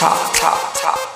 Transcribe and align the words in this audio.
talk, 0.00 0.32
talk, 0.32 0.72
talk. 0.80 1.09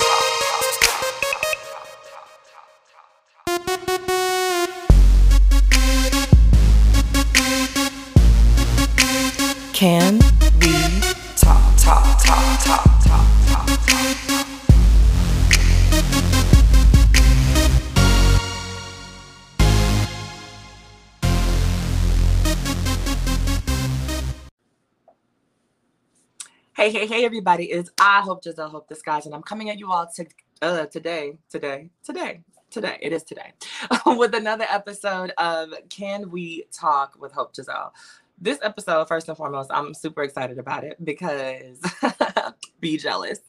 Hey, 26.84 26.90
hey, 26.90 27.06
hey, 27.06 27.24
everybody. 27.24 27.64
It's 27.70 27.88
I 27.98 28.20
Hope 28.20 28.44
Giselle 28.44 28.68
Hope 28.68 28.86
Disguise, 28.90 29.24
and 29.24 29.34
I'm 29.34 29.40
coming 29.42 29.70
at 29.70 29.78
you 29.78 29.90
all 29.90 30.06
to, 30.16 30.26
uh, 30.60 30.84
today, 30.84 31.38
today, 31.48 31.88
today, 32.04 32.42
today. 32.70 32.98
It 33.00 33.10
is 33.10 33.22
today 33.22 33.54
with 34.06 34.34
another 34.34 34.66
episode 34.68 35.32
of 35.38 35.70
Can 35.88 36.30
We 36.30 36.66
Talk 36.70 37.16
with 37.18 37.32
Hope 37.32 37.56
Giselle. 37.56 37.94
This 38.38 38.58
episode, 38.62 39.08
first 39.08 39.30
and 39.30 39.36
foremost, 39.38 39.70
I'm 39.72 39.94
super 39.94 40.24
excited 40.24 40.58
about 40.58 40.84
it 40.84 41.02
because 41.02 41.80
be 42.80 42.96
jealous. 42.96 43.40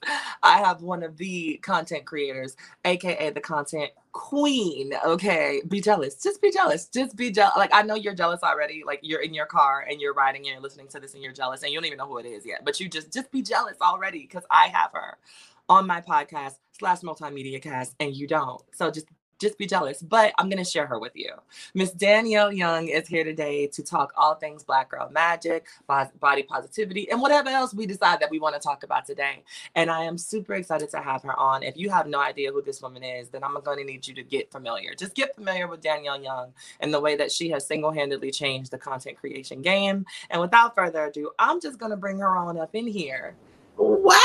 I 0.43 0.59
have 0.59 0.81
one 0.81 1.03
of 1.03 1.17
the 1.17 1.57
content 1.63 2.05
creators, 2.05 2.55
aka 2.85 3.29
the 3.31 3.41
content 3.41 3.91
queen. 4.11 4.93
Okay, 5.05 5.61
be 5.67 5.81
jealous. 5.81 6.21
Just 6.21 6.41
be 6.41 6.51
jealous. 6.51 6.87
Just 6.87 7.15
be 7.15 7.31
jealous. 7.31 7.57
Like 7.57 7.73
I 7.73 7.81
know 7.81 7.95
you're 7.95 8.15
jealous 8.15 8.41
already. 8.43 8.83
Like 8.85 8.99
you're 9.03 9.21
in 9.21 9.33
your 9.33 9.45
car 9.45 9.85
and 9.89 9.99
you're 9.99 10.13
riding 10.13 10.41
and 10.41 10.53
you're 10.53 10.61
listening 10.61 10.87
to 10.89 10.99
this 10.99 11.13
and 11.13 11.23
you're 11.23 11.33
jealous 11.33 11.63
and 11.63 11.71
you 11.71 11.77
don't 11.77 11.85
even 11.85 11.97
know 11.97 12.07
who 12.07 12.17
it 12.17 12.25
is 12.25 12.45
yet. 12.45 12.61
But 12.63 12.79
you 12.79 12.87
just 12.89 13.11
just 13.11 13.31
be 13.31 13.41
jealous 13.41 13.77
already 13.81 14.19
because 14.19 14.43
I 14.49 14.67
have 14.67 14.91
her 14.93 15.17
on 15.67 15.87
my 15.87 16.01
podcast 16.01 16.55
slash 16.77 17.01
multimedia 17.01 17.61
cast 17.61 17.95
and 17.99 18.15
you 18.15 18.27
don't. 18.27 18.61
So 18.73 18.91
just 18.91 19.07
just 19.39 19.57
be 19.57 19.65
jealous, 19.65 20.01
but 20.01 20.33
I'm 20.37 20.49
going 20.49 20.63
to 20.63 20.69
share 20.69 20.87
her 20.87 20.99
with 20.99 21.11
you. 21.15 21.31
Miss 21.73 21.91
Danielle 21.91 22.51
Young 22.51 22.87
is 22.87 23.07
here 23.07 23.23
today 23.23 23.67
to 23.67 23.83
talk 23.83 24.13
all 24.15 24.35
things 24.35 24.63
Black 24.63 24.89
Girl 24.89 25.09
Magic, 25.11 25.65
body 25.87 26.43
positivity, 26.43 27.09
and 27.11 27.21
whatever 27.21 27.49
else 27.49 27.73
we 27.73 27.85
decide 27.85 28.19
that 28.21 28.31
we 28.31 28.39
want 28.39 28.55
to 28.55 28.61
talk 28.61 28.83
about 28.83 29.05
today. 29.05 29.43
And 29.75 29.89
I 29.89 30.03
am 30.03 30.17
super 30.17 30.53
excited 30.53 30.89
to 30.91 31.01
have 31.01 31.23
her 31.23 31.37
on. 31.37 31.63
If 31.63 31.75
you 31.77 31.89
have 31.89 32.07
no 32.07 32.19
idea 32.19 32.51
who 32.51 32.61
this 32.61 32.81
woman 32.81 33.03
is, 33.03 33.29
then 33.29 33.43
I'm 33.43 33.59
going 33.61 33.79
to 33.79 33.83
need 33.83 34.07
you 34.07 34.13
to 34.15 34.23
get 34.23 34.51
familiar. 34.51 34.93
Just 34.95 35.15
get 35.15 35.35
familiar 35.35 35.67
with 35.67 35.81
Danielle 35.81 36.21
Young 36.21 36.53
and 36.79 36.93
the 36.93 36.99
way 36.99 37.15
that 37.17 37.31
she 37.31 37.49
has 37.49 37.67
single 37.67 37.91
handedly 37.91 38.31
changed 38.31 38.71
the 38.71 38.77
content 38.77 39.17
creation 39.17 39.61
game. 39.61 40.05
And 40.29 40.39
without 40.39 40.75
further 40.75 41.05
ado, 41.05 41.31
I'm 41.39 41.59
just 41.59 41.77
going 41.77 41.91
to 41.91 41.97
bring 41.97 42.19
her 42.19 42.37
on 42.37 42.57
up 42.57 42.73
in 42.73 42.87
here. 42.87 43.35
Wow. 43.77 44.21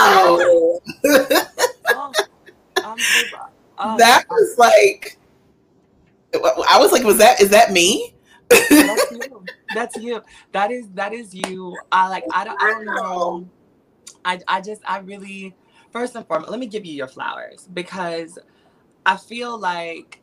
oh, 0.00 0.80
I'm 2.76 2.98
so 2.98 3.36
Oh, 3.78 3.96
that 3.98 4.24
was 4.28 4.56
like, 4.58 5.18
I 6.34 6.78
was 6.78 6.92
like, 6.92 7.04
was 7.04 7.18
that 7.18 7.40
is 7.40 7.50
that 7.50 7.72
me? 7.72 8.14
That's 8.50 9.12
you. 9.12 9.44
That's 9.74 9.96
you. 9.96 10.22
That 10.52 10.70
is 10.70 10.88
that 10.94 11.12
is 11.12 11.34
you. 11.34 11.76
I 11.92 12.08
like. 12.08 12.24
I 12.32 12.44
don't. 12.44 12.60
I 12.62 12.70
don't 12.70 12.84
know. 12.84 13.48
I 14.24 14.40
I 14.48 14.60
just 14.60 14.82
I 14.86 14.98
really. 14.98 15.54
First 15.90 16.16
and 16.16 16.26
foremost, 16.26 16.50
let 16.50 16.60
me 16.60 16.66
give 16.66 16.84
you 16.84 16.92
your 16.92 17.08
flowers 17.08 17.66
because 17.72 18.38
I 19.06 19.16
feel 19.16 19.58
like 19.58 20.20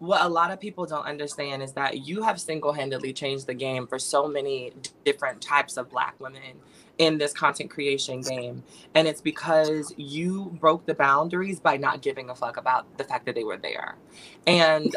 what 0.00 0.22
a 0.22 0.28
lot 0.28 0.50
of 0.50 0.58
people 0.58 0.86
don't 0.86 1.04
understand 1.04 1.62
is 1.62 1.72
that 1.74 2.06
you 2.06 2.22
have 2.22 2.40
single-handedly 2.40 3.12
changed 3.12 3.46
the 3.46 3.54
game 3.54 3.86
for 3.86 3.98
so 3.98 4.26
many 4.26 4.72
different 5.04 5.42
types 5.42 5.76
of 5.76 5.90
black 5.90 6.18
women 6.18 6.58
in 6.96 7.18
this 7.18 7.34
content 7.34 7.70
creation 7.70 8.22
game. 8.22 8.62
And 8.94 9.06
it's 9.06 9.20
because 9.20 9.92
you 9.98 10.56
broke 10.58 10.86
the 10.86 10.94
boundaries 10.94 11.60
by 11.60 11.76
not 11.76 12.00
giving 12.00 12.30
a 12.30 12.34
fuck 12.34 12.56
about 12.56 12.96
the 12.96 13.04
fact 13.04 13.26
that 13.26 13.34
they 13.34 13.44
were 13.44 13.58
there. 13.58 13.96
And 14.46 14.96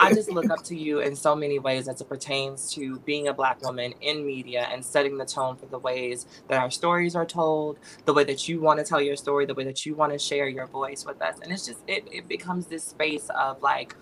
I 0.00 0.12
just 0.12 0.32
look 0.32 0.50
up 0.50 0.64
to 0.64 0.76
you 0.76 0.98
in 0.98 1.14
so 1.14 1.36
many 1.36 1.60
ways 1.60 1.86
as 1.86 2.00
it 2.00 2.08
pertains 2.08 2.72
to 2.72 2.98
being 3.00 3.28
a 3.28 3.34
Black 3.34 3.62
woman 3.62 3.94
in 4.00 4.26
media 4.26 4.66
and 4.72 4.84
setting 4.84 5.16
the 5.16 5.26
tone 5.26 5.56
for 5.56 5.66
the 5.66 5.78
ways 5.78 6.26
that 6.48 6.60
our 6.60 6.72
stories 6.72 7.14
are 7.14 7.26
told, 7.26 7.78
the 8.04 8.12
way 8.12 8.24
that 8.24 8.48
you 8.48 8.60
want 8.60 8.80
to 8.80 8.84
tell 8.84 9.00
your 9.00 9.14
story, 9.14 9.46
the 9.46 9.54
way 9.54 9.64
that 9.64 9.86
you 9.86 9.94
want 9.94 10.12
to 10.12 10.18
share 10.18 10.48
your 10.48 10.66
voice 10.66 11.04
with 11.06 11.22
us. 11.22 11.36
And 11.40 11.52
it's 11.52 11.66
just, 11.66 11.82
it, 11.86 12.08
it 12.10 12.26
becomes 12.26 12.66
this 12.66 12.82
space 12.82 13.30
of 13.38 13.62
like, 13.62 13.94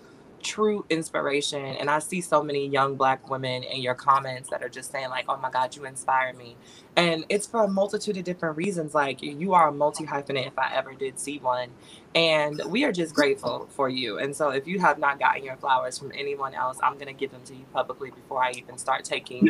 true 0.43 0.85
inspiration 0.89 1.63
and 1.63 1.89
i 1.89 1.99
see 1.99 2.21
so 2.21 2.43
many 2.43 2.67
young 2.67 2.95
black 2.95 3.29
women 3.29 3.63
in 3.63 3.81
your 3.81 3.95
comments 3.95 4.49
that 4.49 4.61
are 4.63 4.69
just 4.69 4.91
saying 4.91 5.09
like 5.09 5.25
oh 5.29 5.37
my 5.37 5.49
god 5.49 5.75
you 5.75 5.85
inspire 5.85 6.33
me. 6.33 6.55
And 6.95 7.25
it's 7.29 7.47
for 7.47 7.63
a 7.63 7.67
multitude 7.67 8.17
of 8.17 8.23
different 8.23 8.57
reasons 8.57 8.93
like 8.93 9.23
you 9.23 9.53
are 9.53 9.69
a 9.69 9.71
multi 9.71 10.05
hyphenate 10.05 10.47
if 10.47 10.59
i 10.59 10.71
ever 10.75 10.93
did 10.93 11.19
see 11.19 11.39
one 11.39 11.69
and 12.15 12.61
we 12.67 12.83
are 12.83 12.91
just 12.91 13.15
grateful 13.15 13.67
for 13.71 13.89
you. 13.89 14.19
And 14.19 14.35
so 14.35 14.49
if 14.49 14.67
you 14.67 14.79
have 14.79 14.99
not 14.99 15.19
gotten 15.19 15.43
your 15.43 15.57
flowers 15.57 15.97
from 15.97 16.11
anyone 16.15 16.53
else 16.53 16.79
i'm 16.83 16.93
going 16.95 17.07
to 17.07 17.13
give 17.13 17.31
them 17.31 17.41
to 17.45 17.55
you 17.55 17.65
publicly 17.73 18.11
before 18.11 18.43
i 18.43 18.51
even 18.51 18.77
start 18.77 19.05
taking 19.05 19.49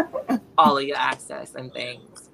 all 0.58 0.78
of 0.78 0.84
your 0.84 0.96
access 0.96 1.54
and 1.54 1.72
things. 1.72 2.30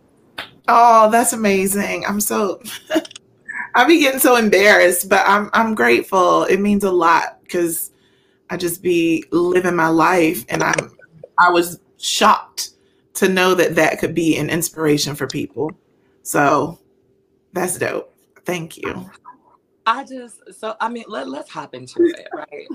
Oh 0.68 1.10
that's 1.10 1.32
amazing. 1.32 2.04
I'm 2.06 2.20
so 2.20 2.60
I 3.74 3.84
be 3.86 4.00
getting 4.00 4.20
so 4.20 4.36
embarrassed, 4.36 5.08
but 5.08 5.26
I'm 5.26 5.50
I'm 5.52 5.74
grateful. 5.74 6.44
It 6.44 6.60
means 6.60 6.84
a 6.84 6.90
lot 6.90 7.38
because 7.42 7.91
I 8.52 8.58
just 8.58 8.82
be 8.82 9.24
living 9.30 9.74
my 9.74 9.88
life, 9.88 10.44
and 10.50 10.62
I'm 10.62 10.94
I 11.38 11.48
was 11.48 11.80
shocked 11.96 12.72
to 13.14 13.26
know 13.26 13.54
that 13.54 13.76
that 13.76 13.98
could 13.98 14.14
be 14.14 14.36
an 14.36 14.50
inspiration 14.50 15.14
for 15.14 15.26
people. 15.26 15.72
So 16.22 16.78
that's 17.54 17.78
dope. 17.78 18.12
Thank 18.44 18.76
you. 18.76 19.10
I 19.86 20.04
just 20.04 20.42
so 20.52 20.76
I 20.82 20.90
mean 20.90 21.04
let 21.08 21.30
let's 21.30 21.50
hop 21.50 21.74
into 21.74 22.04
it, 22.04 22.28
right? 22.34 22.68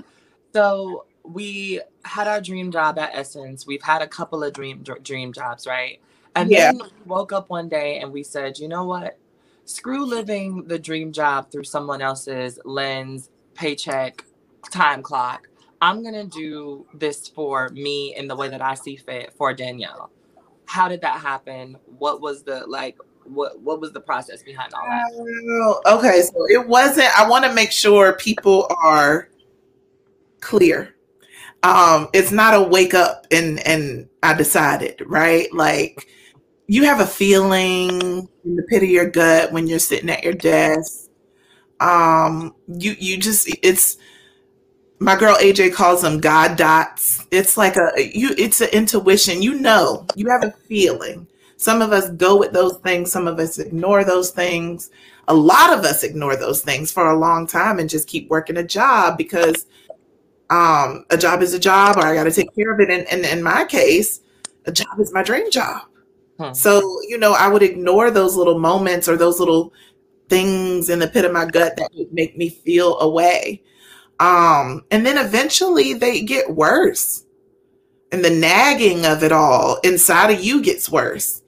so 0.52 1.04
we 1.22 1.80
had 2.04 2.26
our 2.26 2.40
dream 2.40 2.72
job 2.72 2.98
at 2.98 3.10
Essence. 3.14 3.64
We've 3.64 3.82
had 3.82 4.02
a 4.02 4.08
couple 4.08 4.42
of 4.42 4.52
dream 4.52 4.82
dream 5.04 5.32
jobs, 5.32 5.64
right? 5.64 6.00
And 6.34 6.50
yeah. 6.50 6.72
then 6.72 6.78
we 6.78 6.88
woke 7.06 7.32
up 7.32 7.50
one 7.50 7.68
day 7.68 8.00
and 8.00 8.12
we 8.12 8.24
said, 8.24 8.58
you 8.58 8.66
know 8.66 8.84
what? 8.84 9.16
Screw 9.64 10.04
living 10.04 10.64
the 10.64 10.78
dream 10.78 11.12
job 11.12 11.52
through 11.52 11.64
someone 11.64 12.02
else's 12.02 12.58
lens, 12.64 13.30
paycheck, 13.54 14.24
time 14.72 15.04
clock. 15.04 15.48
I'm 15.80 16.02
gonna 16.02 16.24
do 16.24 16.86
this 16.94 17.28
for 17.28 17.68
me 17.70 18.14
in 18.16 18.26
the 18.28 18.36
way 18.36 18.48
that 18.48 18.60
I 18.60 18.74
see 18.74 18.96
fit 18.96 19.32
for 19.36 19.54
Danielle. 19.54 20.10
How 20.66 20.88
did 20.88 21.00
that 21.02 21.20
happen? 21.20 21.76
What 21.98 22.20
was 22.20 22.42
the 22.42 22.66
like? 22.66 22.96
What 23.24 23.60
what 23.60 23.80
was 23.80 23.92
the 23.92 24.00
process 24.00 24.42
behind 24.42 24.72
all 24.74 24.84
that? 24.88 25.10
Oh, 25.16 25.98
okay, 25.98 26.22
so 26.22 26.46
it 26.48 26.66
wasn't. 26.66 27.08
I 27.18 27.28
want 27.28 27.44
to 27.44 27.52
make 27.52 27.70
sure 27.70 28.14
people 28.14 28.66
are 28.82 29.28
clear. 30.40 30.94
Um, 31.62 32.08
it's 32.12 32.32
not 32.32 32.54
a 32.54 32.62
wake 32.62 32.94
up 32.94 33.26
and 33.30 33.60
and 33.66 34.08
I 34.22 34.34
decided 34.34 35.02
right. 35.06 35.52
Like 35.52 36.08
you 36.66 36.84
have 36.84 37.00
a 37.00 37.06
feeling 37.06 38.28
in 38.44 38.56
the 38.56 38.62
pit 38.68 38.82
of 38.82 38.88
your 38.88 39.08
gut 39.08 39.52
when 39.52 39.66
you're 39.66 39.78
sitting 39.78 40.10
at 40.10 40.24
your 40.24 40.34
desk. 40.34 41.08
Um, 41.80 42.54
you 42.66 42.96
you 42.98 43.16
just 43.18 43.48
it's 43.62 43.96
my 45.00 45.16
girl 45.16 45.36
AJ 45.36 45.74
calls 45.74 46.02
them 46.02 46.20
God 46.20 46.56
dots. 46.56 47.26
It's 47.30 47.56
like 47.56 47.76
a 47.76 47.90
you 48.12 48.34
it's 48.38 48.60
an 48.60 48.68
intuition. 48.70 49.42
You 49.42 49.54
know, 49.54 50.06
you 50.14 50.28
have 50.28 50.44
a 50.44 50.50
feeling. 50.66 51.26
Some 51.56 51.82
of 51.82 51.92
us 51.92 52.08
go 52.10 52.36
with 52.38 52.52
those 52.52 52.76
things, 52.78 53.10
some 53.10 53.26
of 53.26 53.38
us 53.38 53.58
ignore 53.58 54.04
those 54.04 54.30
things. 54.30 54.90
A 55.26 55.34
lot 55.34 55.76
of 55.76 55.84
us 55.84 56.04
ignore 56.04 56.36
those 56.36 56.62
things 56.62 56.90
for 56.90 57.10
a 57.10 57.18
long 57.18 57.46
time 57.46 57.78
and 57.78 57.90
just 57.90 58.08
keep 58.08 58.30
working 58.30 58.56
a 58.56 58.62
job 58.62 59.18
because 59.18 59.66
um, 60.50 61.04
a 61.10 61.18
job 61.18 61.42
is 61.42 61.52
a 61.54 61.58
job 61.58 61.96
or 61.96 62.06
I 62.06 62.14
got 62.14 62.24
to 62.24 62.32
take 62.32 62.54
care 62.54 62.72
of 62.72 62.80
it. 62.80 62.90
And, 62.90 63.06
and 63.08 63.24
in 63.26 63.42
my 63.42 63.64
case, 63.64 64.20
a 64.66 64.72
job 64.72 64.98
is 64.98 65.12
my 65.12 65.22
dream 65.22 65.50
job. 65.50 65.82
Hmm. 66.38 66.52
So, 66.54 66.80
you 67.08 67.18
know, 67.18 67.32
I 67.32 67.48
would 67.48 67.62
ignore 67.62 68.10
those 68.10 68.36
little 68.36 68.58
moments 68.58 69.08
or 69.08 69.16
those 69.16 69.40
little 69.40 69.72
things 70.28 70.88
in 70.88 70.98
the 70.98 71.08
pit 71.08 71.24
of 71.24 71.32
my 71.32 71.44
gut 71.44 71.76
that 71.76 71.90
would 71.94 72.12
make 72.12 72.36
me 72.36 72.48
feel 72.48 72.98
away. 73.00 73.62
Um, 74.20 74.84
and 74.90 75.06
then 75.06 75.18
eventually 75.18 75.94
they 75.94 76.22
get 76.22 76.50
worse. 76.50 77.24
And 78.10 78.24
the 78.24 78.30
nagging 78.30 79.06
of 79.06 79.22
it 79.22 79.32
all 79.32 79.78
inside 79.84 80.30
of 80.30 80.42
you 80.42 80.62
gets 80.62 80.90
worse. 80.90 81.42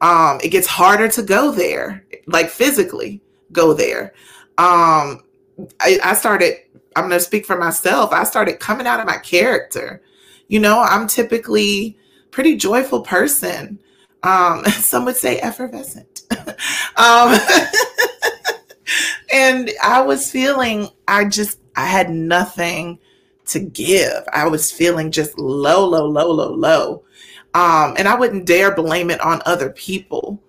Um, 0.00 0.40
it 0.42 0.48
gets 0.48 0.66
harder 0.66 1.08
to 1.08 1.22
go 1.22 1.50
there, 1.50 2.04
like 2.26 2.50
physically 2.50 3.20
go 3.52 3.72
there. 3.72 4.14
Um, 4.56 5.24
I, 5.80 5.98
I 6.02 6.14
started, 6.14 6.54
I'm 6.96 7.08
going 7.08 7.18
to 7.18 7.24
speak 7.24 7.44
for 7.44 7.58
myself. 7.58 8.12
I 8.12 8.24
started 8.24 8.60
coming 8.60 8.86
out 8.86 9.00
of 9.00 9.06
my 9.06 9.18
character. 9.18 10.02
You 10.48 10.60
know, 10.60 10.80
I'm 10.80 11.08
typically 11.08 11.98
pretty 12.30 12.56
joyful 12.56 13.02
person. 13.02 13.80
Um, 14.22 14.64
some 14.66 15.04
would 15.04 15.16
say 15.16 15.38
effervescent. 15.40 16.22
um, 16.96 17.38
and 19.32 19.70
I 19.82 20.00
was 20.00 20.30
feeling, 20.30 20.88
I 21.06 21.24
just 21.24 21.58
I 21.78 21.86
had 21.86 22.10
nothing 22.10 22.98
to 23.46 23.60
give. 23.60 24.24
I 24.32 24.48
was 24.48 24.72
feeling 24.72 25.12
just 25.12 25.38
low, 25.38 25.86
low, 25.86 26.06
low, 26.06 26.30
low, 26.32 26.52
low. 26.52 27.04
Um, 27.54 27.94
and 27.96 28.08
I 28.08 28.16
wouldn't 28.16 28.46
dare 28.46 28.74
blame 28.74 29.10
it 29.10 29.20
on 29.20 29.40
other 29.46 29.70
people. 29.70 30.42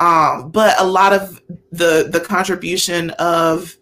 Um, 0.00 0.50
but 0.50 0.80
a 0.80 0.86
lot 0.86 1.12
of 1.12 1.42
the 1.70 2.08
the 2.10 2.20
contribution 2.20 3.10
of 3.10 3.76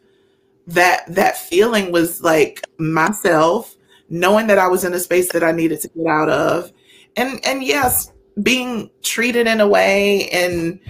that 0.66 1.04
that 1.06 1.36
feeling 1.36 1.92
was 1.92 2.20
like 2.22 2.66
myself 2.78 3.76
knowing 4.10 4.48
that 4.48 4.58
I 4.58 4.66
was 4.66 4.84
in 4.84 4.92
a 4.92 4.98
space 4.98 5.30
that 5.32 5.44
I 5.44 5.52
needed 5.52 5.80
to 5.82 5.88
get 5.88 6.06
out 6.06 6.28
of, 6.28 6.72
and 7.16 7.38
and 7.46 7.62
yes, 7.62 8.12
being 8.42 8.90
treated 9.02 9.46
in 9.46 9.60
a 9.60 9.68
way 9.68 10.28
and 10.30 10.80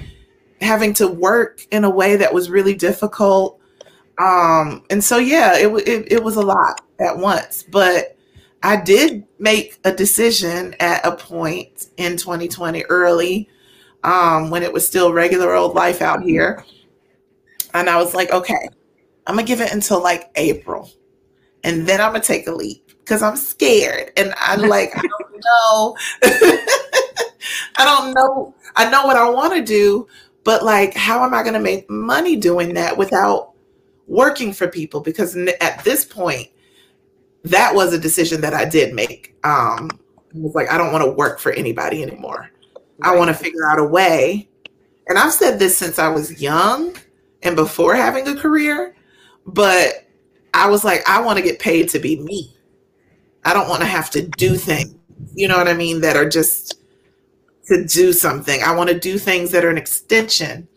having 0.63 0.95
to 0.95 1.07
work 1.07 1.67
in 1.71 1.85
a 1.85 1.91
way 1.91 2.17
that 2.17 2.33
was 2.33 2.49
really 2.49 2.75
difficult. 2.75 3.58
Um, 4.19 4.83
and 4.91 5.03
so 5.03 5.19
yeah, 5.19 5.57
it, 5.57 5.69
it 5.89 6.13
it 6.13 6.25
was 6.25 6.37
a 6.37 6.43
lot 6.43 6.81
at 7.01 7.17
once, 7.17 7.63
but 7.63 8.17
I 8.63 8.77
did 8.77 9.25
make 9.39 9.79
a 9.85 9.93
decision 9.93 10.75
at 10.81 11.07
a 11.07 11.15
point 11.17 11.87
in 11.97 12.17
2020 12.17 12.85
early 12.89 13.49
um, 14.05 14.51
when 14.51 14.63
it 14.65 14.73
was 14.73 14.87
still 14.87 15.13
regular 15.13 15.55
old 15.55 15.75
life 15.75 16.03
out 16.03 16.23
here. 16.23 16.65
And 17.75 17.89
I 17.89 17.97
was 17.99 18.15
like, 18.15 18.31
okay, 18.33 18.69
I'm 19.27 19.37
gonna 19.37 19.47
give 19.47 19.61
it 19.61 19.73
until 19.73 20.03
like 20.03 20.31
April. 20.37 20.91
And 21.65 21.87
then 21.87 22.01
I'm 22.01 22.13
gonna 22.13 22.25
take 22.25 22.47
a 22.49 22.53
leap 22.53 22.89
because 23.01 23.23
I'm 23.23 23.37
scared. 23.37 24.13
And 24.17 24.35
I'm 24.39 24.63
like, 24.69 24.93
I 24.97 25.03
don't 25.03 25.45
know. 25.45 25.97
I 27.77 27.85
don't 27.85 28.15
know. 28.15 28.55
I 28.77 28.91
know 28.91 29.07
what 29.07 29.17
I 29.17 29.29
want 29.31 29.55
to 29.55 29.63
do, 29.65 30.09
but 30.45 30.65
like, 30.65 30.95
how 30.95 31.25
am 31.25 31.35
I 31.35 31.43
gonna 31.43 31.61
make 31.61 31.89
money 31.91 32.37
doing 32.37 32.75
that 32.75 32.97
without 32.97 33.48
working 34.09 34.53
for 34.53 34.67
people? 34.67 35.01
Because 35.01 35.37
at 35.61 35.85
this 35.85 36.05
point, 36.05 36.49
that 37.45 37.75
was 37.75 37.93
a 37.93 37.99
decision 37.99 38.41
that 38.41 38.55
I 38.55 38.65
did 38.65 38.95
make. 38.95 39.37
Um, 39.45 39.91
it 40.35 40.43
was 40.43 40.55
like, 40.55 40.71
I 40.71 40.77
don't 40.77 40.93
want 40.93 41.05
to 41.05 41.11
work 41.11 41.39
for 41.39 41.53
anybody 41.53 42.03
anymore. 42.03 42.51
Right. 42.99 43.13
I 43.13 43.17
want 43.17 43.29
to 43.29 43.35
figure 43.35 43.67
out 43.71 43.79
a 43.79 43.85
way. 43.85 44.49
And 45.07 45.17
I've 45.19 45.33
said 45.33 45.59
this 45.59 45.77
since 45.77 45.99
I 45.99 46.09
was 46.09 46.43
young 46.43 46.97
and 47.43 47.57
before 47.57 47.95
having 47.95 48.27
a 48.29 48.37
career, 48.37 48.95
but 49.47 50.07
I 50.53 50.69
was 50.69 50.85
like, 50.85 51.09
I 51.09 51.21
want 51.21 51.39
to 51.39 51.45
get 51.45 51.59
paid 51.59 51.89
to 51.91 51.99
be 51.99 52.21
me. 52.21 52.55
I 53.45 53.55
don't 53.55 53.69
want 53.69 53.81
to 53.81 53.87
have 53.87 54.11
to 54.11 54.23
do 54.23 54.57
things, 54.57 54.95
you 55.35 55.49
know 55.49 55.57
what 55.57 55.69
I 55.69 55.75
mean, 55.75 56.01
that 56.03 56.17
are 56.17 56.29
just 56.29 56.81
to 57.67 57.85
do 57.85 58.13
something. 58.13 58.63
I 58.63 58.75
want 58.75 58.91
to 58.91 58.99
do 58.99 59.19
things 59.19 59.51
that 59.53 59.65
are 59.65 59.71
an 59.71 59.79
extension 59.79 60.69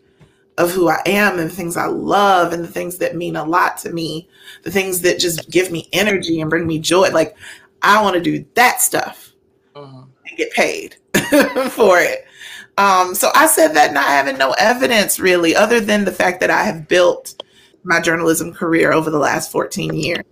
of 0.58 0.70
who 0.70 0.88
I 0.88 1.00
am 1.06 1.38
and 1.38 1.50
the 1.50 1.54
things 1.54 1.76
I 1.76 1.86
love 1.86 2.52
and 2.52 2.62
the 2.62 2.68
things 2.68 2.98
that 2.98 3.16
mean 3.16 3.36
a 3.36 3.44
lot 3.44 3.78
to 3.78 3.90
me, 3.92 4.28
the 4.62 4.70
things 4.70 5.00
that 5.00 5.18
just 5.18 5.50
give 5.50 5.70
me 5.70 5.88
energy 5.92 6.40
and 6.40 6.50
bring 6.50 6.66
me 6.66 6.78
joy. 6.78 7.10
Like 7.10 7.36
I 7.80 8.02
want 8.02 8.14
to 8.14 8.20
do 8.20 8.44
that 8.54 8.80
stuff 8.80 9.32
uh-huh. 9.74 10.04
and 10.26 10.36
get 10.36 10.52
paid 10.52 10.96
for 11.70 11.98
it. 11.98 12.26
Um, 12.78 13.14
so 13.14 13.30
I 13.34 13.46
said 13.46 13.74
that 13.74 13.92
not 13.92 14.06
having 14.06 14.38
no 14.38 14.52
evidence 14.52 15.18
really, 15.18 15.54
other 15.54 15.80
than 15.80 16.04
the 16.04 16.12
fact 16.12 16.40
that 16.40 16.50
I 16.50 16.64
have 16.64 16.88
built 16.88 17.42
my 17.84 18.00
journalism 18.00 18.52
career 18.52 18.92
over 18.92 19.10
the 19.10 19.18
last 19.18 19.50
14 19.52 19.92
years. 19.94 20.24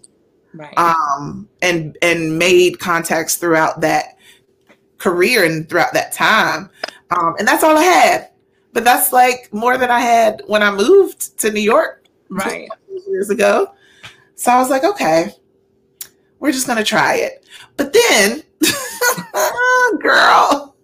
Right. 0.52 0.76
Um, 0.76 1.48
and 1.62 1.96
and 2.02 2.36
made 2.36 2.80
contacts 2.80 3.36
throughout 3.36 3.82
that 3.82 4.16
career 4.98 5.44
and 5.44 5.68
throughout 5.68 5.92
that 5.92 6.12
time. 6.12 6.70
Um, 7.10 7.36
and 7.38 7.46
that's 7.46 7.62
all 7.62 7.76
I 7.76 7.84
had 7.84 8.30
but 8.72 8.84
that's 8.84 9.12
like 9.12 9.52
more 9.52 9.76
than 9.76 9.90
I 9.90 10.00
had 10.00 10.42
when 10.46 10.62
I 10.62 10.70
moved 10.70 11.38
to 11.40 11.50
New 11.50 11.60
York 11.60 12.04
right 12.28 12.68
years 13.06 13.30
ago. 13.30 13.72
So 14.34 14.52
I 14.52 14.58
was 14.58 14.70
like, 14.70 14.84
okay, 14.84 15.34
we're 16.38 16.52
just 16.52 16.66
gonna 16.66 16.84
try 16.84 17.16
it. 17.16 17.44
But 17.76 17.92
then, 17.92 18.42
girl, 20.00 20.76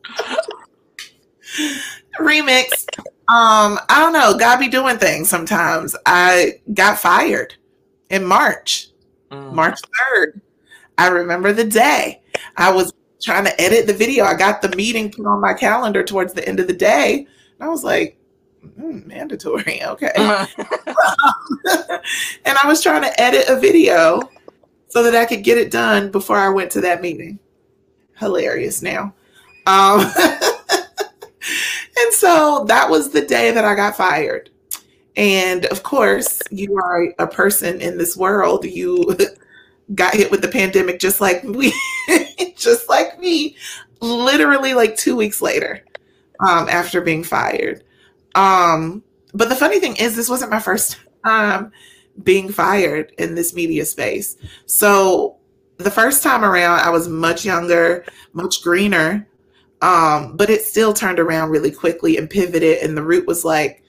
remix. 2.19 2.87
Um, 3.29 3.81
I 3.89 3.99
don't 3.99 4.13
know. 4.13 4.39
God 4.39 4.59
be 4.59 4.69
doing 4.69 4.99
things 4.99 5.29
sometimes. 5.29 5.97
I 6.07 6.61
got 6.75 6.99
fired 6.99 7.55
in 8.11 8.25
March, 8.25 8.89
mm. 9.31 9.53
March 9.53 9.81
third. 9.99 10.41
I 10.99 11.09
remember 11.09 11.53
the 11.53 11.65
day. 11.65 12.23
I 12.57 12.73
was 12.73 12.93
trying 13.21 13.45
to 13.45 13.61
edit 13.61 13.87
the 13.87 13.93
video. 13.93 14.25
I 14.25 14.35
got 14.35 14.63
the 14.63 14.75
meeting 14.77 15.11
put 15.11 15.27
on 15.27 15.41
my 15.41 15.55
calendar 15.55 16.05
towards 16.05 16.35
the 16.35 16.47
end 16.49 16.61
of 16.61 16.69
the 16.69 16.73
day 16.73 17.27
and 17.59 17.69
I 17.69 17.71
was 17.71 17.85
like, 17.85 18.19
mm, 18.65 19.07
mandatory, 19.07 19.83
okay. 19.87 20.13
Uh-huh. 20.17 21.99
and 22.45 22.59
I 22.59 22.67
was 22.67 22.83
trying 22.83 23.03
to 23.03 23.21
edit 23.21 23.49
a 23.49 23.59
video 23.59 24.21
so 24.89 25.03
that 25.03 25.15
I 25.15 25.25
could 25.25 25.45
get 25.45 25.59
it 25.59 25.71
done 25.71 26.11
before 26.11 26.39
I 26.39 26.49
went 26.49 26.71
to 26.73 26.81
that 26.83 27.03
meeting. 27.03 27.39
Hilarious 28.19 28.83
now. 28.83 29.15
Um, 29.67 30.01
and 31.97 32.13
so 32.13 32.65
that 32.69 32.89
was 32.89 33.11
the 33.11 33.25
day 33.25 33.51
that 33.51 33.65
I 33.65 33.75
got 33.75 33.97
fired. 33.97 34.51
And 35.17 35.67
of 35.67 35.83
course, 35.83 36.43
you 36.51 36.77
are 36.77 37.13
a 37.19 37.27
person 37.27 37.81
in 37.81 37.99
this 37.99 38.17
world. 38.17 38.65
You 38.65 39.17
got 39.95 40.15
hit 40.15 40.31
with 40.31 40.43
the 40.43 40.49
pandemic 40.49 41.01
just 41.01 41.21
like 41.21 41.43
we, 41.43 41.73
just 42.57 42.89
like 42.89 43.19
me, 43.19 43.57
literally 44.01 44.75
like 44.75 44.97
two 44.97 45.17
weeks 45.17 45.41
later 45.41 45.83
um, 46.41 46.69
after 46.69 47.01
being 47.01 47.25
fired. 47.25 47.85
Um, 48.35 49.03
but 49.33 49.49
the 49.49 49.57
funny 49.57 49.81
thing 49.81 49.97
is, 49.97 50.17
this 50.17 50.29
wasn't 50.29 50.51
my 50.51 50.61
first 50.61 50.99
time 51.25 51.73
being 52.23 52.51
fired 52.51 53.13
in 53.19 53.35
this 53.35 53.55
media 53.55 53.85
space. 53.85 54.37
So 54.67 55.37
the 55.79 55.91
first 55.91 56.23
time 56.23 56.45
around, 56.45 56.81
I 56.81 56.91
was 56.91 57.09
much 57.09 57.45
younger, 57.45 58.05
much 58.33 58.63
greener, 58.63 59.29
um, 59.83 60.37
but 60.37 60.49
it 60.49 60.63
still 60.63 60.93
turned 60.93 61.21
around 61.21 61.51
really 61.51 61.71
quickly 61.71 62.17
and 62.17 62.29
pivoted. 62.29 62.79
And 62.79 62.97
the 62.97 63.03
route 63.03 63.27
was 63.27 63.45
like, 63.45 63.83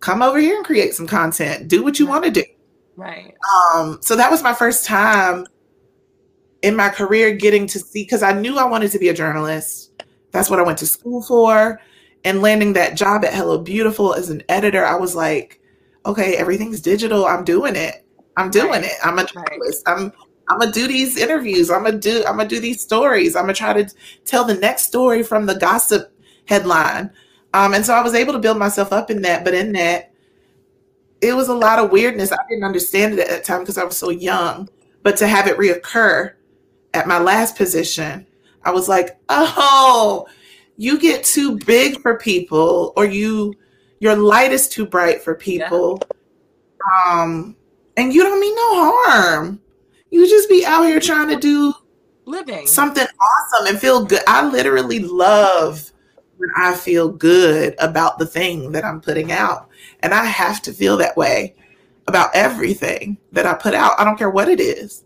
come 0.00 0.22
over 0.22 0.38
here 0.38 0.56
and 0.56 0.64
create 0.64 0.94
some 0.94 1.06
content, 1.06 1.68
do 1.68 1.82
what 1.82 1.98
you 1.98 2.06
want 2.06 2.24
to 2.24 2.30
do. 2.30 2.44
Right. 2.96 3.34
Um, 3.74 3.98
so 4.02 4.16
that 4.16 4.30
was 4.30 4.42
my 4.42 4.52
first 4.52 4.84
time 4.84 5.46
in 6.62 6.76
my 6.76 6.88
career 6.88 7.32
getting 7.34 7.66
to 7.68 7.78
see, 7.78 8.02
because 8.02 8.22
I 8.22 8.32
knew 8.32 8.58
I 8.58 8.64
wanted 8.64 8.90
to 8.92 8.98
be 8.98 9.08
a 9.08 9.14
journalist. 9.14 9.89
That's 10.32 10.50
what 10.50 10.58
I 10.58 10.62
went 10.62 10.78
to 10.78 10.86
school 10.86 11.22
for. 11.22 11.80
And 12.24 12.42
landing 12.42 12.74
that 12.74 12.96
job 12.96 13.24
at 13.24 13.34
Hello 13.34 13.58
Beautiful 13.58 14.14
as 14.14 14.30
an 14.30 14.42
editor, 14.48 14.84
I 14.84 14.96
was 14.96 15.14
like, 15.14 15.60
okay, 16.06 16.36
everything's 16.36 16.80
digital. 16.80 17.26
I'm 17.26 17.44
doing 17.44 17.76
it. 17.76 18.04
I'm 18.36 18.50
doing 18.50 18.70
right. 18.70 18.84
it. 18.84 18.92
I'm 19.02 19.18
a 19.18 19.26
journalist. 19.26 19.86
Right. 19.86 19.98
I'm 19.98 20.12
I'm 20.48 20.58
gonna 20.58 20.72
do 20.72 20.88
these 20.88 21.16
interviews. 21.16 21.70
I'm 21.70 21.84
gonna 21.84 21.98
do 21.98 22.24
I'm 22.26 22.36
gonna 22.36 22.48
do 22.48 22.60
these 22.60 22.80
stories. 22.80 23.36
I'm 23.36 23.44
gonna 23.44 23.54
try 23.54 23.82
to 23.82 23.94
tell 24.24 24.44
the 24.44 24.54
next 24.54 24.86
story 24.86 25.22
from 25.22 25.46
the 25.46 25.54
gossip 25.54 26.12
headline. 26.46 27.10
Um, 27.54 27.74
and 27.74 27.84
so 27.84 27.94
I 27.94 28.02
was 28.02 28.14
able 28.14 28.32
to 28.32 28.38
build 28.38 28.58
myself 28.58 28.92
up 28.92 29.10
in 29.10 29.22
that, 29.22 29.44
but 29.44 29.54
in 29.54 29.72
that, 29.72 30.12
it 31.20 31.34
was 31.34 31.48
a 31.48 31.54
lot 31.54 31.78
of 31.78 31.90
weirdness. 31.90 32.32
I 32.32 32.38
didn't 32.48 32.64
understand 32.64 33.14
it 33.14 33.20
at 33.20 33.28
that 33.28 33.44
time 33.44 33.60
because 33.60 33.78
I 33.78 33.84
was 33.84 33.96
so 33.96 34.10
young. 34.10 34.68
But 35.02 35.16
to 35.18 35.26
have 35.26 35.46
it 35.46 35.56
reoccur 35.56 36.34
at 36.94 37.06
my 37.06 37.18
last 37.18 37.56
position 37.56 38.26
I 38.64 38.70
was 38.70 38.88
like, 38.88 39.18
oh, 39.28 40.26
you 40.76 40.98
get 40.98 41.24
too 41.24 41.58
big 41.58 42.00
for 42.00 42.18
people, 42.18 42.92
or 42.96 43.04
you 43.04 43.54
your 44.00 44.16
light 44.16 44.52
is 44.52 44.68
too 44.68 44.86
bright 44.86 45.22
for 45.22 45.34
people. 45.34 46.00
Yeah. 46.00 47.12
Um, 47.12 47.56
and 47.96 48.12
you 48.12 48.22
don't 48.22 48.40
mean 48.40 48.54
no 48.54 48.94
harm. 49.04 49.60
You 50.10 50.28
just 50.28 50.48
be 50.48 50.64
out 50.64 50.84
here 50.84 51.00
trying 51.00 51.28
to 51.28 51.36
do 51.36 51.74
living 52.24 52.66
something 52.66 53.04
awesome 53.04 53.66
and 53.66 53.78
feel 53.78 54.04
good. 54.04 54.22
I 54.26 54.48
literally 54.48 55.00
love 55.00 55.92
when 56.38 56.50
I 56.56 56.74
feel 56.74 57.10
good 57.10 57.74
about 57.78 58.18
the 58.18 58.26
thing 58.26 58.72
that 58.72 58.84
I'm 58.84 59.00
putting 59.00 59.32
out. 59.32 59.68
And 60.00 60.14
I 60.14 60.24
have 60.24 60.62
to 60.62 60.72
feel 60.72 60.96
that 60.96 61.16
way 61.16 61.54
about 62.06 62.30
everything 62.34 63.18
that 63.32 63.46
I 63.46 63.54
put 63.54 63.74
out. 63.74 64.00
I 64.00 64.04
don't 64.04 64.16
care 64.16 64.30
what 64.30 64.48
it 64.48 64.60
is. 64.60 65.04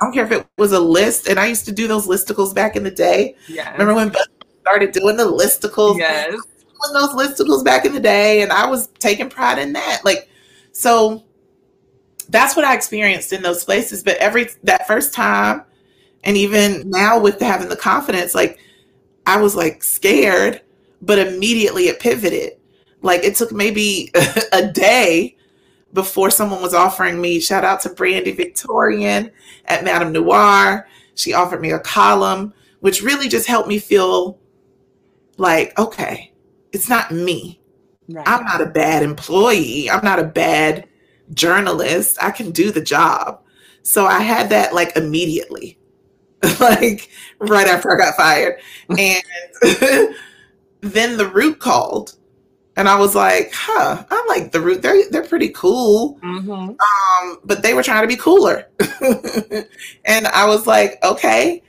I 0.00 0.04
don't 0.04 0.12
care 0.12 0.24
if 0.24 0.32
it 0.32 0.46
was 0.58 0.72
a 0.72 0.78
list, 0.78 1.28
and 1.28 1.40
I 1.40 1.46
used 1.46 1.64
to 1.64 1.72
do 1.72 1.88
those 1.88 2.06
listicles 2.06 2.54
back 2.54 2.76
in 2.76 2.84
the 2.84 2.90
day. 2.90 3.34
Yeah. 3.48 3.72
Remember 3.72 3.94
when 3.94 4.10
Beth 4.10 4.28
started 4.60 4.92
doing 4.92 5.16
the 5.16 5.24
listicles? 5.24 5.98
Yes. 5.98 6.30
Doing 6.30 6.94
those 6.94 7.10
listicles 7.10 7.64
back 7.64 7.84
in 7.84 7.92
the 7.92 8.00
day, 8.00 8.42
and 8.42 8.52
I 8.52 8.68
was 8.68 8.86
taking 9.00 9.28
pride 9.28 9.58
in 9.58 9.72
that. 9.72 10.02
Like, 10.04 10.28
so 10.70 11.24
that's 12.28 12.54
what 12.54 12.64
I 12.64 12.74
experienced 12.74 13.32
in 13.32 13.42
those 13.42 13.64
places. 13.64 14.04
But 14.04 14.16
every 14.18 14.48
that 14.62 14.86
first 14.86 15.12
time, 15.12 15.64
and 16.22 16.36
even 16.36 16.88
now 16.90 17.18
with 17.18 17.40
having 17.40 17.68
the 17.68 17.76
confidence, 17.76 18.34
like 18.34 18.60
I 19.26 19.40
was 19.40 19.56
like 19.56 19.82
scared, 19.82 20.62
but 21.02 21.18
immediately 21.18 21.88
it 21.88 21.98
pivoted. 21.98 22.52
Like 23.02 23.24
it 23.24 23.34
took 23.34 23.50
maybe 23.50 24.12
a 24.52 24.70
day 24.70 25.36
before 25.92 26.30
someone 26.30 26.62
was 26.62 26.74
offering 26.74 27.20
me, 27.20 27.40
shout 27.40 27.64
out 27.64 27.80
to 27.82 27.90
Brande 27.90 28.36
Victorian 28.36 29.30
at 29.66 29.84
MadameNoire. 29.84 30.84
She 31.14 31.32
offered 31.32 31.60
me 31.60 31.70
a 31.70 31.80
column, 31.80 32.52
which 32.80 33.02
really 33.02 33.28
just 33.28 33.48
helped 33.48 33.68
me 33.68 33.78
feel 33.78 34.38
like, 35.36 35.78
okay, 35.78 36.32
it's 36.72 36.88
not 36.88 37.10
me. 37.10 37.60
Right. 38.08 38.26
I'm 38.26 38.44
not 38.44 38.60
a 38.60 38.66
bad 38.66 39.02
employee. 39.02 39.90
I'm 39.90 40.04
not 40.04 40.18
a 40.18 40.24
bad 40.24 40.86
journalist. 41.34 42.18
I 42.22 42.30
can 42.30 42.50
do 42.50 42.70
the 42.70 42.82
job. 42.82 43.42
So 43.82 44.06
I 44.06 44.20
had 44.20 44.50
that 44.50 44.74
like 44.74 44.96
immediately, 44.96 45.78
like 46.60 47.10
right 47.38 47.66
after 47.66 47.92
I 47.92 47.98
got 47.98 48.16
fired. 48.16 48.60
and 48.90 49.22
then 50.80 51.16
the 51.16 51.30
root 51.32 51.58
called 51.58 52.16
And 52.78 52.88
I 52.88 52.96
was 52.96 53.16
like, 53.16 53.52
huh, 53.52 54.04
I 54.08 54.24
like 54.28 54.52
the 54.52 54.60
root. 54.60 54.82
They're 54.82 55.10
they're 55.10 55.24
pretty 55.26 55.48
cool. 55.48 56.16
Mm-hmm. 56.22 56.50
Um, 56.50 57.40
but 57.44 57.60
they 57.60 57.74
were 57.74 57.82
trying 57.82 58.02
to 58.02 58.06
be 58.06 58.14
cooler. 58.14 58.68
and 60.04 60.28
I 60.28 60.46
was 60.46 60.64
like, 60.68 60.96
okay. 61.02 61.64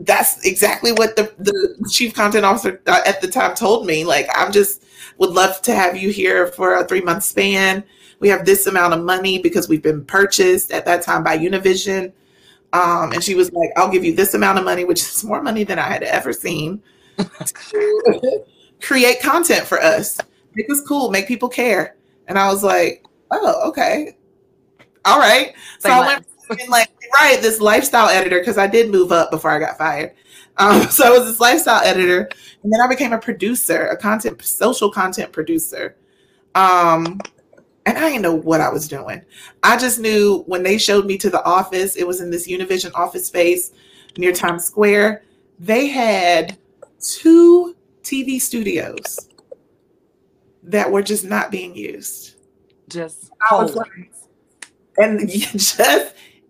That's 0.00 0.44
exactly 0.46 0.92
what 0.92 1.16
the, 1.16 1.32
the 1.38 1.88
chief 1.90 2.14
content 2.14 2.44
officer 2.44 2.80
uh, 2.86 3.00
at 3.06 3.22
the 3.22 3.26
time 3.26 3.54
told 3.54 3.86
me. 3.86 4.04
Like, 4.04 4.28
I'm 4.34 4.52
just 4.52 4.84
would 5.16 5.30
love 5.30 5.62
to 5.62 5.74
have 5.74 5.96
you 5.96 6.10
here 6.10 6.48
for 6.48 6.74
a 6.74 6.84
three 6.84 7.00
month 7.00 7.24
span. 7.24 7.82
We 8.20 8.28
have 8.28 8.44
this 8.44 8.66
amount 8.66 8.92
of 8.92 9.02
money 9.02 9.40
because 9.40 9.66
we've 9.66 9.82
been 9.82 10.04
purchased 10.04 10.72
at 10.72 10.84
that 10.84 11.00
time 11.00 11.24
by 11.24 11.38
Univision. 11.38 12.12
Um, 12.74 13.12
and 13.12 13.24
she 13.24 13.34
was 13.34 13.50
like, 13.52 13.70
I'll 13.76 13.90
give 13.90 14.04
you 14.04 14.14
this 14.14 14.34
amount 14.34 14.58
of 14.58 14.66
money, 14.66 14.84
which 14.84 15.00
is 15.00 15.24
more 15.24 15.42
money 15.42 15.64
than 15.64 15.78
I 15.78 15.88
had 15.88 16.02
ever 16.02 16.34
seen, 16.34 16.82
create 18.80 19.20
content 19.20 19.66
for 19.66 19.80
us. 19.80 20.20
Make 20.54 20.70
us 20.70 20.80
cool, 20.80 21.10
make 21.10 21.28
people 21.28 21.48
care. 21.48 21.96
And 22.26 22.38
I 22.38 22.52
was 22.52 22.62
like, 22.62 23.04
oh, 23.30 23.68
okay. 23.68 24.16
All 25.04 25.18
right. 25.18 25.54
So 25.78 25.90
I 25.90 26.06
went 26.06 26.26
and 26.50 26.68
like, 26.68 26.90
right, 27.14 27.40
this 27.40 27.60
lifestyle 27.60 28.08
editor, 28.08 28.38
because 28.38 28.58
I 28.58 28.66
did 28.66 28.90
move 28.90 29.12
up 29.12 29.30
before 29.30 29.50
I 29.50 29.58
got 29.58 29.78
fired. 29.78 30.12
Um, 30.56 30.82
so 30.90 31.06
I 31.06 31.10
was 31.10 31.26
this 31.26 31.40
lifestyle 31.40 31.82
editor. 31.82 32.28
And 32.62 32.72
then 32.72 32.80
I 32.80 32.86
became 32.86 33.12
a 33.12 33.18
producer, 33.18 33.86
a 33.86 33.96
content, 33.96 34.42
social 34.42 34.90
content 34.90 35.32
producer. 35.32 35.96
Um, 36.54 37.20
and 37.86 37.96
I 37.96 38.10
didn't 38.10 38.22
know 38.22 38.34
what 38.34 38.60
I 38.60 38.68
was 38.68 38.86
doing. 38.86 39.22
I 39.62 39.78
just 39.78 39.98
knew 39.98 40.44
when 40.46 40.62
they 40.62 40.76
showed 40.76 41.06
me 41.06 41.16
to 41.18 41.30
the 41.30 41.42
office, 41.44 41.96
it 41.96 42.06
was 42.06 42.20
in 42.20 42.30
this 42.30 42.46
Univision 42.46 42.90
office 42.94 43.26
space 43.26 43.70
near 44.18 44.32
Times 44.32 44.64
Square. 44.64 45.22
They 45.58 45.86
had 45.86 46.58
two 47.00 47.74
TV 48.08 48.40
studios 48.40 49.28
that 50.62 50.90
were 50.90 51.02
just 51.02 51.24
not 51.24 51.50
being 51.50 51.74
used. 51.76 52.36
Just 52.88 53.30
like, 53.50 54.10
and 54.96 55.28
just 55.30 55.80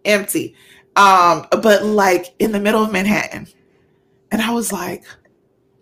empty. 0.05 0.55
Um, 0.97 1.47
but 1.51 1.85
like 1.85 2.35
in 2.39 2.53
the 2.53 2.61
middle 2.61 2.83
of 2.83 2.93
Manhattan. 2.93 3.49
And 4.31 4.43
I 4.43 4.53
was 4.53 4.73
like, 4.73 5.05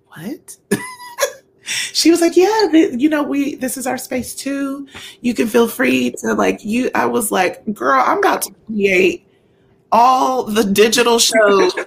what? 0.06 0.56
she 1.62 2.11
was 2.11 2.21
like, 2.21 2.37
"Yeah, 2.37 2.68
the, 2.71 2.95
you 2.97 3.09
know, 3.09 3.23
we 3.23 3.56
this 3.56 3.76
is 3.76 3.87
our 3.87 3.99
space 3.99 4.35
too. 4.35 4.87
You 5.21 5.35
can 5.35 5.49
feel 5.49 5.68
free 5.68 6.12
to 6.18 6.35
like 6.35 6.64
you." 6.64 6.90
I 6.95 7.06
was 7.06 7.33
like, 7.33 7.64
"Girl, 7.75 8.02
I'm 8.04 8.18
about 8.18 8.42
to 8.42 8.54
create 8.66 9.25
all 9.93 10.45
the 10.45 10.64
digital 10.64 11.19
shows." 11.19 11.73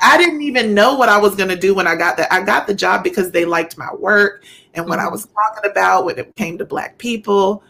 I 0.00 0.18
didn't 0.18 0.42
even 0.42 0.74
know 0.74 0.94
what 0.94 1.08
I 1.08 1.18
was 1.18 1.34
going 1.34 1.48
to 1.48 1.56
do 1.56 1.74
when 1.74 1.86
I 1.86 1.94
got 1.94 2.16
that. 2.16 2.32
I 2.32 2.42
got 2.42 2.66
the 2.66 2.74
job 2.74 3.04
because 3.04 3.30
they 3.30 3.44
liked 3.44 3.78
my 3.78 3.92
work 3.94 4.44
and 4.74 4.88
what 4.88 4.98
mm-hmm. 4.98 5.08
I 5.08 5.10
was 5.10 5.26
talking 5.26 5.70
about 5.70 6.04
when 6.04 6.18
it 6.18 6.34
came 6.36 6.58
to 6.58 6.64
Black 6.64 6.98
people. 6.98 7.62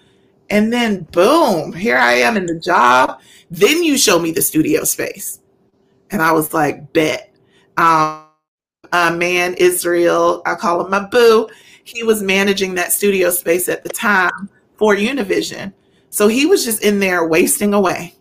And 0.50 0.72
then, 0.72 1.02
boom, 1.12 1.72
here 1.72 1.98
I 1.98 2.14
am 2.14 2.36
in 2.36 2.46
the 2.46 2.58
job. 2.58 3.20
Then 3.50 3.82
you 3.82 3.98
show 3.98 4.18
me 4.18 4.30
the 4.30 4.42
studio 4.42 4.84
space, 4.84 5.40
and 6.10 6.22
I 6.22 6.32
was 6.32 6.54
like, 6.54 6.92
"Bet." 6.92 7.34
Um, 7.76 8.26
uh, 8.92 9.14
man, 9.16 9.54
Israel, 9.54 10.42
I 10.46 10.54
call 10.54 10.84
him 10.84 10.90
my 10.90 11.06
boo. 11.06 11.48
He 11.84 12.02
was 12.02 12.22
managing 12.22 12.74
that 12.74 12.92
studio 12.92 13.30
space 13.30 13.68
at 13.68 13.82
the 13.82 13.88
time 13.88 14.48
for 14.76 14.96
Univision. 14.96 15.72
So 16.10 16.28
he 16.28 16.46
was 16.46 16.64
just 16.64 16.82
in 16.82 16.98
there 16.98 17.26
wasting 17.26 17.74
away. 17.74 18.15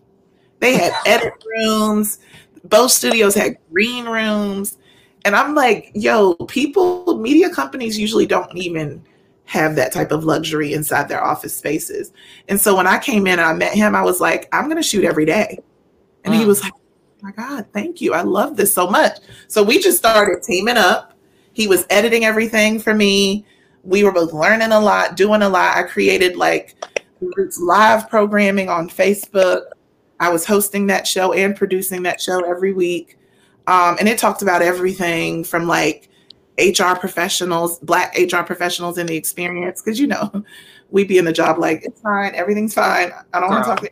They 0.60 0.76
had 0.76 0.92
edit 1.06 1.34
rooms, 1.44 2.18
both 2.64 2.90
studios 2.90 3.34
had 3.34 3.58
green 3.70 4.06
rooms. 4.06 4.78
And 5.24 5.34
I'm 5.34 5.54
like, 5.54 5.90
yo, 5.94 6.34
people, 6.34 7.18
media 7.18 7.50
companies 7.50 7.98
usually 7.98 8.26
don't 8.26 8.56
even 8.56 9.04
have 9.44 9.76
that 9.76 9.92
type 9.92 10.10
of 10.10 10.24
luxury 10.24 10.72
inside 10.72 11.08
their 11.08 11.22
office 11.22 11.56
spaces. 11.56 12.12
And 12.48 12.60
so 12.60 12.76
when 12.76 12.86
I 12.86 12.98
came 12.98 13.26
in 13.26 13.38
and 13.38 13.42
I 13.42 13.52
met 13.52 13.74
him, 13.74 13.94
I 13.94 14.02
was 14.02 14.20
like, 14.20 14.48
I'm 14.52 14.64
going 14.64 14.76
to 14.76 14.82
shoot 14.82 15.04
every 15.04 15.24
day. 15.24 15.58
And 16.24 16.34
mm. 16.34 16.38
he 16.38 16.44
was 16.44 16.62
like, 16.62 16.72
my 17.22 17.32
God, 17.32 17.66
thank 17.72 18.00
you. 18.00 18.12
I 18.12 18.22
love 18.22 18.56
this 18.56 18.72
so 18.72 18.88
much. 18.88 19.18
So 19.48 19.62
we 19.62 19.80
just 19.80 19.98
started 19.98 20.42
teaming 20.42 20.76
up. 20.76 21.14
He 21.54 21.66
was 21.66 21.86
editing 21.90 22.24
everything 22.24 22.78
for 22.78 22.94
me. 22.94 23.46
We 23.82 24.04
were 24.04 24.12
both 24.12 24.32
learning 24.32 24.72
a 24.72 24.80
lot, 24.80 25.16
doing 25.16 25.42
a 25.42 25.48
lot. 25.48 25.76
I 25.76 25.84
created 25.84 26.36
like 26.36 26.74
live 27.58 28.08
programming 28.10 28.68
on 28.68 28.88
Facebook. 28.88 29.62
I 30.20 30.30
was 30.30 30.44
hosting 30.44 30.86
that 30.86 31.06
show 31.06 31.32
and 31.32 31.54
producing 31.54 32.02
that 32.04 32.20
show 32.20 32.40
every 32.48 32.72
week. 32.72 33.18
Um, 33.66 33.96
and 33.98 34.08
it 34.08 34.18
talked 34.18 34.42
about 34.42 34.62
everything 34.62 35.44
from 35.44 35.66
like 35.66 36.08
HR 36.58 36.94
professionals, 36.98 37.78
black 37.80 38.16
HR 38.16 38.42
professionals 38.42 38.98
in 38.98 39.06
the 39.06 39.16
experience. 39.16 39.82
Cause 39.82 39.98
you 39.98 40.06
know, 40.06 40.44
we'd 40.90 41.08
be 41.08 41.18
in 41.18 41.24
the 41.24 41.32
job 41.32 41.58
like 41.58 41.84
it's 41.84 42.00
fine, 42.00 42.34
everything's 42.34 42.74
fine. 42.74 43.12
I 43.32 43.40
don't 43.40 43.50
want 43.50 43.64
to 43.64 43.70
talk 43.70 43.80
to 43.80 43.90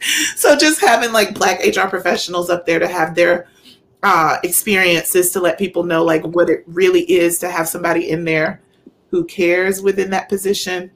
so 0.36 0.56
just 0.56 0.80
having 0.80 1.12
like 1.12 1.34
black 1.34 1.60
HR 1.64 1.88
professionals 1.88 2.50
up 2.50 2.66
there 2.66 2.78
to 2.78 2.88
have 2.88 3.14
their 3.14 3.48
uh, 4.02 4.36
experiences 4.44 5.30
to 5.32 5.40
let 5.40 5.58
people 5.58 5.82
know 5.82 6.04
like 6.04 6.24
what 6.24 6.48
it 6.48 6.62
really 6.66 7.02
is 7.10 7.38
to 7.40 7.50
have 7.50 7.68
somebody 7.68 8.10
in 8.10 8.24
there 8.24 8.62
who 9.10 9.24
cares 9.24 9.82
within 9.82 10.10
that 10.10 10.28
position. 10.28 10.90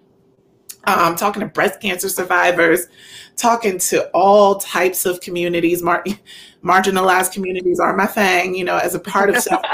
Um, 0.85 1.15
talking 1.15 1.41
to 1.41 1.47
breast 1.47 1.81
cancer 1.81 2.09
survivors, 2.09 2.89
talking 3.37 3.79
to 3.79 4.09
all 4.11 4.57
types 4.57 5.07
of 5.07 5.21
communities, 5.21 5.83
mar- 5.83 6.05
marginalized 6.65 7.33
communities 7.33 7.81
are 7.81 7.97
my 7.97 8.07
thing, 8.07 8.55
you 8.55 8.65
know, 8.65 8.79
as 8.79 8.95
a 8.95 9.01
part 9.01 9.31
of 9.31 9.39
self. 9.39 9.63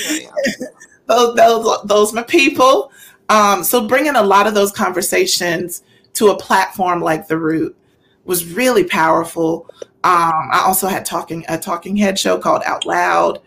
those, 1.08 1.36
those, 1.36 1.78
those 1.86 2.14
my 2.14 2.24
people. 2.24 2.92
Um, 3.30 3.64
so 3.64 3.88
bringing 3.88 4.16
a 4.16 4.24
lot 4.24 4.48
of 4.48 4.54
those 4.54 4.72
conversations 4.72 5.84
to 6.14 6.30
a 6.30 6.38
platform 6.38 7.02
like 7.02 7.28
The 7.28 7.38
Root 7.38 7.76
was 8.24 8.52
really 8.52 8.84
powerful. 8.84 9.70
Um, 10.04 10.50
I 10.52 10.64
also 10.66 10.88
had 10.88 11.06
talking 11.06 11.44
a 11.50 11.58
talking 11.58 11.96
head 11.96 12.20
show 12.20 12.38
called 12.38 12.62
Out 12.66 12.86
Loud, 12.86 13.40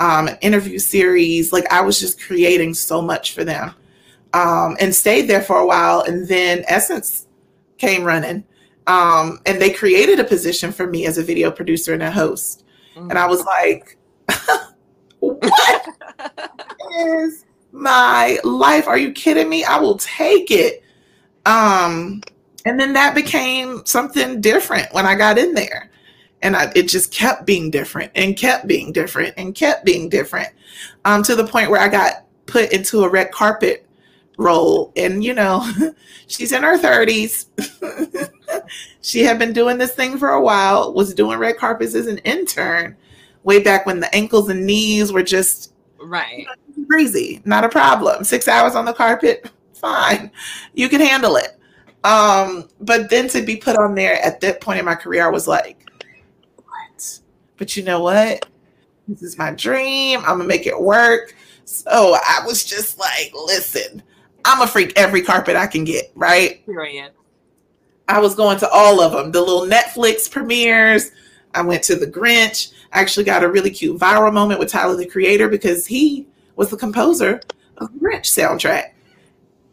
um, 0.00 0.28
an 0.28 0.38
interview 0.40 0.78
series. 0.78 1.52
Like 1.52 1.70
I 1.70 1.80
was 1.80 2.00
just 2.00 2.20
creating 2.20 2.74
so 2.74 3.02
much 3.02 3.34
for 3.34 3.44
them, 3.44 3.74
um, 4.32 4.76
and 4.80 4.94
stayed 4.94 5.28
there 5.28 5.42
for 5.42 5.58
a 5.58 5.66
while. 5.66 6.00
And 6.00 6.26
then 6.26 6.64
Essence 6.66 7.27
came 7.78 8.04
running, 8.04 8.44
um, 8.86 9.40
and 9.46 9.60
they 9.60 9.70
created 9.70 10.20
a 10.20 10.24
position 10.24 10.72
for 10.72 10.86
me 10.86 11.06
as 11.06 11.18
a 11.18 11.22
video 11.22 11.50
producer 11.50 11.94
and 11.94 12.02
a 12.02 12.10
host. 12.10 12.64
Mm-hmm. 12.94 13.10
And 13.10 13.18
I 13.18 13.26
was 13.26 13.44
like, 13.44 13.96
"What 15.20 15.86
is 16.98 17.44
my 17.72 18.38
life? 18.44 18.86
Are 18.86 18.98
you 18.98 19.12
kidding 19.12 19.48
me? 19.48 19.64
I 19.64 19.78
will 19.78 19.98
take 19.98 20.50
it." 20.50 20.82
Um, 21.46 22.20
and 22.64 22.78
then 22.78 22.92
that 22.92 23.14
became 23.14 23.82
something 23.86 24.42
different 24.42 24.92
when 24.92 25.06
I 25.06 25.14
got 25.14 25.38
in 25.38 25.54
there. 25.54 25.90
And 26.42 26.54
I, 26.54 26.70
it 26.76 26.82
just 26.84 27.12
kept 27.12 27.46
being 27.46 27.70
different 27.70 28.12
and 28.14 28.36
kept 28.36 28.66
being 28.66 28.92
different 28.92 29.34
and 29.38 29.54
kept 29.54 29.84
being 29.84 30.08
different 30.08 30.48
um, 31.06 31.22
to 31.22 31.34
the 31.34 31.46
point 31.46 31.70
where 31.70 31.80
I 31.80 31.88
got 31.88 32.24
put 32.46 32.72
into 32.72 33.04
a 33.04 33.08
red 33.08 33.32
carpet 33.32 33.87
role. 34.38 34.92
And, 34.96 35.22
you 35.22 35.34
know, 35.34 35.70
she's 36.26 36.52
in 36.52 36.62
her 36.62 36.78
30s. 36.78 37.46
she 39.02 39.20
had 39.20 39.38
been 39.38 39.52
doing 39.52 39.76
this 39.76 39.94
thing 39.94 40.16
for 40.16 40.30
a 40.30 40.40
while, 40.40 40.94
was 40.94 41.12
doing 41.12 41.38
red 41.38 41.58
carpets 41.58 41.94
as 41.94 42.06
an 42.06 42.18
intern 42.18 42.96
way 43.44 43.62
back 43.62 43.84
when 43.84 44.00
the 44.00 44.14
ankles 44.14 44.48
and 44.48 44.64
knees 44.64 45.12
were 45.12 45.22
just 45.22 45.74
right 46.02 46.38
you 46.38 46.46
know, 46.46 46.86
crazy. 46.86 47.42
Not 47.44 47.64
a 47.64 47.68
problem. 47.68 48.24
Six 48.24 48.48
hours 48.48 48.74
on 48.74 48.84
the 48.84 48.92
carpet, 48.92 49.50
fine. 49.74 50.30
You 50.74 50.88
can 50.88 51.00
handle 51.00 51.36
it. 51.36 51.58
Um, 52.04 52.68
but 52.80 53.10
then 53.10 53.28
to 53.28 53.42
be 53.42 53.56
put 53.56 53.76
on 53.76 53.94
there 53.94 54.22
at 54.24 54.40
that 54.40 54.60
point 54.60 54.78
in 54.78 54.84
my 54.84 54.94
career, 54.94 55.26
I 55.26 55.30
was 55.30 55.48
like, 55.48 55.90
what? 56.56 57.20
But 57.56 57.76
you 57.76 57.82
know 57.82 58.00
what? 58.00 58.46
This 59.08 59.22
is 59.22 59.38
my 59.38 59.52
dream. 59.52 60.20
I'm 60.20 60.38
gonna 60.38 60.44
make 60.44 60.66
it 60.66 60.78
work. 60.78 61.34
So 61.64 62.16
I 62.16 62.42
was 62.46 62.64
just 62.64 62.98
like, 62.98 63.32
listen, 63.34 64.02
I'm 64.48 64.62
a 64.62 64.66
freak 64.66 64.92
every 64.96 65.22
carpet 65.22 65.56
I 65.56 65.66
can 65.66 65.84
get, 65.84 66.10
right? 66.14 66.64
Period. 66.66 67.12
I 68.08 68.18
was 68.18 68.34
going 68.34 68.58
to 68.60 68.68
all 68.70 69.00
of 69.00 69.12
them, 69.12 69.30
the 69.30 69.40
little 69.40 69.66
Netflix 69.66 70.30
premieres. 70.30 71.10
I 71.54 71.62
went 71.62 71.82
to 71.84 71.96
the 71.96 72.06
Grinch. 72.06 72.72
I 72.92 73.00
actually 73.00 73.24
got 73.24 73.44
a 73.44 73.48
really 73.48 73.70
cute 73.70 74.00
viral 74.00 74.32
moment 74.32 74.58
with 74.58 74.70
Tyler 74.70 74.96
the 74.96 75.06
Creator 75.06 75.48
because 75.48 75.86
he 75.86 76.26
was 76.56 76.70
the 76.70 76.76
composer 76.76 77.42
of 77.76 77.92
the 77.92 77.98
Grinch 77.98 78.26
soundtrack 78.26 78.92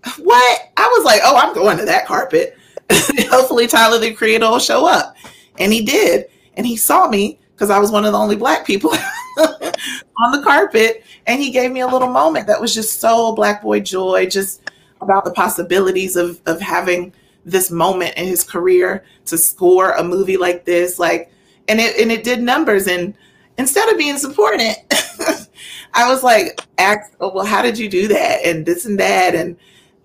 what? 0.19 0.71
I 0.77 0.87
was 0.95 1.05
like, 1.05 1.21
oh, 1.23 1.35
I'm 1.35 1.53
going 1.53 1.77
to 1.77 1.85
that 1.85 2.05
carpet. 2.05 2.57
Hopefully, 2.91 3.67
Tyler 3.67 3.99
the 3.99 4.13
Creator 4.13 4.49
will 4.49 4.59
show 4.59 4.87
up. 4.87 5.15
And 5.57 5.73
he 5.73 5.83
did. 5.83 6.27
And 6.55 6.65
he 6.65 6.77
saw 6.77 7.07
me 7.07 7.39
because 7.53 7.69
I 7.69 7.79
was 7.79 7.91
one 7.91 8.05
of 8.05 8.11
the 8.11 8.19
only 8.19 8.35
black 8.35 8.65
people 8.65 8.91
on 10.17 10.31
the 10.31 10.41
carpet. 10.43 11.03
And 11.27 11.41
he 11.41 11.51
gave 11.51 11.71
me 11.71 11.81
a 11.81 11.87
little 11.87 12.09
moment 12.09 12.47
that 12.47 12.59
was 12.59 12.73
just 12.73 12.99
so 12.99 13.33
black 13.33 13.61
boy 13.61 13.79
joy, 13.79 14.27
just 14.27 14.69
about 15.01 15.25
the 15.25 15.31
possibilities 15.31 16.15
of, 16.15 16.41
of 16.45 16.61
having 16.61 17.13
this 17.45 17.69
moment 17.69 18.15
in 18.17 18.25
his 18.25 18.43
career 18.43 19.03
to 19.25 19.37
score 19.37 19.91
a 19.91 20.03
movie 20.03 20.37
like 20.37 20.65
this. 20.65 20.99
Like, 20.99 21.31
and 21.67 21.79
it, 21.79 21.99
and 21.99 22.11
it 22.11 22.23
did 22.23 22.41
numbers. 22.41 22.87
And 22.87 23.13
instead 23.57 23.89
of 23.89 23.97
being 23.97 24.17
supported, 24.17 24.75
I 25.93 26.09
was 26.09 26.23
like, 26.23 26.59
oh, 26.79 27.31
well, 27.33 27.45
how 27.45 27.61
did 27.61 27.77
you 27.77 27.89
do 27.89 28.07
that? 28.09 28.45
And 28.45 28.65
this 28.65 28.85
and 28.85 28.99
that. 28.99 29.35
And 29.35 29.55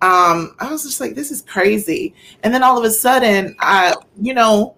um, 0.03 0.55
I 0.59 0.71
was 0.71 0.85
just 0.85 1.01
like, 1.01 1.15
this 1.15 1.31
is 1.31 1.43
crazy. 1.43 2.15
And 2.43 2.55
then 2.55 2.63
all 2.63 2.79
of 2.79 2.85
a 2.85 2.91
sudden, 2.91 3.57
I, 3.59 3.95
you 4.21 4.35
know, 4.35 4.77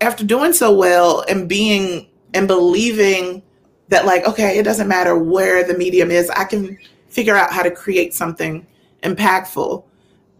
after 0.00 0.24
doing 0.24 0.52
so 0.52 0.72
well 0.72 1.24
and 1.28 1.48
being 1.48 2.06
and 2.34 2.46
believing 2.46 3.42
that, 3.88 4.06
like, 4.06 4.26
okay, 4.26 4.58
it 4.58 4.64
doesn't 4.64 4.88
matter 4.88 5.16
where 5.16 5.64
the 5.64 5.76
medium 5.76 6.10
is, 6.10 6.30
I 6.30 6.44
can 6.44 6.78
figure 7.08 7.36
out 7.36 7.52
how 7.52 7.62
to 7.62 7.70
create 7.70 8.14
something 8.14 8.66
impactful. 9.02 9.84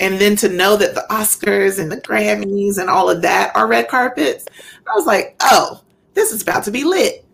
And 0.00 0.21
then 0.21 0.37
to 0.37 0.49
know 0.49 0.76
that 0.76 0.95
the 0.95 1.05
Oscars 1.11 1.81
and 1.81 1.90
the 1.90 2.00
Grammys 2.00 2.78
and 2.78 2.88
all 2.88 3.11
of 3.11 3.23
that 3.23 3.55
are 3.57 3.67
red 3.67 3.88
carpets, 3.88 4.47
I 4.87 4.95
was 4.95 5.07
like, 5.07 5.37
oh, 5.40 5.83
this 6.14 6.33
is 6.33 6.43
about 6.43 6.64
to 6.64 6.71
be 6.71 6.85
lit. 6.85 7.25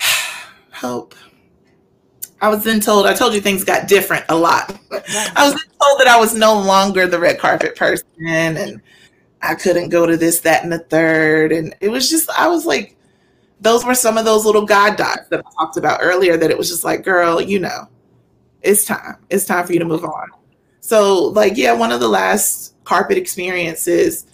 Hope. 0.72 1.14
I 2.40 2.48
was 2.48 2.64
then 2.64 2.80
told, 2.80 3.06
I 3.06 3.14
told 3.14 3.32
you 3.32 3.40
things 3.40 3.64
got 3.64 3.88
different 3.88 4.24
a 4.28 4.34
lot. 4.34 4.76
I 4.90 5.48
was 5.48 5.54
told 5.82 6.00
that 6.00 6.08
I 6.08 6.18
was 6.18 6.34
no 6.34 6.54
longer 6.60 7.06
the 7.06 7.18
red 7.18 7.38
carpet 7.38 7.76
person 7.76 8.06
and 8.26 8.82
I 9.40 9.54
couldn't 9.54 9.88
go 9.88 10.04
to 10.04 10.16
this, 10.16 10.40
that, 10.40 10.62
and 10.62 10.72
the 10.72 10.80
third. 10.80 11.52
And 11.52 11.74
it 11.80 11.88
was 11.88 12.10
just, 12.10 12.28
I 12.30 12.48
was 12.48 12.66
like, 12.66 12.96
those 13.64 13.84
were 13.84 13.94
some 13.94 14.18
of 14.18 14.24
those 14.26 14.44
little 14.46 14.66
God 14.66 14.96
dots 14.96 15.28
that 15.30 15.40
I 15.40 15.50
talked 15.58 15.76
about 15.78 16.00
earlier 16.02 16.36
that 16.36 16.50
it 16.50 16.58
was 16.58 16.68
just 16.68 16.84
like, 16.84 17.02
girl, 17.02 17.40
you 17.40 17.58
know, 17.58 17.88
it's 18.62 18.84
time. 18.84 19.16
It's 19.30 19.46
time 19.46 19.66
for 19.66 19.72
you 19.72 19.78
to 19.80 19.84
move 19.86 20.04
on. 20.04 20.30
So, 20.80 21.24
like, 21.28 21.56
yeah, 21.56 21.72
one 21.72 21.92
of 21.92 22.00
the 22.00 22.08
last 22.08 22.74
carpet 22.84 23.18
experiences 23.18 24.26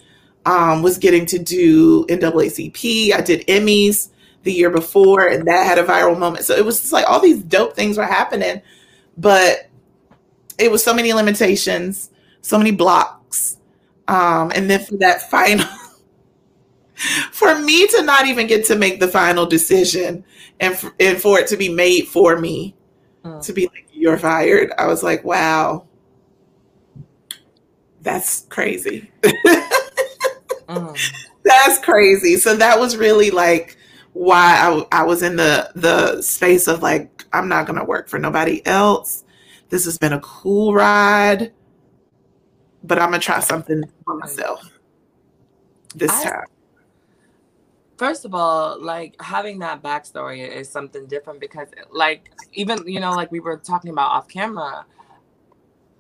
um, 0.47 0.83
was 0.83 0.99
getting 0.99 1.27
to 1.27 1.39
do 1.39 2.07
NAACP. 2.07 3.13
I 3.15 3.21
did 3.21 3.47
Emmys 3.47 4.09
the 4.43 4.53
year 4.53 4.71
before, 4.71 5.29
and 5.29 5.47
that 5.47 5.67
had 5.67 5.79
a 5.79 5.85
viral 5.85 6.19
moment. 6.19 6.45
So 6.45 6.55
it 6.57 6.65
was 6.65 6.81
just 6.81 6.93
like 6.93 7.09
all 7.09 7.21
these 7.21 7.43
dope 7.43 7.77
things 7.77 7.99
were 7.99 8.05
happening, 8.07 8.63
but 9.17 9.69
it 10.59 10.71
was 10.71 10.83
so 10.85 10.95
many 10.95 11.13
limitations, 11.13 12.11
so 12.43 12.59
many 12.59 12.73
blocks. 12.73 13.59
Um, 14.09 14.53
and 14.55 14.69
then 14.69 14.85
for 14.85 14.97
that 14.99 15.23
final, 15.31 15.67
for 17.33 17.59
me 17.61 17.87
to 17.87 18.03
not 18.03 18.27
even 18.27 18.47
get 18.47 18.65
to 18.67 18.77
make 18.77 19.01
the 19.01 19.09
final 19.09 19.47
decision 19.47 20.25
and 20.61 20.77
for, 20.77 20.95
and 21.01 21.21
for 21.21 21.39
it 21.39 21.47
to 21.49 21.57
be 21.57 21.69
made 21.69 22.07
for 22.07 22.39
me 22.39 22.75
mm. 23.25 23.45
to 23.45 23.53
be 23.53 23.67
like, 23.69 23.89
you're 23.93 24.19
fired, 24.19 24.73
I 24.79 24.87
was 24.87 25.03
like, 25.03 25.25
wow, 25.25 25.87
that's 28.01 28.43
crazy. 28.49 29.11
mm. 29.23 31.13
That's 31.43 31.79
crazy. 31.79 32.37
So 32.37 32.55
that 32.57 32.79
was 32.79 32.99
really 32.99 33.31
like 33.31 33.79
why 34.13 34.85
I, 34.93 35.01
I 35.01 35.03
was 35.05 35.23
in 35.23 35.37
the 35.37 35.71
the 35.75 36.21
space 36.21 36.69
of 36.69 36.83
like 36.83 37.25
I'm 37.33 37.49
not 37.49 37.67
gonna 37.67 37.85
work 37.85 38.09
for 38.09 38.19
nobody 38.19 38.65
else. 38.67 39.25
This 39.71 39.87
has 39.87 39.97
been 39.97 40.13
a 40.13 40.21
cool 40.21 40.75
ride, 40.75 41.53
but 42.85 42.99
I'm 42.99 43.11
gonna 43.11 43.21
try 43.21 43.41
something 43.41 43.85
for 44.05 44.17
myself 44.17 44.71
this 45.95 46.11
I, 46.11 46.25
time. 46.25 46.45
First 48.01 48.25
of 48.25 48.35
all, 48.35 48.83
like 48.83 49.15
having 49.21 49.59
that 49.59 49.83
backstory 49.83 50.41
is 50.51 50.71
something 50.71 51.07
different 51.07 51.39
because, 51.39 51.69
like, 51.93 52.31
even 52.55 52.89
you 52.89 52.99
know, 52.99 53.13
like 53.13 53.31
we 53.31 53.41
were 53.41 53.59
talking 53.59 53.91
about 53.91 54.11
off 54.11 54.27
camera, 54.27 54.87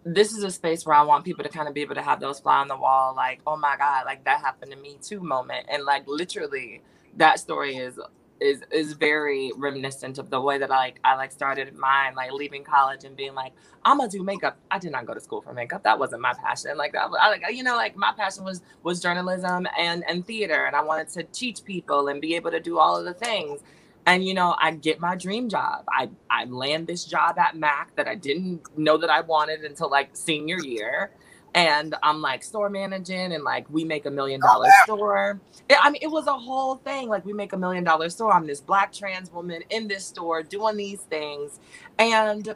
this 0.02 0.33
is 0.33 0.42
a 0.42 0.50
space 0.50 0.87
where 0.87 0.97
I 0.97 1.02
want 1.02 1.26
people 1.26 1.45
to 1.45 1.50
kind 1.50 1.69
of 1.69 1.75
be 1.75 1.83
able 1.83 1.97
to 1.97 2.00
have 2.00 2.19
those 2.19 2.40
fly 2.40 2.57
on 2.57 2.69
the 2.69 2.76
wall, 2.78 3.14
like, 3.14 3.42
oh 3.47 3.59
my 3.59 3.76
God, 3.76 4.07
like 4.07 4.25
that 4.25 4.40
happened 4.40 4.73
to 4.73 4.78
me 4.78 4.97
too 5.02 5.21
moment. 5.21 5.66
And 5.69 5.85
like 5.85 6.09
literally 6.09 6.80
that 7.19 7.38
story 7.38 7.76
is 7.76 8.00
is 8.41 8.63
is 8.73 8.95
very 8.95 9.53
reminiscent 9.57 10.19
of 10.19 10.31
the 10.31 10.41
way 10.41 10.59
that 10.59 10.71
I, 10.71 10.77
like 10.77 11.01
I 11.05 11.17
like 11.17 11.33
started 11.33 11.77
mine, 11.77 12.15
like 12.15 12.33
leaving 12.33 12.65
college 12.65 13.05
and 13.05 13.17
being 13.17 13.35
like, 13.35 13.53
I'm 13.85 13.99
gonna 13.99 14.11
do 14.11 14.23
makeup. 14.23 14.59
I 14.71 14.79
did 14.79 14.93
not 14.93 15.07
go 15.07 15.15
to 15.15 15.21
school 15.21 15.41
for 15.43 15.53
makeup. 15.53 15.83
That 15.85 15.99
wasn't 15.99 16.23
my 16.23 16.35
passion. 16.35 16.76
Like 16.76 16.93
that, 16.93 17.11
I, 17.21 17.31
like 17.31 17.43
you 17.50 17.63
know, 17.63 17.76
like 17.76 17.97
my 17.97 18.13
passion 18.17 18.45
was 18.45 18.63
was 18.83 19.00
journalism 19.00 19.67
and 19.79 20.05
and 20.09 20.26
theater, 20.26 20.65
and 20.67 20.75
I 20.75 20.83
wanted 20.83 21.09
to 21.11 21.25
teach 21.25 21.65
people 21.65 22.09
and 22.09 22.21
be 22.21 22.35
able 22.37 22.50
to 22.50 22.61
do 22.61 22.79
all 22.79 22.97
of 22.97 23.05
the 23.05 23.15
things. 23.15 23.61
And 24.07 24.25
you 24.25 24.35
know, 24.35 24.57
I 24.59 24.73
get 24.73 25.00
my 25.00 25.17
dream 25.17 25.49
job. 25.49 25.85
I 25.91 26.11
I 26.31 26.45
land 26.47 26.87
this 26.87 27.05
job 27.05 27.39
at 27.39 27.57
Mac 27.57 27.95
that 27.97 28.09
I 28.09 28.15
didn't 28.15 28.63
know 28.79 28.97
that 28.97 29.11
I 29.11 29.21
wanted 29.21 29.61
until 29.65 29.91
like 29.91 30.17
senior 30.17 30.59
year 30.59 31.13
and 31.54 31.95
I'm 32.02 32.21
like 32.21 32.43
store 32.43 32.71
managing 32.71 33.32
and 33.32 33.43
like 33.43 33.69
we 33.71 33.84
make 33.84 34.06
a 34.06 34.10
million 34.10 34.41
dollar 34.41 34.69
store. 34.84 35.41
It, 35.69 35.76
I 35.80 35.91
mean, 35.91 36.00
it 36.02 36.10
was 36.10 36.26
a 36.26 36.32
whole 36.34 36.76
thing. 36.76 37.08
Like 37.08 37.25
we 37.25 37.32
make 37.32 37.52
a 37.52 37.56
million 37.56 37.84
dollar 37.84 38.08
store. 38.08 38.32
I'm 38.32 38.47
this 38.47 38.60
black 38.60 38.93
trans 38.93 39.30
woman 39.30 39.63
in 39.71 39.89
this 39.89 40.04
store 40.04 40.43
doing 40.43 40.76
these 40.76 41.00
things. 41.02 41.58
And 41.99 42.54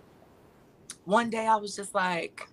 one 1.05 1.31
day 1.31 1.47
I 1.47 1.57
was 1.57 1.75
just 1.75 1.95
like, 1.95 2.49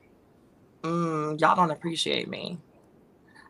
mm, 0.81 1.39
y'all 1.39 1.55
don't 1.55 1.71
appreciate 1.71 2.27
me. 2.27 2.57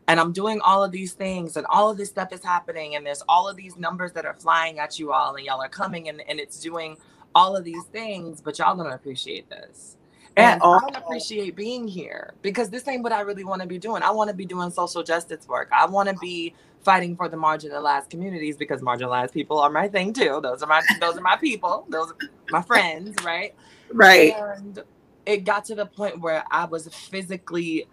And 0.08 0.20
I'm 0.20 0.32
doing 0.32 0.60
all 0.62 0.84
of 0.84 0.92
these 0.92 1.12
things 1.12 1.56
and 1.56 1.64
all 1.70 1.90
of 1.90 1.96
this 1.96 2.08
stuff 2.08 2.32
is 2.32 2.44
happening. 2.44 2.96
And 2.96 3.06
there's 3.06 3.22
all 3.28 3.48
of 3.48 3.56
these 3.56 3.76
numbers 3.76 4.12
that 4.12 4.26
are 4.26 4.34
flying 4.34 4.78
at 4.78 4.98
you 4.98 5.12
all 5.12 5.36
and 5.36 5.46
y'all 5.46 5.62
are 5.62 5.68
coming 5.68 6.08
and, 6.08 6.20
and 6.28 6.38
it's 6.38 6.60
doing 6.60 6.96
all 7.34 7.56
of 7.56 7.64
these 7.64 7.84
things, 7.84 8.42
but 8.42 8.58
y'all 8.58 8.76
don't 8.76 8.92
appreciate 8.92 9.48
this. 9.48 9.96
And 10.36 10.62
I 10.62 10.78
don't 10.78 10.96
appreciate 10.96 11.56
being 11.56 11.86
here 11.86 12.34
because 12.42 12.70
this 12.70 12.88
ain't 12.88 13.02
what 13.02 13.12
I 13.12 13.20
really 13.20 13.44
want 13.44 13.60
to 13.62 13.68
be 13.68 13.78
doing. 13.78 14.02
I 14.02 14.10
want 14.10 14.28
to 14.28 14.34
be 14.34 14.46
doing 14.46 14.70
social 14.70 15.02
justice 15.02 15.46
work. 15.46 15.68
I 15.72 15.86
want 15.86 16.08
to 16.08 16.14
be 16.16 16.54
fighting 16.80 17.16
for 17.16 17.28
the 17.28 17.36
marginalized 17.36 18.10
communities 18.10 18.56
because 18.56 18.80
marginalized 18.80 19.32
people 19.32 19.58
are 19.58 19.70
my 19.70 19.88
thing 19.88 20.12
too. 20.12 20.40
Those 20.42 20.62
are 20.62 20.66
my 20.66 20.82
those 21.00 21.16
are 21.16 21.22
my 21.22 21.36
people. 21.36 21.86
Those 21.88 22.12
are 22.12 22.16
my 22.50 22.62
friends, 22.62 23.14
right? 23.24 23.54
Right. 23.92 24.34
And 24.34 24.82
it 25.26 25.44
got 25.44 25.64
to 25.66 25.74
the 25.74 25.86
point 25.86 26.20
where 26.20 26.44
I 26.50 26.64
was 26.64 26.88
physically 26.88 27.86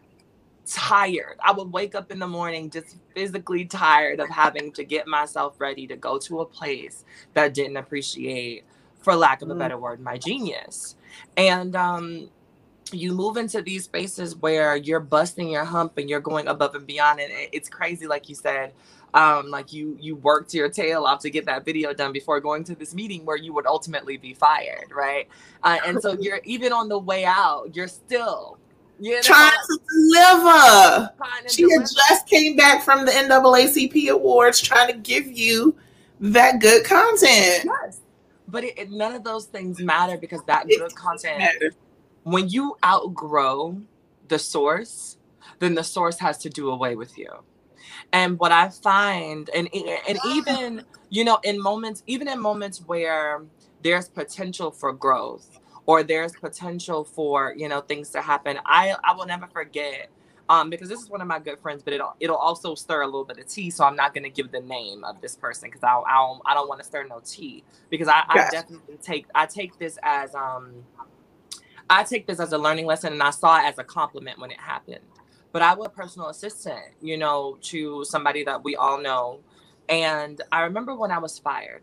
tired. 0.65 1.37
I 1.43 1.51
would 1.51 1.71
wake 1.71 1.95
up 1.95 2.11
in 2.11 2.19
the 2.19 2.27
morning 2.27 2.69
just 2.69 2.97
physically 3.13 3.65
tired 3.65 4.19
of 4.19 4.29
having 4.29 4.71
to 4.73 4.83
get 4.83 5.07
myself 5.07 5.59
ready 5.59 5.87
to 5.87 5.95
go 5.95 6.17
to 6.19 6.41
a 6.41 6.45
place 6.45 7.05
that 7.33 7.53
didn't 7.53 7.77
appreciate, 7.77 8.63
for 9.01 9.15
lack 9.15 9.41
of 9.41 9.49
a 9.49 9.55
mm. 9.55 9.59
better 9.59 9.77
word, 9.77 9.99
my 9.99 10.17
genius. 10.17 10.95
And 11.37 11.75
um, 11.75 12.29
you 12.91 13.13
move 13.13 13.37
into 13.37 13.61
these 13.61 13.85
spaces 13.85 14.35
where 14.35 14.75
you're 14.75 14.99
busting 14.99 15.49
your 15.49 15.65
hump 15.65 15.97
and 15.97 16.09
you're 16.09 16.19
going 16.19 16.47
above 16.47 16.75
and 16.75 16.85
beyond. 16.85 17.19
And 17.19 17.31
it's 17.51 17.69
crazy, 17.69 18.07
like 18.07 18.29
you 18.29 18.35
said. 18.35 18.73
Um, 19.11 19.49
like 19.49 19.73
you 19.73 19.97
you 19.99 20.17
worked 20.17 20.53
your 20.53 20.69
tail 20.69 21.05
off 21.05 21.21
to 21.21 21.31
get 21.31 21.43
that 21.47 21.65
video 21.65 21.95
done 21.95 22.13
before 22.13 22.39
going 22.39 22.63
to 22.65 22.75
this 22.75 22.93
meeting 22.93 23.25
where 23.25 23.37
you 23.37 23.53
would 23.53 23.65
ultimately 23.65 24.17
be 24.17 24.35
fired, 24.35 24.91
right? 24.95 25.27
Uh, 25.63 25.77
and 25.83 25.99
so 25.99 26.15
you're 26.19 26.41
even 26.43 26.71
on 26.71 26.89
the 26.89 26.99
way 26.99 27.25
out, 27.25 27.71
you're 27.73 27.87
still 27.87 28.59
you 28.99 29.15
know, 29.15 29.21
trying 29.21 29.51
to 29.51 29.79
deliver. 29.89 31.13
Trying 31.17 31.43
to 31.43 31.49
she 31.49 31.63
deliver. 31.63 31.85
just 31.85 32.27
came 32.27 32.55
back 32.55 32.83
from 32.83 33.05
the 33.05 33.11
NAACP 33.11 34.09
awards, 34.09 34.61
trying 34.61 34.87
to 34.87 34.97
give 34.99 35.25
you 35.25 35.75
that 36.19 36.59
good 36.59 36.85
content. 36.85 37.65
Yes, 37.65 38.01
but 38.51 38.63
it, 38.63 38.77
it, 38.77 38.91
none 38.91 39.13
of 39.13 39.23
those 39.23 39.45
things 39.45 39.79
matter 39.81 40.17
because 40.17 40.43
that 40.45 40.67
good 40.67 40.95
content 40.95 41.75
when 42.23 42.49
you 42.49 42.75
outgrow 42.83 43.81
the 44.27 44.39
source 44.39 45.17
then 45.59 45.75
the 45.75 45.83
source 45.83 46.19
has 46.19 46.37
to 46.39 46.49
do 46.49 46.69
away 46.69 46.95
with 46.95 47.17
you. 47.17 47.29
And 48.11 48.39
what 48.39 48.51
i 48.51 48.69
find 48.69 49.49
and 49.55 49.67
and 49.73 50.19
even 50.25 50.83
you 51.09 51.23
know 51.23 51.39
in 51.43 51.61
moments 51.61 52.03
even 52.07 52.27
in 52.27 52.39
moments 52.39 52.81
where 52.85 53.43
there's 53.83 54.09
potential 54.09 54.71
for 54.71 54.93
growth 54.93 55.59
or 55.85 56.03
there's 56.03 56.33
potential 56.33 57.03
for 57.03 57.53
you 57.57 57.67
know 57.67 57.81
things 57.81 58.09
to 58.11 58.21
happen 58.21 58.59
i 58.65 58.95
i 59.03 59.13
will 59.13 59.25
never 59.25 59.47
forget 59.47 60.09
um, 60.49 60.71
because 60.71 60.89
this 60.89 60.99
is 60.99 61.09
one 61.09 61.21
of 61.21 61.27
my 61.27 61.37
good 61.37 61.59
friends, 61.59 61.83
but 61.83 61.93
it'll 61.93 62.15
it'll 62.19 62.35
also 62.35 62.73
stir 62.73 63.03
a 63.03 63.05
little 63.05 63.23
bit 63.23 63.37
of 63.37 63.47
tea. 63.47 63.69
So 63.69 63.85
I'm 63.85 63.95
not 63.95 64.15
going 64.15 64.23
to 64.23 64.31
give 64.31 64.51
the 64.51 64.59
name 64.59 65.03
of 65.03 65.21
this 65.21 65.35
person 65.35 65.69
because 65.69 65.83
I 65.83 65.89
I 65.89 66.15
don't, 66.15 66.41
I 66.45 66.53
don't 66.55 66.67
want 66.67 66.81
to 66.81 66.85
stir 66.85 67.05
no 67.07 67.21
tea 67.23 67.63
because 67.91 68.07
I, 68.07 68.23
I 68.27 68.49
definitely 68.49 68.97
take 68.97 69.27
I 69.35 69.45
take 69.45 69.77
this 69.77 69.99
as 70.01 70.33
um 70.33 70.83
I 71.87 72.03
take 72.03 72.25
this 72.25 72.39
as 72.39 72.51
a 72.51 72.57
learning 72.57 72.87
lesson 72.87 73.13
and 73.13 73.21
I 73.21 73.29
saw 73.29 73.59
it 73.59 73.65
as 73.67 73.77
a 73.77 73.83
compliment 73.83 74.39
when 74.39 74.49
it 74.49 74.59
happened. 74.59 75.05
But 75.51 75.61
I 75.61 75.73
was 75.73 75.87
a 75.87 75.89
personal 75.89 76.29
assistant, 76.29 76.83
you 77.01 77.17
know, 77.17 77.57
to 77.63 78.03
somebody 78.05 78.43
that 78.43 78.63
we 78.63 78.75
all 78.75 78.99
know, 78.99 79.39
and 79.87 80.41
I 80.51 80.61
remember 80.61 80.95
when 80.95 81.11
I 81.11 81.17
was 81.19 81.39
fired, 81.39 81.81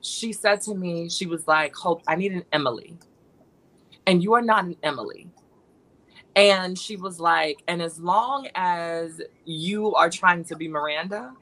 she 0.00 0.32
said 0.32 0.60
to 0.62 0.74
me, 0.74 1.08
she 1.08 1.26
was 1.26 1.48
like, 1.48 1.74
"Hope, 1.74 2.02
I 2.06 2.16
need 2.16 2.32
an 2.32 2.44
Emily." 2.52 2.96
And 4.06 4.22
you 4.22 4.34
are 4.34 4.42
not 4.42 4.64
an 4.64 4.76
Emily 4.82 5.28
and 6.34 6.78
she 6.78 6.96
was 6.96 7.20
like, 7.20 7.62
and 7.68 7.82
as 7.82 7.98
long 8.00 8.48
as 8.54 9.20
you 9.44 9.94
are 9.94 10.08
trying 10.08 10.44
to 10.44 10.56
be 10.56 10.68
Miranda, 10.68 11.32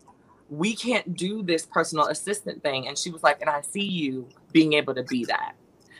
we 0.48 0.74
can't 0.74 1.14
do 1.14 1.42
this 1.42 1.64
personal 1.64 2.06
assistant 2.06 2.62
thing. 2.62 2.88
And 2.88 2.98
she 2.98 3.10
was 3.10 3.22
like, 3.22 3.40
and 3.40 3.48
I 3.48 3.60
see 3.60 3.84
you 3.84 4.28
being 4.52 4.72
able 4.72 4.94
to 4.94 5.04
be 5.04 5.24
that, 5.26 5.54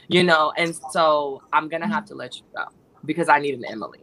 you 0.08 0.24
know? 0.24 0.52
And 0.56 0.74
so 0.90 1.42
I'm 1.52 1.68
going 1.68 1.82
to 1.82 1.86
mm-hmm. 1.86 1.94
have 1.94 2.04
to 2.06 2.14
let 2.14 2.36
you 2.36 2.42
go 2.56 2.64
because 3.04 3.28
I 3.28 3.38
need 3.38 3.54
an 3.54 3.64
Emily. 3.64 4.00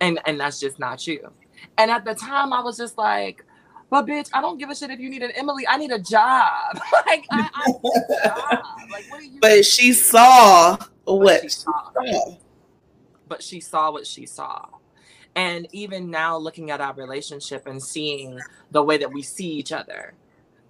And, 0.00 0.20
and 0.26 0.38
that's 0.38 0.60
just 0.60 0.78
not 0.78 1.04
you. 1.06 1.32
And 1.76 1.90
at 1.90 2.04
the 2.04 2.14
time, 2.14 2.52
I 2.52 2.60
was 2.60 2.76
just 2.76 2.96
like, 2.96 3.44
but 3.90 4.06
bitch, 4.06 4.28
I 4.32 4.40
don't 4.40 4.58
give 4.58 4.70
a 4.70 4.74
shit 4.74 4.90
if 4.90 5.00
you 5.00 5.10
need 5.10 5.22
an 5.22 5.32
Emily. 5.32 5.66
I 5.66 5.78
need 5.78 5.90
a 5.90 5.98
job. 5.98 6.78
like, 7.06 7.24
I, 7.30 7.48
I 7.52 7.66
need 7.66 7.80
a 7.84 8.28
job. 8.28 8.64
Like, 8.90 9.10
what 9.10 9.20
are 9.20 9.24
you 9.24 9.40
but 9.40 9.64
she 9.64 9.92
saw 9.92 10.76
what 11.04 11.42
she 11.42 11.48
saw. 11.48 11.90
But 13.28 13.42
she 13.42 13.60
saw 13.60 13.90
what 13.90 14.06
she 14.06 14.26
saw. 14.26 14.66
And 15.36 15.68
even 15.72 16.10
now, 16.10 16.36
looking 16.36 16.70
at 16.70 16.80
our 16.80 16.94
relationship 16.94 17.66
and 17.66 17.82
seeing 17.82 18.40
the 18.70 18.82
way 18.82 18.96
that 18.98 19.12
we 19.12 19.22
see 19.22 19.52
each 19.52 19.72
other 19.72 20.14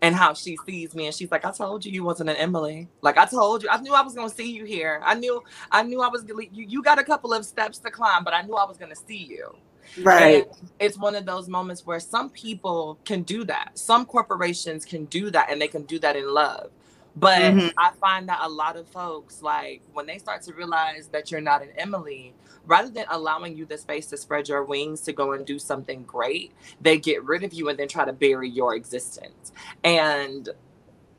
and 0.02 0.14
how 0.14 0.34
she 0.34 0.56
sees 0.66 0.94
me, 0.94 1.06
and 1.06 1.14
she's 1.14 1.30
like, 1.30 1.44
"I 1.44 1.50
told 1.50 1.84
you 1.84 1.92
you 1.92 2.04
wasn't 2.04 2.30
an 2.30 2.36
Emily. 2.36 2.88
Like 3.00 3.18
I 3.18 3.24
told 3.24 3.62
you, 3.62 3.68
I 3.70 3.80
knew 3.80 3.94
I 3.94 4.02
was 4.02 4.14
gonna 4.14 4.28
see 4.28 4.50
you 4.50 4.64
here. 4.64 5.00
I 5.04 5.14
knew, 5.14 5.42
I 5.70 5.82
knew 5.82 6.00
I 6.02 6.08
was 6.08 6.22
gonna. 6.22 6.44
You, 6.52 6.66
you 6.68 6.82
got 6.82 6.98
a 6.98 7.04
couple 7.04 7.32
of 7.32 7.44
steps 7.44 7.78
to 7.78 7.90
climb, 7.90 8.24
but 8.24 8.34
I 8.34 8.42
knew 8.42 8.54
I 8.54 8.64
was 8.64 8.76
gonna 8.76 8.96
see 8.96 9.16
you." 9.16 9.56
Right. 10.02 10.44
And 10.44 10.70
it's 10.78 10.98
one 10.98 11.14
of 11.14 11.24
those 11.24 11.48
moments 11.48 11.86
where 11.86 12.00
some 12.00 12.30
people 12.30 12.98
can 13.04 13.22
do 13.22 13.44
that. 13.44 13.78
Some 13.78 14.04
corporations 14.04 14.84
can 14.84 15.06
do 15.06 15.30
that, 15.30 15.50
and 15.50 15.60
they 15.60 15.68
can 15.68 15.84
do 15.84 15.98
that 16.00 16.14
in 16.14 16.28
love. 16.28 16.70
But 17.16 17.40
mm-hmm. 17.40 17.68
I 17.76 17.90
find 18.00 18.28
that 18.28 18.38
a 18.42 18.48
lot 18.48 18.76
of 18.76 18.86
folks, 18.88 19.42
like 19.42 19.82
when 19.92 20.06
they 20.06 20.18
start 20.18 20.42
to 20.42 20.52
realize 20.52 21.08
that 21.08 21.30
you're 21.30 21.40
not 21.40 21.62
an 21.62 21.70
Emily, 21.76 22.34
rather 22.68 22.90
than 22.90 23.06
allowing 23.08 23.56
you 23.56 23.64
the 23.64 23.78
space 23.78 24.06
to 24.06 24.16
spread 24.16 24.48
your 24.48 24.62
wings 24.62 25.00
to 25.00 25.12
go 25.12 25.32
and 25.32 25.44
do 25.44 25.58
something 25.58 26.04
great, 26.04 26.52
they 26.80 26.98
get 26.98 27.24
rid 27.24 27.42
of 27.42 27.52
you 27.52 27.68
and 27.68 27.78
then 27.78 27.88
try 27.88 28.04
to 28.04 28.12
bury 28.12 28.48
your 28.48 28.76
existence. 28.76 29.52
And 29.82 30.48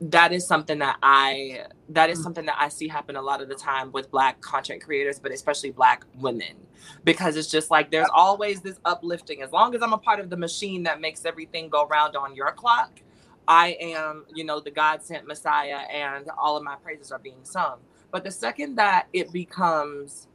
that 0.00 0.32
is 0.32 0.46
something 0.46 0.78
that 0.78 0.96
I 1.02 1.66
that 1.90 2.08
is 2.08 2.20
mm. 2.20 2.22
something 2.22 2.46
that 2.46 2.56
I 2.58 2.68
see 2.68 2.88
happen 2.88 3.16
a 3.16 3.22
lot 3.22 3.42
of 3.42 3.48
the 3.48 3.54
time 3.54 3.92
with 3.92 4.10
black 4.10 4.40
content 4.40 4.82
creators, 4.82 5.18
but 5.18 5.32
especially 5.32 5.72
black 5.72 6.06
women. 6.14 6.56
Because 7.04 7.36
it's 7.36 7.50
just 7.50 7.70
like 7.70 7.90
there's 7.90 8.08
always 8.14 8.62
this 8.62 8.78
uplifting. 8.86 9.42
As 9.42 9.50
long 9.50 9.74
as 9.74 9.82
I'm 9.82 9.92
a 9.92 9.98
part 9.98 10.20
of 10.20 10.30
the 10.30 10.36
machine 10.36 10.84
that 10.84 11.00
makes 11.00 11.26
everything 11.26 11.68
go 11.68 11.86
round 11.86 12.16
on 12.16 12.34
your 12.34 12.52
clock, 12.52 13.02
I 13.46 13.76
am, 13.80 14.24
you 14.32 14.44
know, 14.44 14.60
the 14.60 14.70
God 14.70 15.02
sent 15.02 15.26
Messiah 15.26 15.80
and 15.92 16.30
all 16.38 16.56
of 16.56 16.62
my 16.62 16.76
praises 16.76 17.12
are 17.12 17.18
being 17.18 17.42
sung. 17.44 17.80
But 18.10 18.24
the 18.24 18.30
second 18.30 18.76
that 18.76 19.08
it 19.12 19.32
becomes 19.32 20.28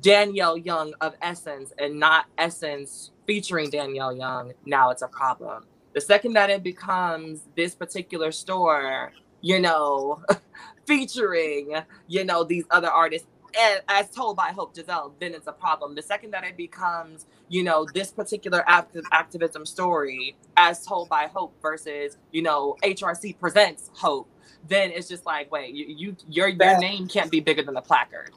Danielle 0.00 0.56
Young 0.56 0.94
of 1.00 1.14
Essence 1.22 1.72
and 1.78 1.98
not 1.98 2.26
Essence 2.36 3.10
featuring 3.26 3.70
Danielle 3.70 4.16
Young, 4.16 4.52
now 4.64 4.90
it's 4.90 5.02
a 5.02 5.08
problem. 5.08 5.64
The 5.92 6.00
second 6.00 6.32
that 6.32 6.50
it 6.50 6.62
becomes 6.62 7.42
this 7.56 7.74
particular 7.74 8.32
store, 8.32 9.12
you 9.40 9.60
know, 9.60 10.22
featuring, 10.86 11.74
you 12.08 12.24
know, 12.24 12.42
these 12.42 12.64
other 12.70 12.88
artists, 12.88 13.28
and 13.56 13.80
as 13.88 14.10
told 14.10 14.36
by 14.36 14.48
Hope 14.48 14.74
Giselle, 14.74 15.14
then 15.20 15.32
it's 15.32 15.46
a 15.46 15.52
problem. 15.52 15.94
The 15.94 16.02
second 16.02 16.32
that 16.32 16.42
it 16.42 16.56
becomes, 16.56 17.26
you 17.48 17.62
know, 17.62 17.86
this 17.94 18.10
particular 18.10 18.64
active 18.66 19.04
activism 19.12 19.64
story 19.64 20.36
as 20.56 20.84
told 20.84 21.08
by 21.08 21.28
Hope 21.32 21.54
versus, 21.62 22.16
you 22.32 22.42
know, 22.42 22.76
HRC 22.82 23.38
presents 23.38 23.90
Hope, 23.94 24.28
then 24.66 24.90
it's 24.90 25.06
just 25.06 25.24
like, 25.24 25.52
wait, 25.52 25.72
you, 25.72 25.86
you 25.86 26.16
your 26.28 26.48
your 26.48 26.78
name 26.80 27.06
can't 27.06 27.30
be 27.30 27.38
bigger 27.38 27.62
than 27.62 27.74
the 27.74 27.80
placard 27.80 28.32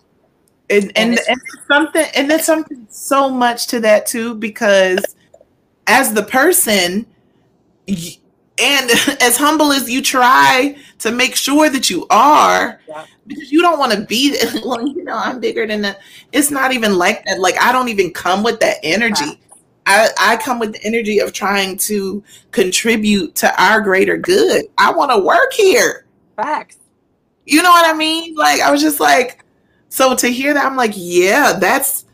and 0.70 0.92
and, 0.96 1.20
and, 1.30 1.42
something 1.68 2.06
and 2.16 2.30
there's 2.30 2.46
something 2.46 2.88
so 2.90 3.30
much 3.30 3.68
to 3.68 3.80
that 3.80 4.06
too 4.06 4.36
because 4.36 5.04
as 5.88 6.14
the 6.14 6.24
person 6.24 7.06
and 7.88 8.92
as 9.22 9.38
humble 9.38 9.72
as 9.72 9.90
you 9.90 10.02
try 10.02 10.78
to 11.00 11.12
make 11.12 11.36
sure 11.36 11.70
that 11.70 11.90
you 11.90 12.06
are 12.10 12.80
yeah. 12.88 13.06
because 13.28 13.52
you 13.52 13.62
don't 13.62 13.80
want 13.80 13.92
to 13.92 14.02
be 14.06 14.36
well 14.66 14.86
you 14.88 15.04
know 15.04 15.18
i'm 15.18 15.40
bigger 15.40 15.66
than 15.66 15.82
that 15.82 16.00
it's 16.32 16.52
not 16.52 16.74
even 16.74 16.98
like 16.98 17.24
that 17.26 17.40
like 17.40 17.58
i 17.62 17.72
don't 17.72 17.90
even 17.90 18.12
come 18.12 18.44
with 18.44 18.60
that 18.60 18.78
energy. 18.84 19.40
I, 19.90 20.10
I 20.20 20.36
come 20.36 20.60
with 20.60 20.74
the 20.74 20.84
energy 20.84 21.20
of 21.20 21.32
trying 21.32 21.78
to 21.78 22.22
contribute 22.52 23.36
to 23.36 23.64
our 23.64 23.80
greater 23.80 24.18
good. 24.18 24.66
I 24.78 24.92
want 24.92 25.12
to 25.12 25.20
work 25.20 25.54
here. 25.54 26.06
Facts. 26.36 26.76
You 27.46 27.62
know 27.62 27.70
what 27.70 27.86
i 27.86 27.98
mean? 27.98 28.36
Like 28.36 28.60
i 28.60 28.70
was 28.70 28.82
just 28.82 29.00
like 29.00 29.46
so 29.90 30.16
to 30.16 30.28
hear 30.28 30.54
that, 30.54 30.66
I'm 30.66 30.76
like, 30.76 30.94
yeah, 30.96 31.54
that's 31.60 32.06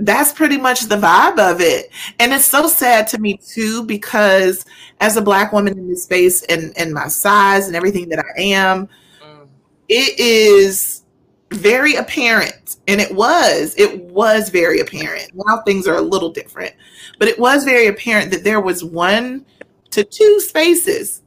that's 0.00 0.32
pretty 0.32 0.56
much 0.56 0.82
the 0.82 0.96
vibe 0.96 1.38
of 1.38 1.60
it. 1.60 1.90
And 2.20 2.32
it's 2.32 2.44
so 2.44 2.68
sad 2.68 3.08
to 3.08 3.18
me 3.18 3.36
too, 3.36 3.84
because 3.84 4.64
as 5.00 5.16
a 5.16 5.22
black 5.22 5.52
woman 5.52 5.76
in 5.76 5.88
this 5.88 6.04
space 6.04 6.42
and, 6.44 6.72
and 6.78 6.92
my 6.92 7.08
size 7.08 7.66
and 7.66 7.74
everything 7.74 8.08
that 8.10 8.20
I 8.20 8.40
am, 8.40 8.86
mm. 8.86 9.48
it 9.88 10.18
is 10.20 11.02
very 11.50 11.96
apparent. 11.96 12.76
And 12.86 13.00
it 13.00 13.12
was, 13.12 13.74
it 13.76 14.00
was 14.04 14.50
very 14.50 14.80
apparent. 14.80 15.32
Now 15.34 15.62
things 15.62 15.88
are 15.88 15.96
a 15.96 16.02
little 16.02 16.30
different, 16.30 16.74
but 17.18 17.26
it 17.26 17.38
was 17.38 17.64
very 17.64 17.88
apparent 17.88 18.30
that 18.30 18.44
there 18.44 18.60
was 18.60 18.84
one 18.84 19.44
to 19.90 20.04
two 20.04 20.40
spaces 20.40 21.22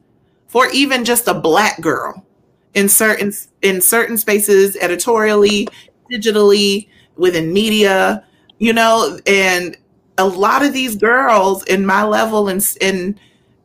for 0.47 0.69
even 0.71 1.03
just 1.03 1.27
a 1.27 1.33
black 1.33 1.81
girl 1.81 2.25
in 2.73 2.87
certain 2.89 3.33
in 3.61 3.81
certain 3.81 4.17
spaces 4.17 4.77
editorially 4.77 5.67
digitally 6.11 6.87
within 7.17 7.51
media 7.53 8.23
you 8.61 8.71
know? 8.71 9.19
And 9.25 9.75
a 10.17 10.25
lot 10.25 10.63
of 10.63 10.71
these 10.71 10.95
girls 10.95 11.63
in 11.63 11.85
my 11.85 12.03
level 12.03 12.47
and 12.47 12.63
and 12.79 13.19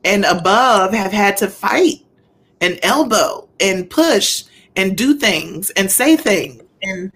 and 0.04 0.24
above 0.24 0.94
have 0.94 1.12
had 1.12 1.36
to 1.36 1.48
fight 1.48 2.04
and 2.60 2.80
elbow 2.82 3.46
and 3.60 3.88
push 3.90 4.44
and 4.74 4.96
do 4.96 5.18
things 5.18 5.70
and 5.70 5.90
say 5.90 6.16
things 6.16 6.62
and 6.82 7.12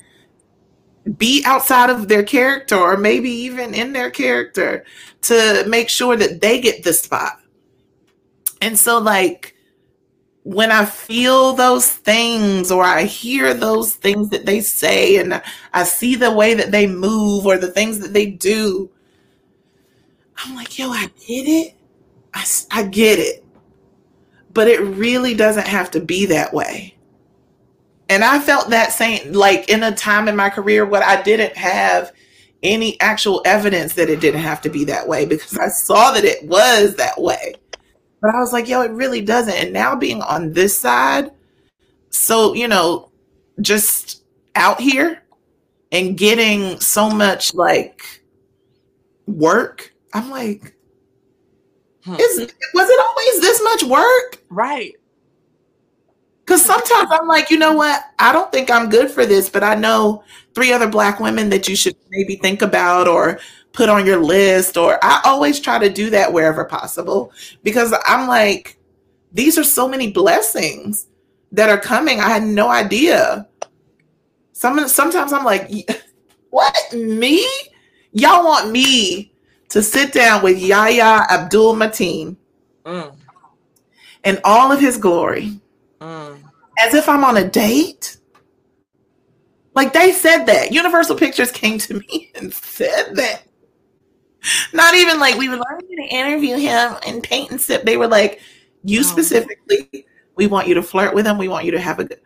be 1.16 1.42
outside 1.46 1.88
of 1.88 2.09
their 2.09 2.22
character 2.22 2.76
or 2.76 2.96
maybe 2.96 3.31
even 3.31 3.72
in 3.72 3.94
their 3.94 4.11
character 4.11 4.85
to 5.22 5.64
make 5.66 5.88
sure 5.88 6.16
that 6.16 6.42
they 6.42 6.61
get 6.61 6.83
the 6.83 6.92
spot. 6.92 7.40
And 8.61 8.79
so 8.79 8.98
like 8.98 9.55
when 10.42 10.72
I 10.72 10.85
feel 10.85 11.53
those 11.53 11.87
things 11.87 12.70
or 12.70 12.83
I 12.83 13.05
hear 13.05 13.53
those 13.53 13.94
things 13.94 14.31
that 14.31 14.46
they 14.46 14.61
say 14.61 15.16
and 15.16 15.42
I 15.74 15.85
see 15.85 16.14
the 16.14 16.31
way 16.33 16.55
that 16.55 16.70
they 16.70 16.87
move 16.87 17.46
or 17.46 17.59
the 17.59 17.70
things 17.70 17.98
that 18.00 18.12
they 18.12 18.26
do, 18.26 18.90
I'm 20.38 20.55
like, 20.55 20.79
yo, 20.79 20.90
I 20.90 21.07
get 21.26 21.46
it. 21.46 21.74
I, 22.33 22.46
I 22.70 22.85
get 22.85 23.18
it. 23.18 23.44
But 24.53 24.68
it 24.68 24.81
really 24.81 25.35
doesn't 25.35 25.68
have 25.68 25.90
to 25.92 26.00
be 26.00 26.26
that 26.26 26.53
way. 26.55 26.96
And 28.09 28.24
I 28.24 28.40
felt 28.40 28.70
that 28.70 28.92
same, 28.92 29.33
like 29.33 29.68
in 29.68 29.83
a 29.85 29.94
time 29.94 30.26
in 30.26 30.35
my 30.35 30.50
career 30.50 30.85
what 30.85 31.03
I 31.03 31.22
didn't 31.22 31.57
have 31.57 32.12
any 32.62 33.00
actual 33.00 33.42
evidence 33.44 33.94
that 33.94 34.11
it 34.11 34.20
didn't 34.20 34.40
have 34.40 34.61
to 34.62 34.68
be 34.68 34.85
that 34.85 35.07
way 35.07 35.26
because 35.26 35.57
I 35.57 35.68
saw 35.68 36.12
that 36.12 36.24
it 36.24 36.44
was 36.44 36.96
that 36.96 37.20
way. 37.20 37.55
But 38.20 38.35
I 38.35 38.40
was 38.40 38.52
like, 38.52 38.68
yo, 38.68 38.83
it 38.83 38.90
really 38.90 39.20
doesn't. 39.20 39.54
And 39.54 39.72
now 39.72 39.96
being 39.96 40.22
on 40.22 40.52
this 40.52 40.78
side, 40.78 41.30
so, 42.11 42.54
you 42.54 42.68
know, 42.68 43.11
just 43.61 44.22
out 44.54 44.80
here 44.80 45.22
and 45.92 46.16
getting 46.16 46.78
so 46.80 47.09
much 47.09 47.54
like 47.54 48.22
work, 49.26 49.94
I'm 50.12 50.30
like, 50.30 50.74
hmm. 52.04 52.14
is, 52.18 52.52
was 52.74 52.90
it 52.90 53.00
always 53.00 53.40
this 53.40 53.62
much 53.62 53.85
work? 53.85 54.42
Right. 54.50 54.94
Because 56.44 56.64
sometimes 56.64 57.09
I'm 57.12 57.28
like, 57.28 57.48
you 57.50 57.59
know 57.59 57.72
what? 57.72 58.02
I 58.18 58.33
don't 58.33 58.50
think 58.50 58.72
I'm 58.72 58.90
good 58.90 59.09
for 59.09 59.24
this, 59.24 59.48
but 59.48 59.62
I 59.62 59.76
know 59.76 60.24
three 60.52 60.72
other 60.72 60.88
black 60.88 61.20
women 61.20 61.48
that 61.50 61.68
you 61.68 61.76
should 61.76 61.94
maybe 62.11 62.35
think 62.35 62.61
about 62.61 63.06
or 63.06 63.38
put 63.72 63.88
on 63.88 64.06
your 64.06 64.18
list 64.18 64.76
or 64.76 64.98
I 65.02 65.20
always 65.24 65.61
try 65.61 65.78
to 65.78 65.88
do 65.88 66.11
that 66.11 66.33
wherever 66.33 66.64
possible 66.64 67.33
because 67.62 67.94
I'm 68.06 68.26
like 68.26 68.78
these 69.33 69.56
are 69.59 69.64
so 69.64 69.88
many 69.88 70.11
blessings 70.11 71.06
that 71.52 71.68
are 71.68 71.78
coming. 71.78 72.20
I 72.20 72.28
had 72.28 72.42
no 72.42 72.68
idea. 72.68 73.46
Some 74.52 74.88
sometimes 74.88 75.33
I'm 75.33 75.44
like 75.44 75.70
what 76.50 76.92
me? 76.92 77.46
Y'all 78.12 78.44
want 78.44 78.70
me 78.70 79.33
to 79.68 79.83
sit 79.83 80.12
down 80.12 80.42
with 80.42 80.59
Yahya 80.59 81.26
Abdul 81.30 81.74
Mateen 81.74 82.37
mm. 82.85 83.16
and 84.24 84.40
all 84.44 84.72
of 84.72 84.80
his 84.80 84.96
glory 84.96 85.61
mm. 86.00 86.38
as 86.78 86.94
if 86.94 87.09
I'm 87.09 87.24
on 87.24 87.37
a 87.37 87.48
date? 87.48 88.16
Like 89.74 89.92
they 89.92 90.12
said 90.12 90.44
that. 90.46 90.72
Universal 90.72 91.16
Pictures 91.16 91.52
came 91.52 91.78
to 91.78 91.94
me 91.94 92.33
and 92.35 92.52
said 92.52 93.14
that. 93.14 93.44
Not 94.72 94.94
even 94.94 95.18
like 95.20 95.37
we 95.37 95.48
were 95.48 95.57
learning 95.57 95.96
to 95.96 96.14
interview 96.14 96.57
him 96.57 96.96
and 97.07 97.22
paint 97.22 97.50
and 97.50 97.61
sip. 97.61 97.85
They 97.85 97.96
were 97.96 98.07
like, 98.07 98.40
you 98.85 99.03
specifically, 99.03 100.07
we 100.37 100.46
want 100.46 100.68
you 100.68 100.74
to 100.74 100.83
flirt 100.83 101.14
with 101.14 101.26
him. 101.26 101.38
We 101.38 101.48
want 101.48 101.64
you 101.64 101.72
to 101.72 101.81
have 101.81 101.98
a 101.98 102.05
good. 102.05 102.20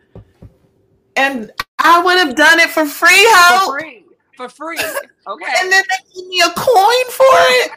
And 1.15 1.51
I 1.79 2.01
would 2.01 2.17
have 2.17 2.35
done 2.35 2.59
it 2.59 2.69
for 2.69 2.85
free, 2.85 3.25
how? 3.33 3.65
For 3.65 3.79
free. 3.79 4.05
For 4.37 4.49
free. 4.49 4.79
Okay. 5.27 5.45
and 5.59 5.71
then 5.71 5.83
they 5.89 6.21
gave 6.21 6.27
me 6.27 6.41
a 6.41 6.49
coin 6.49 7.05
for 7.09 7.23
it. 7.23 7.71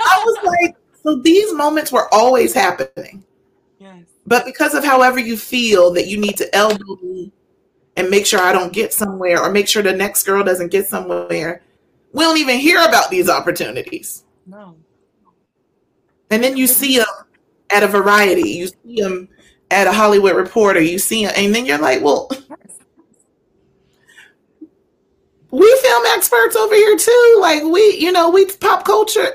I 0.00 0.22
was 0.24 0.38
like, 0.44 0.76
so 1.02 1.16
these 1.16 1.52
moments 1.54 1.92
were 1.92 2.12
always 2.12 2.52
happening. 2.52 3.24
Yes. 3.78 4.04
But 4.26 4.44
because 4.44 4.74
of 4.74 4.84
however 4.84 5.18
you 5.18 5.36
feel 5.36 5.92
that 5.92 6.06
you 6.06 6.18
need 6.18 6.36
to 6.38 6.54
elbow 6.54 6.96
me 7.02 7.32
and 7.96 8.10
make 8.10 8.26
sure 8.26 8.40
I 8.40 8.52
don't 8.52 8.72
get 8.72 8.92
somewhere 8.92 9.40
or 9.40 9.50
make 9.50 9.68
sure 9.68 9.82
the 9.82 9.92
next 9.92 10.24
girl 10.24 10.42
doesn't 10.42 10.72
get 10.72 10.86
somewhere, 10.86 11.62
we 12.12 12.24
don't 12.24 12.38
even 12.38 12.58
hear 12.58 12.80
about 12.80 13.10
these 13.10 13.28
opportunities. 13.28 14.24
No. 14.46 14.76
And 16.30 16.42
then 16.42 16.56
you 16.56 16.66
see 16.66 16.98
them 16.98 17.06
at 17.70 17.82
a 17.82 17.88
variety. 17.88 18.50
You 18.50 18.68
see 18.68 19.00
them 19.00 19.28
at 19.70 19.86
a 19.86 19.92
Hollywood 19.92 20.36
Reporter, 20.36 20.80
you 20.80 20.98
see, 20.98 21.26
them, 21.26 21.34
and 21.36 21.54
then 21.54 21.66
you're 21.66 21.78
like, 21.78 22.02
well, 22.02 22.30
we 25.50 25.78
film 25.82 26.04
experts 26.08 26.56
over 26.56 26.74
here 26.74 26.96
too. 26.96 27.38
Like 27.40 27.62
we, 27.64 27.96
you 27.98 28.12
know, 28.12 28.30
we 28.30 28.46
pop 28.46 28.84
culture. 28.84 29.34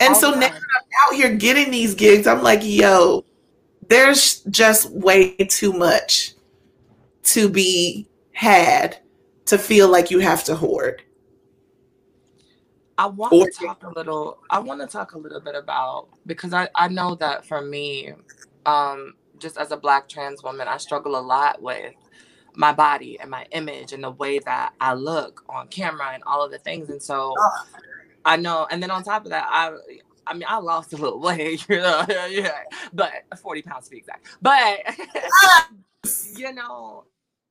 And 0.00 0.16
so 0.16 0.30
now 0.30 0.46
I'm 0.46 0.52
out 0.52 1.14
here 1.14 1.34
getting 1.34 1.70
these 1.70 1.94
gigs. 1.94 2.26
I'm 2.26 2.42
like, 2.42 2.60
yo, 2.62 3.24
there's 3.88 4.40
just 4.50 4.90
way 4.90 5.34
too 5.36 5.72
much 5.72 6.34
to 7.24 7.48
be 7.48 8.06
had 8.32 8.98
to 9.46 9.56
feel 9.56 9.88
like 9.88 10.10
you 10.10 10.18
have 10.18 10.44
to 10.44 10.54
hoard. 10.54 11.02
I 12.98 13.06
want 13.06 13.32
or- 13.32 13.50
to 13.50 13.66
talk 13.66 13.82
a 13.82 13.90
little. 13.90 14.38
I 14.50 14.58
want 14.58 14.80
to 14.80 14.86
talk 14.86 15.12
a 15.12 15.18
little 15.18 15.40
bit 15.40 15.54
about 15.54 16.08
because 16.26 16.52
I 16.52 16.68
I 16.74 16.88
know 16.88 17.14
that 17.16 17.44
for 17.44 17.60
me, 17.60 18.12
um, 18.64 19.14
just 19.38 19.58
as 19.58 19.70
a 19.70 19.76
black 19.76 20.08
trans 20.08 20.42
woman, 20.42 20.68
I 20.68 20.76
struggle 20.78 21.18
a 21.18 21.20
lot 21.20 21.60
with 21.60 21.94
my 22.54 22.72
body 22.72 23.18
and 23.20 23.30
my 23.30 23.46
image 23.50 23.92
and 23.92 24.02
the 24.02 24.10
way 24.10 24.38
that 24.38 24.72
I 24.80 24.94
look 24.94 25.44
on 25.48 25.68
camera 25.68 26.12
and 26.14 26.22
all 26.26 26.42
of 26.42 26.50
the 26.50 26.58
things. 26.58 26.88
And 26.88 27.02
so 27.02 27.34
oh. 27.38 27.66
I 28.24 28.36
know. 28.36 28.66
And 28.70 28.82
then 28.82 28.90
on 28.90 29.04
top 29.04 29.24
of 29.24 29.30
that, 29.30 29.46
I 29.48 29.76
I 30.26 30.34
mean, 30.34 30.44
I 30.48 30.58
lost 30.58 30.92
a 30.92 30.96
little 30.96 31.20
weight, 31.20 31.66
you 31.68 31.76
know, 31.76 32.04
yeah, 32.28 32.62
but 32.92 33.12
40 33.40 33.62
pounds 33.62 33.84
to 33.86 33.90
be 33.90 33.98
exact. 33.98 34.26
But, 34.42 34.80
you 36.36 36.52
know, 36.52 37.04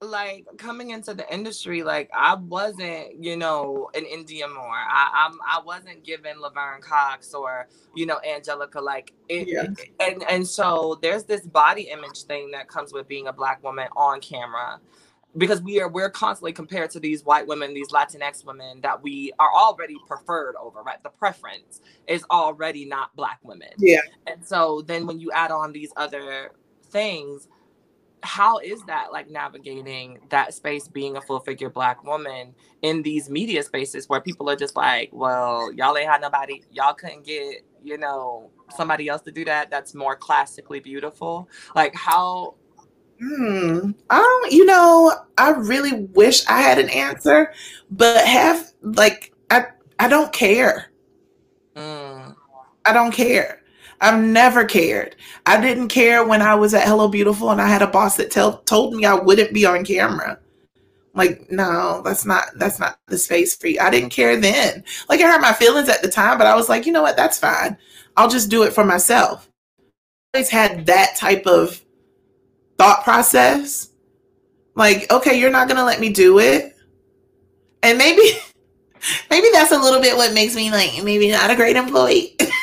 like 0.06 0.46
coming 0.58 0.92
into 0.92 1.14
the 1.14 1.32
industry, 1.34 1.84
like 1.84 2.10
I 2.14 2.36
wasn't, 2.36 3.24
you 3.24 3.38
know, 3.38 3.90
an 3.94 4.06
Indya 4.06 4.54
Moore. 4.54 4.70
I 4.70 5.28
I'm 5.28 5.40
I 5.48 5.62
wasn't 5.64 6.04
given 6.04 6.40
Laverne 6.40 6.82
Cox 6.82 7.34
or 7.34 7.68
you 7.96 8.06
know 8.06 8.20
Angelica. 8.28 8.80
Like 8.80 9.14
it, 9.30 9.48
yeah. 9.48 9.68
and 10.00 10.24
and 10.30 10.48
so 10.48 11.00
there's 11.02 11.24
this 11.24 11.46
body 11.46 11.90
image 11.92 12.24
thing 12.24 12.52
that 12.52 12.68
comes 12.68 12.94
with 12.94 13.08
being 13.08 13.28
a 13.28 13.34
black 13.34 13.64
woman 13.64 13.88
on 13.96 14.22
camera 14.22 14.80
because 15.38 15.62
we 15.62 15.82
are 15.82 15.90
we're 15.90 16.10
constantly 16.10 16.54
compared 16.54 16.90
to 16.92 17.00
these 17.00 17.24
white 17.24 17.46
women, 17.48 17.74
these 17.74 17.90
Latinx 17.90 18.46
women 18.46 18.82
that 18.82 19.02
we 19.02 19.32
are 19.40 19.52
already 19.54 19.98
preferred 20.08 20.56
over, 20.62 20.82
right? 20.82 21.02
The 21.04 21.10
preference 21.10 21.82
is 22.08 22.24
already 22.32 22.86
not 22.86 23.16
black 23.16 23.40
women. 23.44 23.70
Yeah. 23.78 24.00
And 24.28 24.46
so 24.46 24.82
then 24.82 25.06
when 25.06 25.20
you 25.20 25.32
add 25.32 25.52
on 25.52 25.72
these 25.72 25.92
other 25.98 26.52
things, 26.86 27.48
how 28.26 28.58
is 28.60 28.84
that 28.84 29.12
like 29.12 29.30
navigating 29.30 30.20
that 30.30 30.54
space 30.54 30.88
being 30.88 31.16
a 31.16 31.22
full 31.22 31.40
figure 31.40 31.70
black 31.70 32.04
woman 32.04 32.54
in 32.82 33.02
these 33.04 33.30
media 33.30 33.64
spaces 33.64 34.10
where 34.10 34.20
people 34.20 34.50
are 34.50 34.56
just 34.56 34.76
like, 34.76 35.10
well, 35.14 35.72
y'all 35.74 35.98
ain't 35.98 36.10
had 36.10 36.22
nobody, 36.22 36.62
y'all 36.72 36.94
couldn't 36.94 37.26
get, 37.26 37.64
you 37.84 37.98
know, 37.98 38.50
somebody 38.76 39.08
else 39.08 39.22
to 39.22 39.32
do 39.32 39.46
that 39.46 39.70
that's 39.70 39.94
more 39.94 40.16
classically 40.16 40.80
beautiful. 40.80 41.48
Like 41.76 41.96
how 41.96 42.56
Hmm. 43.20 43.92
Um, 44.10 44.42
you 44.50 44.66
know, 44.66 45.14
I 45.38 45.52
really 45.52 46.04
wish 46.14 46.46
I 46.48 46.60
had 46.60 46.80
an 46.80 46.90
answer, 46.90 47.54
but 47.90 48.26
have 48.26 48.74
like 48.82 49.34
I 49.50 49.68
I 50.00 50.10
don't 50.10 50.34
care. 50.34 50.92
Mm. 51.76 52.36
I 52.86 52.94
don't 52.94 53.14
care. 53.14 53.62
I've 54.02 54.22
never 54.22 54.66
cared. 54.66 55.16
I 55.46 55.60
didn't 55.60 55.88
care 55.90 56.26
when 56.26 56.42
I 56.42 56.56
was 56.56 56.74
at 56.74 56.88
Hello 56.88 57.08
Beautiful 57.08 57.52
and 57.52 57.62
I 57.62 57.68
had 57.68 57.82
a 57.82 57.88
boss 57.88 58.18
that 58.18 58.32
tell, 58.32 58.60
told 58.60 58.94
me 58.94 59.06
I 59.06 59.14
wouldn't 59.14 59.54
be 59.54 59.66
on 59.66 59.86
camera. 59.86 60.40
Like, 61.14 61.50
no, 61.50 62.02
that's 62.04 62.26
not 62.26 62.48
that's 62.56 62.78
not 62.78 63.00
the 63.08 63.18
space 63.18 63.56
for 63.56 63.68
you. 63.68 63.80
I 63.80 63.90
didn't 63.90 64.10
care 64.10 64.36
then. 64.36 64.84
Like 65.08 65.22
I 65.22 65.32
hurt 65.32 65.42
my 65.42 65.54
feelings 65.54 65.88
at 65.88 66.02
the 66.02 66.10
time, 66.10 66.38
but 66.38 66.46
I 66.46 66.56
was 66.56 66.68
like, 66.68 66.86
you 66.86 66.92
know 66.92 67.02
what, 67.02 67.16
that's 67.16 67.40
fine. 67.40 67.78
I'll 68.18 68.30
just 68.30 68.50
do 68.50 68.64
it 68.64 68.74
for 68.74 68.84
myself. 68.84 69.50
I 69.80 70.38
always 70.40 70.50
had 70.50 70.86
that 70.88 71.16
type 71.16 71.48
of 71.48 71.82
thought 72.78 73.06
process. 73.06 73.92
Like, 74.76 75.10
okay, 75.10 75.40
you're 75.40 75.52
not 75.52 75.70
gonna 75.70 75.86
let 75.86 76.02
me 76.02 76.10
do 76.10 76.40
it. 76.40 76.76
And 77.82 77.98
maybe 77.98 78.22
maybe 79.30 79.48
that's 79.54 79.72
a 79.72 79.80
little 79.80 80.02
bit 80.02 80.18
what 80.18 80.34
makes 80.34 80.54
me 80.54 80.70
like 80.70 81.02
maybe 81.02 81.32
not 81.32 81.50
a 81.50 81.56
great 81.56 81.78
employee. 81.78 82.36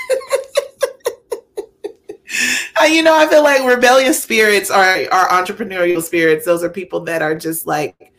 uh, 2.82 2.86
you 2.86 3.02
know, 3.02 3.16
I 3.16 3.26
feel 3.26 3.42
like 3.42 3.64
rebellious 3.64 4.22
spirits 4.22 4.70
are 4.70 4.98
are 5.10 5.28
entrepreneurial 5.28 6.02
spirits. 6.02 6.44
Those 6.44 6.62
are 6.62 6.70
people 6.70 7.00
that 7.04 7.22
are 7.22 7.34
just 7.34 7.66
like 7.66 8.12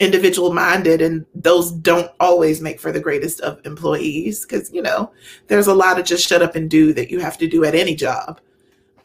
individual 0.00 0.52
minded 0.52 1.02
and 1.02 1.26
those 1.34 1.72
don't 1.72 2.08
always 2.20 2.60
make 2.60 2.78
for 2.78 2.92
the 2.92 3.00
greatest 3.00 3.40
of 3.40 3.58
employees 3.66 4.46
because 4.46 4.72
you 4.72 4.80
know 4.80 5.10
there's 5.48 5.66
a 5.66 5.74
lot 5.74 5.98
of 5.98 6.06
just 6.06 6.24
shut 6.24 6.40
up 6.40 6.54
and 6.54 6.70
do 6.70 6.92
that 6.92 7.10
you 7.10 7.18
have 7.18 7.36
to 7.36 7.48
do 7.48 7.64
at 7.64 7.74
any 7.74 7.96
job 7.96 8.40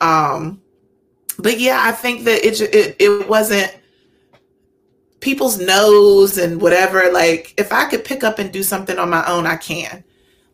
um 0.01 0.61
but 1.39 1.59
yeah, 1.59 1.81
I 1.81 1.91
think 1.91 2.25
that 2.25 2.45
it 2.45 2.61
it 2.61 2.95
it 2.99 3.27
wasn't 3.27 3.75
people's 5.19 5.57
nose 5.57 6.37
and 6.37 6.61
whatever. 6.61 7.11
Like 7.11 7.53
if 7.57 7.71
I 7.71 7.85
could 7.85 8.05
pick 8.05 8.23
up 8.23 8.39
and 8.39 8.51
do 8.51 8.63
something 8.63 8.97
on 8.97 9.09
my 9.09 9.25
own, 9.25 9.47
I 9.47 9.55
can. 9.55 10.03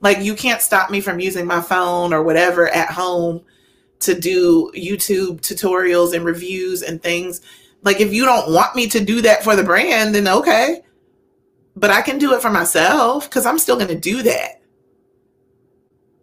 Like 0.02 0.20
you 0.22 0.36
can't 0.36 0.62
stop 0.62 0.90
me 0.90 1.02
from 1.02 1.20
using 1.20 1.46
my 1.46 1.62
phone 1.62 2.14
or 2.14 2.24
whatever 2.24 2.70
at 2.70 2.90
home 2.90 3.42
to 4.00 4.20
do 4.20 4.72
YouTube 4.76 5.42
tutorials 5.42 6.14
and 6.14 6.24
reviews 6.26 6.82
and 6.82 7.02
things. 7.02 7.42
Like 7.84 8.00
if 8.00 8.14
you 8.14 8.26
don't 8.26 8.52
want 8.54 8.76
me 8.76 8.88
to 8.88 9.04
do 9.04 9.22
that 9.22 9.44
for 9.44 9.56
the 9.56 9.64
brand, 9.64 10.16
then 10.16 10.28
okay. 10.28 10.82
But 11.76 11.92
I 11.92 12.02
can 12.02 12.18
do 12.18 12.34
it 12.34 12.42
for 12.42 12.50
myself 12.50 13.30
because 13.30 13.46
I'm 13.46 13.60
still 13.60 13.76
going 13.76 13.90
to 13.90 14.00
do 14.00 14.24
that 14.24 14.60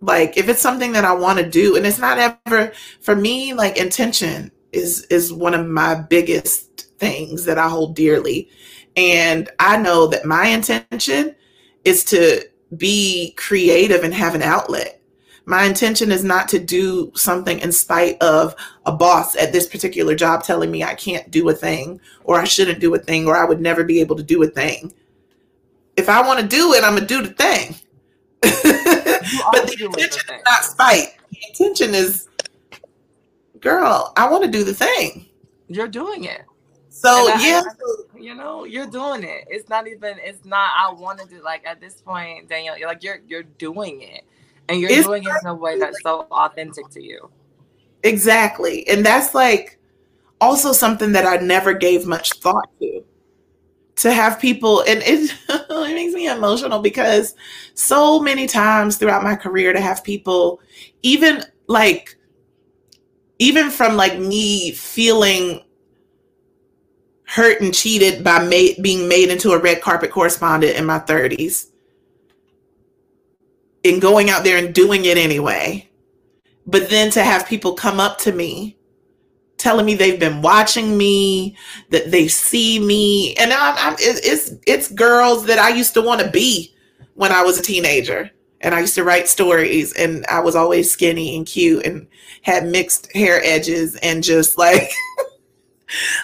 like 0.00 0.36
if 0.36 0.48
it's 0.48 0.60
something 0.60 0.92
that 0.92 1.04
i 1.04 1.12
want 1.12 1.38
to 1.38 1.48
do 1.48 1.76
and 1.76 1.86
it's 1.86 1.98
not 1.98 2.18
ever 2.18 2.72
for 3.00 3.16
me 3.16 3.54
like 3.54 3.76
intention 3.76 4.50
is 4.72 5.02
is 5.04 5.32
one 5.32 5.54
of 5.54 5.66
my 5.66 5.94
biggest 5.94 6.88
things 6.98 7.44
that 7.44 7.58
i 7.58 7.68
hold 7.68 7.94
dearly 7.94 8.48
and 8.96 9.48
i 9.58 9.76
know 9.76 10.06
that 10.06 10.24
my 10.24 10.46
intention 10.46 11.34
is 11.84 12.04
to 12.04 12.42
be 12.76 13.32
creative 13.36 14.02
and 14.02 14.12
have 14.12 14.34
an 14.34 14.42
outlet 14.42 15.00
my 15.48 15.64
intention 15.64 16.10
is 16.10 16.24
not 16.24 16.48
to 16.48 16.58
do 16.58 17.10
something 17.14 17.60
in 17.60 17.72
spite 17.72 18.20
of 18.20 18.54
a 18.84 18.92
boss 18.92 19.36
at 19.36 19.52
this 19.52 19.66
particular 19.66 20.14
job 20.14 20.42
telling 20.42 20.70
me 20.70 20.84
i 20.84 20.94
can't 20.94 21.30
do 21.30 21.48
a 21.48 21.54
thing 21.54 22.00
or 22.24 22.38
i 22.38 22.44
shouldn't 22.44 22.80
do 22.80 22.94
a 22.94 22.98
thing 22.98 23.26
or 23.26 23.36
i 23.36 23.44
would 23.44 23.60
never 23.60 23.84
be 23.84 24.00
able 24.00 24.16
to 24.16 24.22
do 24.22 24.42
a 24.42 24.46
thing 24.46 24.92
if 25.96 26.08
i 26.08 26.20
want 26.20 26.38
to 26.40 26.46
do 26.46 26.74
it 26.74 26.84
i'm 26.84 26.94
gonna 26.94 27.06
do 27.06 27.22
the 27.22 27.32
thing 27.34 27.74
but 28.42 29.66
the 29.66 29.76
intention 29.80 30.34
is 30.34 30.42
not 30.44 30.64
spite. 30.64 31.14
The 31.30 31.38
intention 31.48 31.94
is, 31.94 32.28
girl, 33.60 34.12
I 34.16 34.28
want 34.28 34.44
to 34.44 34.50
do 34.50 34.62
the 34.62 34.74
thing. 34.74 35.26
You're 35.68 35.88
doing 35.88 36.24
it. 36.24 36.42
So 36.88 37.10
I, 37.10 37.38
yeah, 37.40 37.62
I, 37.64 38.18
you 38.18 38.34
know, 38.34 38.64
you're 38.64 38.86
doing 38.86 39.22
it. 39.22 39.44
It's 39.48 39.68
not 39.68 39.86
even. 39.86 40.16
It's 40.22 40.44
not. 40.44 40.70
I 40.76 40.92
want 40.92 41.20
to 41.20 41.26
do 41.26 41.42
like 41.42 41.66
at 41.66 41.80
this 41.80 42.00
point, 42.00 42.48
Danielle. 42.48 42.78
You're 42.78 42.88
like 42.88 43.02
you're 43.02 43.20
you're 43.26 43.42
doing 43.42 44.02
it, 44.02 44.24
and 44.68 44.80
you're 44.80 44.90
doing 45.02 45.24
it 45.24 45.32
in 45.42 45.48
a 45.48 45.54
way 45.54 45.78
that's 45.78 46.02
so 46.02 46.26
authentic 46.30 46.88
to 46.90 47.02
you. 47.02 47.30
Exactly, 48.02 48.86
and 48.88 49.04
that's 49.04 49.34
like 49.34 49.78
also 50.40 50.72
something 50.72 51.12
that 51.12 51.26
I 51.26 51.42
never 51.44 51.72
gave 51.72 52.06
much 52.06 52.32
thought 52.34 52.68
to 52.80 53.04
to 53.96 54.12
have 54.12 54.38
people 54.38 54.80
and 54.82 55.02
it, 55.04 55.34
it 55.48 55.94
makes 55.94 56.12
me 56.12 56.28
emotional 56.28 56.80
because 56.80 57.34
so 57.74 58.20
many 58.20 58.46
times 58.46 58.98
throughout 58.98 59.22
my 59.22 59.34
career 59.34 59.72
to 59.72 59.80
have 59.80 60.04
people 60.04 60.60
even 61.02 61.42
like 61.66 62.18
even 63.38 63.70
from 63.70 63.96
like 63.96 64.18
me 64.18 64.72
feeling 64.72 65.62
hurt 67.26 67.60
and 67.60 67.74
cheated 67.74 68.22
by 68.22 68.46
being 68.82 69.08
made 69.08 69.30
into 69.30 69.52
a 69.52 69.58
red 69.58 69.80
carpet 69.80 70.10
correspondent 70.10 70.76
in 70.76 70.84
my 70.84 70.98
30s 71.00 71.70
and 73.92 74.02
going 74.02 74.30
out 74.30 74.44
there 74.44 74.58
and 74.58 74.74
doing 74.74 75.04
it 75.04 75.18
anyway 75.18 75.88
but 76.66 76.90
then 76.90 77.10
to 77.10 77.22
have 77.22 77.46
people 77.46 77.74
come 77.74 78.00
up 78.00 78.18
to 78.18 78.32
me 78.32 78.76
telling 79.58 79.86
me 79.86 79.94
they've 79.94 80.20
been 80.20 80.42
watching 80.42 80.96
me, 80.96 81.56
that 81.90 82.10
they 82.10 82.28
see 82.28 82.78
me, 82.78 83.34
and 83.34 83.52
I'm, 83.52 83.74
I'm, 83.78 83.96
it's 83.98 84.52
it's 84.66 84.90
girls 84.92 85.46
that 85.46 85.58
I 85.58 85.70
used 85.70 85.94
to 85.94 86.02
want 86.02 86.20
to 86.20 86.30
be 86.30 86.74
when 87.14 87.32
I 87.32 87.42
was 87.42 87.58
a 87.58 87.62
teenager, 87.62 88.30
and 88.60 88.74
I 88.74 88.80
used 88.80 88.94
to 88.96 89.04
write 89.04 89.28
stories, 89.28 89.92
and 89.94 90.26
I 90.26 90.40
was 90.40 90.54
always 90.54 90.90
skinny 90.90 91.36
and 91.36 91.46
cute, 91.46 91.86
and 91.86 92.06
had 92.42 92.66
mixed 92.66 93.12
hair 93.12 93.40
edges, 93.42 93.96
and 93.96 94.22
just 94.22 94.58
like. 94.58 94.90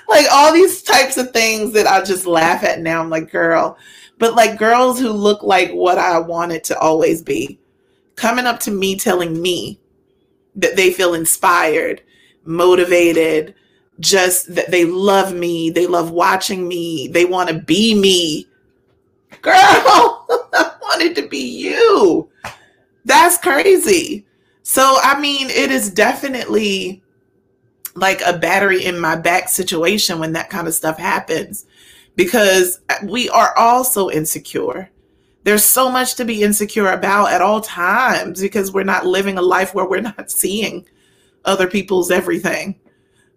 like 0.08 0.26
all 0.32 0.52
these 0.52 0.82
types 0.82 1.16
of 1.16 1.30
things 1.30 1.72
that 1.72 1.86
I 1.86 2.02
just 2.02 2.26
laugh 2.26 2.64
at 2.64 2.80
now. 2.80 3.00
I'm 3.00 3.08
like, 3.10 3.30
girl, 3.30 3.78
but 4.22 4.36
like 4.36 4.56
girls 4.56 5.00
who 5.00 5.10
look 5.10 5.42
like 5.42 5.72
what 5.72 5.98
I 5.98 6.20
wanted 6.20 6.62
to 6.64 6.78
always 6.78 7.20
be 7.20 7.58
coming 8.14 8.46
up 8.46 8.60
to 8.60 8.70
me 8.70 8.94
telling 8.94 9.42
me 9.42 9.80
that 10.54 10.76
they 10.76 10.92
feel 10.92 11.14
inspired 11.14 12.02
motivated, 12.44 13.56
just 13.98 14.54
that 14.54 14.70
they 14.70 14.84
love 14.84 15.34
me, 15.34 15.70
they 15.70 15.88
love 15.88 16.12
watching 16.12 16.68
me, 16.68 17.08
they 17.08 17.24
want 17.24 17.48
to 17.48 17.58
be 17.58 17.96
me. 17.96 18.46
Girl, 19.40 19.56
I 19.58 20.70
wanted 20.80 21.16
to 21.16 21.26
be 21.26 21.44
you. 21.44 22.30
That's 23.04 23.38
crazy. 23.38 24.24
So, 24.62 24.98
I 25.02 25.18
mean, 25.18 25.50
it 25.50 25.72
is 25.72 25.90
definitely 25.90 27.02
like 27.96 28.20
a 28.24 28.38
battery 28.38 28.84
in 28.84 29.00
my 29.00 29.16
back 29.16 29.48
situation 29.48 30.20
when 30.20 30.34
that 30.34 30.48
kind 30.48 30.68
of 30.68 30.74
stuff 30.74 30.96
happens 30.96 31.66
because 32.16 32.80
we 33.04 33.28
are 33.30 33.56
all 33.56 33.84
so 33.84 34.10
insecure. 34.10 34.90
There's 35.44 35.64
so 35.64 35.90
much 35.90 36.14
to 36.16 36.24
be 36.24 36.42
insecure 36.42 36.90
about 36.90 37.32
at 37.32 37.42
all 37.42 37.60
times 37.60 38.40
because 38.40 38.72
we're 38.72 38.84
not 38.84 39.06
living 39.06 39.38
a 39.38 39.42
life 39.42 39.74
where 39.74 39.88
we're 39.88 40.00
not 40.00 40.30
seeing 40.30 40.86
other 41.44 41.66
people's 41.66 42.10
everything. 42.10 42.78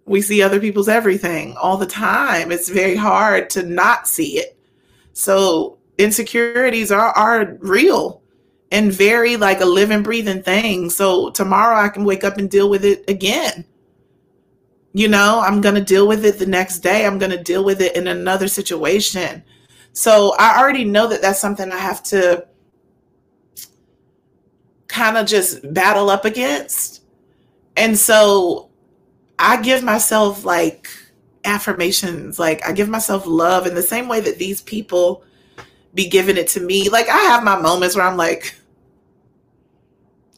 We 0.05 0.21
see 0.21 0.43
other 0.43 0.59
people's 0.59 0.89
everything 0.89 1.55
all 1.57 1.77
the 1.77 1.87
time. 1.87 2.51
It's 2.51 2.69
very 2.69 2.95
hard 2.95 3.49
to 3.51 3.63
not 3.63 4.07
see 4.07 4.37
it. 4.37 4.57
So 5.13 5.79
insecurities 5.97 6.91
are, 6.91 7.11
are 7.11 7.57
real 7.59 8.21
and 8.71 8.91
very 8.91 9.37
like 9.37 9.61
a 9.61 9.65
living, 9.65 10.03
breathing 10.03 10.43
thing. 10.43 10.89
So 10.89 11.31
tomorrow 11.31 11.77
I 11.77 11.89
can 11.89 12.03
wake 12.03 12.23
up 12.23 12.37
and 12.37 12.51
deal 12.51 12.69
with 12.69 12.85
it 12.85 13.03
again. 13.07 13.65
You 14.95 15.09
know, 15.09 15.41
I'm 15.41 15.59
going 15.59 15.75
to 15.75 15.83
deal 15.83 16.07
with 16.07 16.23
it 16.23 16.39
the 16.39 16.45
next 16.45 16.79
day. 16.79 17.05
I'm 17.05 17.19
going 17.19 17.31
to 17.31 17.43
deal 17.43 17.65
with 17.65 17.81
it 17.81 17.97
in 17.97 18.07
another 18.07 18.47
situation. 18.47 19.43
So 19.91 20.33
I 20.39 20.57
already 20.57 20.85
know 20.85 21.05
that 21.07 21.21
that's 21.21 21.37
something 21.37 21.69
I 21.69 21.77
have 21.77 22.01
to 22.03 22.47
kind 24.87 25.17
of 25.17 25.27
just 25.27 25.73
battle 25.73 26.09
up 26.09 26.23
against. 26.23 27.03
And 27.75 27.99
so 27.99 28.69
I 29.37 29.61
give 29.61 29.83
myself 29.83 30.45
like 30.45 30.87
affirmations, 31.43 32.39
like 32.39 32.65
I 32.65 32.71
give 32.71 32.87
myself 32.87 33.27
love 33.27 33.67
in 33.67 33.75
the 33.75 33.83
same 33.83 34.07
way 34.07 34.21
that 34.21 34.37
these 34.37 34.61
people 34.61 35.25
be 35.93 36.07
giving 36.07 36.37
it 36.37 36.47
to 36.49 36.61
me. 36.61 36.87
Like 36.87 37.09
I 37.09 37.17
have 37.17 37.43
my 37.43 37.59
moments 37.59 37.97
where 37.97 38.07
I'm 38.07 38.15
like, 38.15 38.55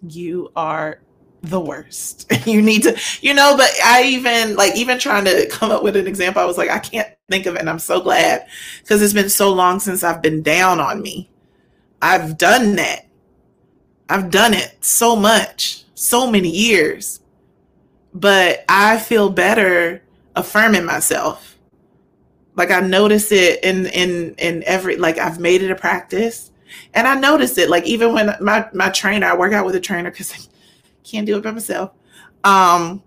you 0.01 0.51
are 0.55 0.99
the 1.49 1.59
worst. 1.59 2.31
you 2.45 2.61
need 2.61 2.83
to, 2.83 2.97
you 3.21 3.33
know, 3.33 3.55
but 3.57 3.69
I 3.83 4.03
even 4.03 4.55
like 4.55 4.75
even 4.75 4.99
trying 4.99 5.25
to 5.25 5.47
come 5.49 5.71
up 5.71 5.83
with 5.83 5.95
an 5.95 6.07
example, 6.07 6.41
I 6.41 6.45
was 6.45 6.57
like, 6.57 6.69
I 6.69 6.79
can't 6.79 7.09
think 7.29 7.45
of 7.45 7.55
it. 7.55 7.61
And 7.61 7.69
I'm 7.69 7.79
so 7.79 8.01
glad 8.01 8.47
because 8.81 9.01
it's 9.01 9.13
been 9.13 9.29
so 9.29 9.53
long 9.53 9.79
since 9.79 10.03
I've 10.03 10.21
been 10.21 10.41
down 10.41 10.79
on 10.79 11.01
me. 11.01 11.29
I've 12.01 12.37
done 12.37 12.75
that. 12.75 13.07
I've 14.09 14.31
done 14.31 14.53
it 14.53 14.77
so 14.83 15.15
much, 15.15 15.83
so 15.95 16.29
many 16.29 16.49
years. 16.49 17.19
But 18.13 18.63
I 18.69 18.97
feel 18.97 19.29
better 19.29 20.01
affirming 20.35 20.85
myself. 20.85 21.57
Like 22.55 22.71
I 22.71 22.79
notice 22.79 23.31
it 23.31 23.63
in 23.63 23.85
in 23.87 24.35
in 24.35 24.63
every 24.65 24.97
like 24.97 25.17
I've 25.17 25.39
made 25.39 25.61
it 25.61 25.71
a 25.71 25.75
practice. 25.75 26.51
And 26.93 27.07
I 27.07 27.15
notice 27.15 27.57
it 27.57 27.69
like 27.69 27.85
even 27.85 28.13
when 28.13 28.35
my 28.41 28.67
my 28.73 28.89
trainer, 28.89 29.27
I 29.27 29.35
work 29.35 29.53
out 29.53 29.65
with 29.65 29.75
a 29.75 29.79
trainer 29.79 30.09
because 30.09 30.49
can't 31.09 31.25
do 31.25 31.37
it 31.37 31.43
by 31.43 31.51
myself. 31.51 31.91
Um 32.43 33.03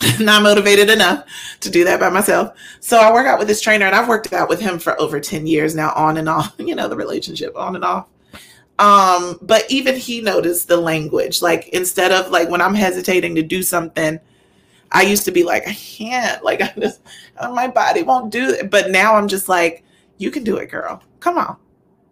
not 0.20 0.42
motivated 0.42 0.90
enough 0.90 1.24
to 1.60 1.70
do 1.70 1.84
that 1.84 2.00
by 2.00 2.10
myself. 2.10 2.56
So 2.80 2.98
I 2.98 3.12
work 3.12 3.26
out 3.26 3.38
with 3.38 3.48
this 3.48 3.60
trainer 3.60 3.86
and 3.86 3.94
I've 3.94 4.08
worked 4.08 4.32
out 4.32 4.48
with 4.48 4.60
him 4.60 4.78
for 4.78 5.00
over 5.00 5.20
10 5.20 5.46
years 5.46 5.74
now, 5.74 5.92
on 5.94 6.16
and 6.16 6.28
off, 6.28 6.54
you 6.58 6.74
know, 6.74 6.88
the 6.88 6.96
relationship 6.96 7.56
on 7.56 7.76
and 7.76 7.84
off. 7.84 8.08
Um, 8.78 9.38
but 9.40 9.64
even 9.70 9.96
he 9.96 10.20
noticed 10.20 10.68
the 10.68 10.76
language. 10.76 11.42
Like 11.42 11.68
instead 11.68 12.12
of 12.12 12.30
like 12.30 12.48
when 12.50 12.60
I'm 12.60 12.74
hesitating 12.74 13.34
to 13.36 13.42
do 13.42 13.62
something, 13.62 14.18
I 14.90 15.02
used 15.02 15.24
to 15.24 15.32
be 15.32 15.44
like, 15.44 15.66
I 15.68 15.74
can't, 15.74 16.42
like 16.44 16.60
I 16.62 16.72
just 16.78 17.00
my 17.52 17.68
body 17.68 18.02
won't 18.02 18.32
do 18.32 18.50
it. 18.50 18.70
But 18.70 18.90
now 18.90 19.14
I'm 19.14 19.28
just 19.28 19.48
like, 19.48 19.84
you 20.18 20.30
can 20.30 20.44
do 20.44 20.56
it, 20.56 20.70
girl. 20.70 21.02
Come 21.20 21.38
on. 21.38 21.56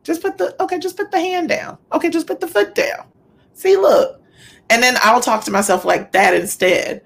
Just 0.04 0.22
put 0.22 0.38
the 0.38 0.60
okay, 0.62 0.78
just 0.78 0.96
put 0.96 1.10
the 1.10 1.20
hand 1.20 1.48
down. 1.48 1.78
Okay, 1.92 2.10
just 2.10 2.26
put 2.26 2.40
the 2.40 2.48
foot 2.48 2.74
down. 2.74 3.06
See, 3.54 3.76
look. 3.76 4.21
And 4.72 4.82
then 4.82 4.96
I'll 5.02 5.20
talk 5.20 5.44
to 5.44 5.50
myself 5.50 5.84
like 5.84 6.12
that 6.12 6.32
instead. 6.32 7.02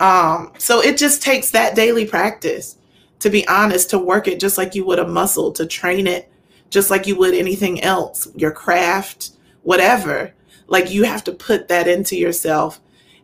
Um, 0.00 0.52
so 0.58 0.80
it 0.80 0.98
just 0.98 1.22
takes 1.22 1.52
that 1.52 1.76
daily 1.76 2.06
practice, 2.06 2.76
to 3.20 3.30
be 3.30 3.46
honest, 3.46 3.88
to 3.90 4.00
work 4.00 4.26
it 4.26 4.40
just 4.40 4.58
like 4.58 4.74
you 4.74 4.84
would 4.86 4.98
a 4.98 5.06
muscle, 5.06 5.52
to 5.52 5.64
train 5.64 6.08
it 6.08 6.28
just 6.70 6.90
like 6.90 7.06
you 7.06 7.16
would 7.16 7.32
anything 7.32 7.80
else, 7.84 8.26
your 8.34 8.50
craft, 8.50 9.30
whatever. 9.62 10.34
Like 10.66 10.90
you 10.90 11.04
have 11.04 11.22
to 11.24 11.32
put 11.32 11.68
that 11.68 11.86
into 11.86 12.16
yourself. 12.16 12.80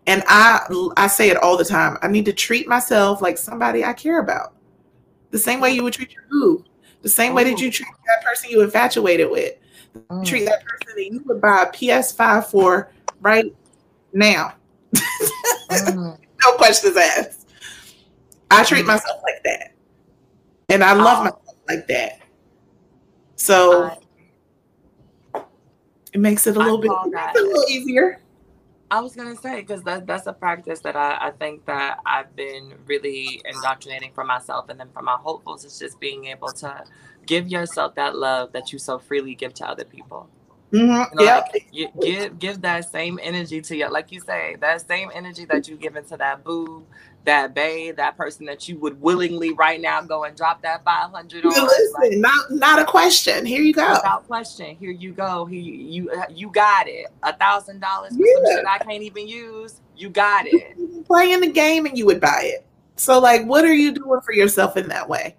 And 0.07 0.23
I 0.29 0.65
I 0.97 1.09
say 1.09 1.31
it 1.31 1.37
all 1.37 1.57
the 1.57 1.65
time. 1.65 1.99
I 2.01 2.07
need 2.07 2.27
to 2.27 2.33
treat 2.33 2.69
myself 2.69 3.21
like 3.21 3.39
somebody 3.39 3.85
I 3.85 3.93
care 3.93 4.21
about. 4.21 4.55
The 5.33 5.39
same 5.39 5.59
way 5.59 5.73
you 5.73 5.83
would 5.83 5.95
treat 5.95 6.15
your 6.15 6.23
boo. 6.31 6.65
The 7.03 7.09
same 7.09 7.35
way 7.35 7.43
that 7.43 7.61
you 7.61 7.73
treat 7.73 7.89
that 8.07 8.25
person 8.25 8.51
you 8.51 8.63
infatuated 8.63 9.29
with. 9.29 9.55
Mm. 10.11 10.25
Treat 10.25 10.45
that 10.45 10.65
person 10.65 10.95
that 10.95 11.13
you 11.13 11.21
would 11.27 11.41
buy 11.41 11.65
a 11.65 11.73
PS5 11.73 12.47
for 12.47 12.93
right 13.21 13.53
now. 14.13 14.55
mm. 14.95 16.19
no 16.45 16.53
questions 16.57 16.97
asked. 16.97 17.49
I 18.51 18.65
treat 18.65 18.85
mm. 18.85 18.89
myself 18.89 19.21
like 19.23 19.43
that. 19.45 19.75
And 20.69 20.85
I 20.85 20.93
love 20.93 21.19
oh. 21.19 21.25
myself 21.25 21.57
like 21.69 21.87
that. 21.89 22.21
So 23.37 23.99
it 26.13 26.21
makes 26.21 26.47
it 26.47 26.57
a 26.57 26.59
little 26.59 26.79
bit 26.79 26.91
a 26.91 27.33
little 27.35 27.65
easier. 27.69 28.21
I 28.91 29.01
was 29.01 29.15
gonna 29.15 29.37
say 29.37 29.61
because 29.61 29.83
that 29.85 30.07
that's 30.07 30.27
a 30.27 30.33
practice 30.33 30.81
that 30.81 30.97
I, 30.97 31.29
I 31.29 31.31
think 31.31 31.65
that 31.67 32.01
I've 32.05 32.35
been 32.35 32.75
really 32.87 33.41
indoctrinating 33.45 34.13
for 34.13 34.25
myself 34.25 34.69
and 34.69 34.81
then 34.81 34.89
for 34.93 35.01
my 35.03 35.17
hopefuls 35.17 35.65
is 35.65 35.79
just 35.79 36.01
being 36.01 36.27
able 36.27 36.49
to 36.49 36.85
give 37.25 37.49
yourself 37.49 37.95
that 37.95 38.17
love 38.17 38.53
that 38.53 38.73
you 38.73 38.79
so 38.79 38.99
freely 38.99 39.35
give 39.37 39.55
to 39.55 39.69
other 39.69 39.85
people. 39.85 40.29
Mm-hmm. 40.73 41.19
You 41.19 41.19
know, 41.19 41.25
yeah. 41.25 41.45
Like, 41.53 41.71
give 42.01 42.39
give 42.39 42.63
that 42.63 42.91
same 42.91 43.19
energy 43.23 43.61
to 43.61 43.77
your 43.77 43.91
like 43.91 44.13
you 44.13 44.21
say 44.21 44.57
that 44.61 44.87
same 44.87 45.11
energy 45.13 45.45
that 45.47 45.67
you 45.69 45.77
give 45.77 45.97
into 45.97 46.17
that 46.17 46.45
boo 46.45 46.87
that 47.25 47.55
babe, 47.55 47.97
that 47.97 48.17
person 48.17 48.47
that 48.47 48.69
you 48.69 48.79
would 48.79 49.01
willingly 49.01 49.53
right 49.53 49.81
now 49.81 50.01
go 50.01 50.25
and 50.25 50.37
drop 50.37 50.63
that 50.63 50.83
500 50.85 51.45
on. 51.45 51.51
Listen, 51.51 51.93
like, 52.01 52.13
not, 52.13 52.51
not 52.51 52.79
a 52.79 52.85
question. 52.85 53.45
Here 53.45 53.63
you 53.63 53.75
go. 53.75 53.91
Without 53.91 54.27
question. 54.27 54.77
Here 54.77 54.91
you 54.91 55.13
go. 55.13 55.45
Here 55.45 55.61
you, 55.61 55.75
you, 55.75 56.23
you 56.31 56.51
got 56.51 56.89
it. 56.89 57.09
A 57.23 57.33
thousand 57.33 57.81
dollars 57.81 58.17
for 58.17 58.25
some 58.35 58.57
shit 58.57 58.67
I 58.67 58.79
can't 58.79 59.03
even 59.03 59.29
use. 59.29 59.81
You 59.97 60.09
got 60.09 60.47
it. 60.49 61.07
Playing 61.07 61.41
the 61.41 61.51
game 61.51 61.87
and 61.87 61.97
you 61.97 62.07
would 62.07 62.21
buy 62.21 62.43
it. 62.45 62.65
So 62.97 63.19
like, 63.19 63.45
what 63.45 63.65
are 63.65 63.75
you 63.75 63.93
doing 63.93 64.21
for 64.23 64.33
yourself 64.33 64.77
in 64.77 64.89
that 64.89 65.09
way? 65.09 65.37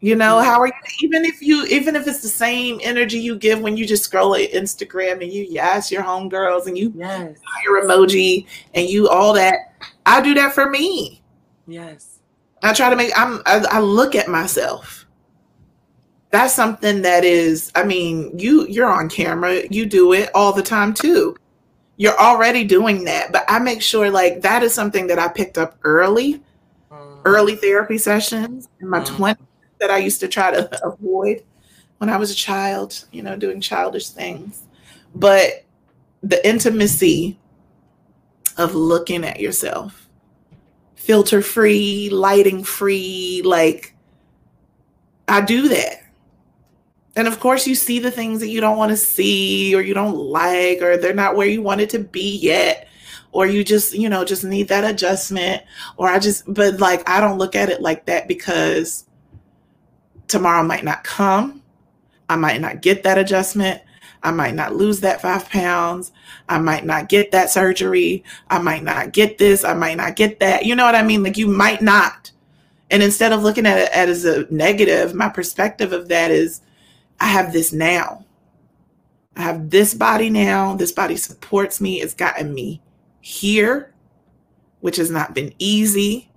You 0.00 0.16
know, 0.16 0.40
how 0.40 0.60
are 0.60 0.66
you 0.66 0.72
even 1.02 1.24
if 1.24 1.40
you 1.40 1.64
even 1.64 1.96
if 1.96 2.06
it's 2.06 2.20
the 2.20 2.28
same 2.28 2.78
energy 2.82 3.18
you 3.18 3.36
give 3.36 3.60
when 3.60 3.76
you 3.76 3.86
just 3.86 4.04
scroll 4.04 4.34
at 4.34 4.52
Instagram 4.52 5.22
and 5.22 5.32
you 5.32 5.46
yes 5.48 5.90
your 5.90 6.02
homegirls 6.02 6.66
and 6.66 6.76
you 6.76 6.92
yes. 6.94 7.38
your 7.64 7.82
emoji 7.82 8.46
and 8.74 8.86
you 8.86 9.08
all 9.08 9.32
that. 9.32 9.72
I 10.04 10.20
do 10.20 10.34
that 10.34 10.52
for 10.52 10.68
me. 10.68 11.22
Yes. 11.66 12.18
I 12.62 12.74
try 12.74 12.90
to 12.90 12.96
make 12.96 13.12
I'm 13.16 13.40
I, 13.46 13.64
I 13.70 13.80
look 13.80 14.14
at 14.14 14.28
myself. 14.28 15.06
That's 16.30 16.52
something 16.52 17.00
that 17.02 17.24
is, 17.24 17.70
I 17.74 17.84
mean, 17.84 18.38
you 18.38 18.66
you're 18.66 18.92
on 18.92 19.08
camera, 19.08 19.62
you 19.70 19.86
do 19.86 20.12
it 20.12 20.28
all 20.34 20.52
the 20.52 20.62
time 20.62 20.92
too. 20.92 21.36
You're 21.96 22.18
already 22.18 22.64
doing 22.64 23.04
that, 23.04 23.32
but 23.32 23.44
I 23.48 23.58
make 23.58 23.80
sure 23.80 24.10
like 24.10 24.42
that 24.42 24.62
is 24.62 24.74
something 24.74 25.06
that 25.06 25.18
I 25.18 25.28
picked 25.28 25.56
up 25.56 25.78
early, 25.84 26.42
mm. 26.90 27.20
early 27.24 27.56
therapy 27.56 27.96
sessions 27.96 28.68
in 28.80 28.88
my 28.90 29.00
mm. 29.00 29.06
20s 29.06 29.38
that 29.80 29.90
I 29.90 29.98
used 29.98 30.20
to 30.20 30.28
try 30.28 30.50
to 30.50 30.84
avoid 30.84 31.42
when 31.98 32.10
I 32.10 32.16
was 32.16 32.30
a 32.30 32.34
child, 32.34 33.04
you 33.12 33.22
know, 33.22 33.36
doing 33.36 33.60
childish 33.60 34.08
things. 34.08 34.62
But 35.14 35.64
the 36.22 36.46
intimacy 36.46 37.38
of 38.56 38.74
looking 38.74 39.24
at 39.24 39.40
yourself, 39.40 40.08
filter 40.94 41.42
free, 41.42 42.08
lighting 42.10 42.64
free, 42.64 43.42
like 43.44 43.94
I 45.28 45.40
do 45.40 45.68
that. 45.68 46.02
And 47.16 47.28
of 47.28 47.38
course, 47.38 47.66
you 47.66 47.74
see 47.74 48.00
the 48.00 48.10
things 48.10 48.40
that 48.40 48.48
you 48.48 48.60
don't 48.60 48.76
want 48.76 48.90
to 48.90 48.96
see 48.96 49.74
or 49.74 49.80
you 49.80 49.94
don't 49.94 50.16
like, 50.16 50.82
or 50.82 50.96
they're 50.96 51.14
not 51.14 51.36
where 51.36 51.46
you 51.46 51.62
want 51.62 51.80
it 51.80 51.90
to 51.90 52.00
be 52.00 52.38
yet. 52.38 52.88
Or 53.30 53.46
you 53.46 53.64
just, 53.64 53.94
you 53.94 54.08
know, 54.08 54.24
just 54.24 54.44
need 54.44 54.68
that 54.68 54.88
adjustment. 54.88 55.62
Or 55.96 56.08
I 56.08 56.18
just, 56.18 56.44
but 56.52 56.78
like, 56.78 57.08
I 57.08 57.20
don't 57.20 57.38
look 57.38 57.54
at 57.54 57.68
it 57.68 57.82
like 57.82 58.06
that 58.06 58.28
because 58.28 59.03
tomorrow 60.28 60.62
might 60.62 60.84
not 60.84 61.04
come. 61.04 61.62
I 62.28 62.36
might 62.36 62.60
not 62.60 62.82
get 62.82 63.02
that 63.02 63.18
adjustment. 63.18 63.82
I 64.22 64.30
might 64.30 64.54
not 64.54 64.74
lose 64.74 65.00
that 65.00 65.20
five 65.20 65.48
pounds. 65.50 66.10
I 66.48 66.58
might 66.58 66.86
not 66.86 67.10
get 67.10 67.30
that 67.32 67.50
surgery. 67.50 68.24
I 68.48 68.58
might 68.58 68.82
not 68.82 69.12
get 69.12 69.36
this. 69.36 69.64
I 69.64 69.74
might 69.74 69.98
not 69.98 70.16
get 70.16 70.40
that. 70.40 70.64
You 70.64 70.74
know 70.74 70.84
what 70.84 70.94
I 70.94 71.02
mean? 71.02 71.22
Like 71.22 71.36
you 71.36 71.46
might 71.46 71.82
not. 71.82 72.32
And 72.90 73.02
instead 73.02 73.32
of 73.32 73.42
looking 73.42 73.66
at 73.66 73.78
it 73.78 73.90
as 73.92 74.24
a 74.24 74.46
negative, 74.52 75.14
my 75.14 75.28
perspective 75.28 75.92
of 75.92 76.08
that 76.08 76.30
is 76.30 76.62
I 77.20 77.26
have 77.26 77.52
this 77.52 77.72
now. 77.72 78.24
I 79.36 79.42
have 79.42 79.70
this 79.70 79.94
body 79.94 80.30
now. 80.30 80.74
This 80.74 80.92
body 80.92 81.16
supports 81.16 81.80
me. 81.80 82.00
It's 82.00 82.14
gotten 82.14 82.54
me 82.54 82.80
here, 83.20 83.92
which 84.80 84.96
has 84.96 85.10
not 85.10 85.34
been 85.34 85.52
easy. 85.58 86.30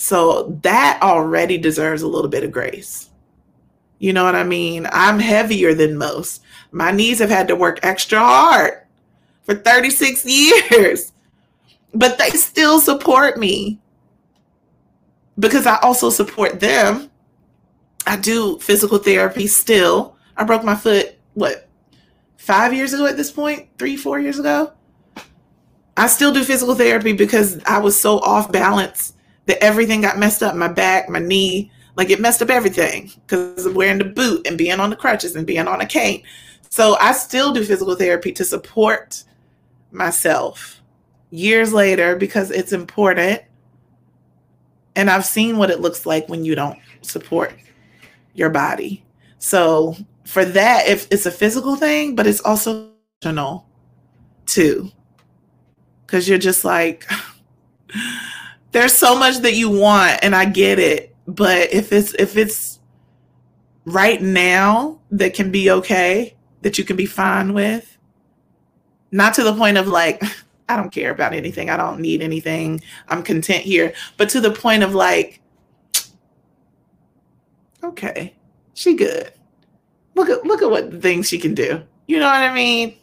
So 0.00 0.58
that 0.62 0.98
already 1.02 1.58
deserves 1.58 2.00
a 2.00 2.08
little 2.08 2.30
bit 2.30 2.42
of 2.42 2.50
grace. 2.50 3.10
You 3.98 4.14
know 4.14 4.24
what 4.24 4.34
I 4.34 4.44
mean? 4.44 4.88
I'm 4.92 5.18
heavier 5.18 5.74
than 5.74 5.98
most. 5.98 6.42
My 6.72 6.90
knees 6.90 7.18
have 7.18 7.28
had 7.28 7.46
to 7.48 7.54
work 7.54 7.80
extra 7.82 8.18
hard 8.18 8.86
for 9.42 9.54
36 9.54 10.24
years. 10.70 11.12
but 11.92 12.16
they 12.16 12.30
still 12.30 12.80
support 12.80 13.36
me 13.36 13.78
because 15.38 15.66
I 15.66 15.76
also 15.80 16.08
support 16.08 16.60
them. 16.60 17.10
I 18.06 18.16
do 18.16 18.58
physical 18.58 18.96
therapy 18.96 19.46
still. 19.46 20.16
I 20.34 20.44
broke 20.44 20.64
my 20.64 20.76
foot, 20.76 21.14
what, 21.34 21.68
five 22.38 22.72
years 22.72 22.94
ago 22.94 23.04
at 23.04 23.18
this 23.18 23.30
point? 23.30 23.68
Three, 23.76 23.98
four 23.98 24.18
years 24.18 24.38
ago? 24.38 24.72
I 25.98 26.06
still 26.06 26.32
do 26.32 26.42
physical 26.42 26.74
therapy 26.74 27.12
because 27.12 27.62
I 27.64 27.80
was 27.80 28.00
so 28.00 28.18
off 28.20 28.50
balance 28.50 29.12
that 29.50 29.62
everything 29.64 30.00
got 30.00 30.16
messed 30.16 30.44
up 30.44 30.54
my 30.54 30.68
back, 30.68 31.08
my 31.08 31.18
knee, 31.18 31.72
like 31.96 32.08
it 32.08 32.20
messed 32.20 32.40
up 32.40 32.50
everything 32.50 33.10
because 33.26 33.66
of 33.66 33.74
wearing 33.74 33.98
the 33.98 34.04
boot 34.04 34.46
and 34.46 34.56
being 34.56 34.78
on 34.78 34.90
the 34.90 34.96
crutches 34.96 35.34
and 35.34 35.44
being 35.44 35.66
on 35.66 35.80
a 35.80 35.86
cane. 35.86 36.22
So 36.70 36.96
I 37.00 37.10
still 37.10 37.52
do 37.52 37.64
physical 37.64 37.96
therapy 37.96 38.30
to 38.30 38.44
support 38.44 39.24
myself 39.90 40.80
years 41.30 41.72
later 41.72 42.14
because 42.14 42.52
it's 42.52 42.72
important. 42.72 43.42
And 44.94 45.10
I've 45.10 45.26
seen 45.26 45.58
what 45.58 45.70
it 45.70 45.80
looks 45.80 46.06
like 46.06 46.28
when 46.28 46.44
you 46.44 46.54
don't 46.54 46.78
support 47.02 47.52
your 48.34 48.50
body. 48.50 49.04
So 49.38 49.96
for 50.26 50.44
that, 50.44 50.86
if 50.86 51.08
it's 51.10 51.26
a 51.26 51.32
physical 51.32 51.74
thing, 51.74 52.14
but 52.14 52.28
it's 52.28 52.40
also 52.40 52.90
emotional 53.20 53.66
too. 54.46 54.92
Cause 56.06 56.28
you're 56.28 56.38
just 56.38 56.64
like, 56.64 57.04
there's 58.72 58.94
so 58.94 59.18
much 59.18 59.38
that 59.38 59.54
you 59.54 59.70
want, 59.70 60.20
and 60.22 60.34
I 60.34 60.44
get 60.44 60.78
it. 60.78 61.14
But 61.26 61.72
if 61.72 61.92
it's 61.92 62.14
if 62.14 62.36
it's 62.36 62.80
right 63.84 64.20
now 64.20 65.00
that 65.10 65.34
can 65.34 65.50
be 65.50 65.70
okay, 65.70 66.36
that 66.62 66.78
you 66.78 66.84
can 66.84 66.96
be 66.96 67.06
fine 67.06 67.52
with, 67.52 67.98
not 69.10 69.34
to 69.34 69.42
the 69.42 69.54
point 69.54 69.76
of 69.76 69.88
like, 69.88 70.22
I 70.68 70.76
don't 70.76 70.92
care 70.92 71.10
about 71.10 71.32
anything. 71.32 71.68
I 71.68 71.76
don't 71.76 72.00
need 72.00 72.22
anything. 72.22 72.80
I'm 73.08 73.22
content 73.22 73.64
here. 73.64 73.92
But 74.16 74.28
to 74.30 74.40
the 74.40 74.52
point 74.52 74.82
of 74.82 74.94
like, 74.94 75.40
okay, 77.84 78.34
she 78.74 78.94
good. 78.94 79.32
Look 80.14 80.28
at 80.28 80.44
look 80.44 80.62
at 80.62 80.70
what 80.70 81.00
things 81.02 81.28
she 81.28 81.38
can 81.38 81.54
do. 81.54 81.82
You 82.06 82.18
know 82.18 82.26
what 82.26 82.42
I 82.42 82.52
mean? 82.52 82.96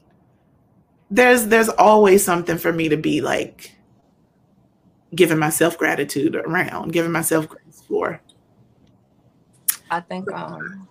There's 1.10 1.48
there's 1.48 1.70
always 1.70 2.24
something 2.24 2.58
for 2.58 2.74
me 2.74 2.90
to 2.90 2.98
be 2.98 3.22
like 3.22 3.77
giving 5.16 5.40
myself 5.40 5.78
gratitude 5.78 6.36
around, 6.36 6.94
giving 6.94 7.12
myself 7.12 7.48
grace 7.48 7.84
for. 7.88 8.22
I 9.90 10.02
think 10.02 10.32
um 10.32 10.88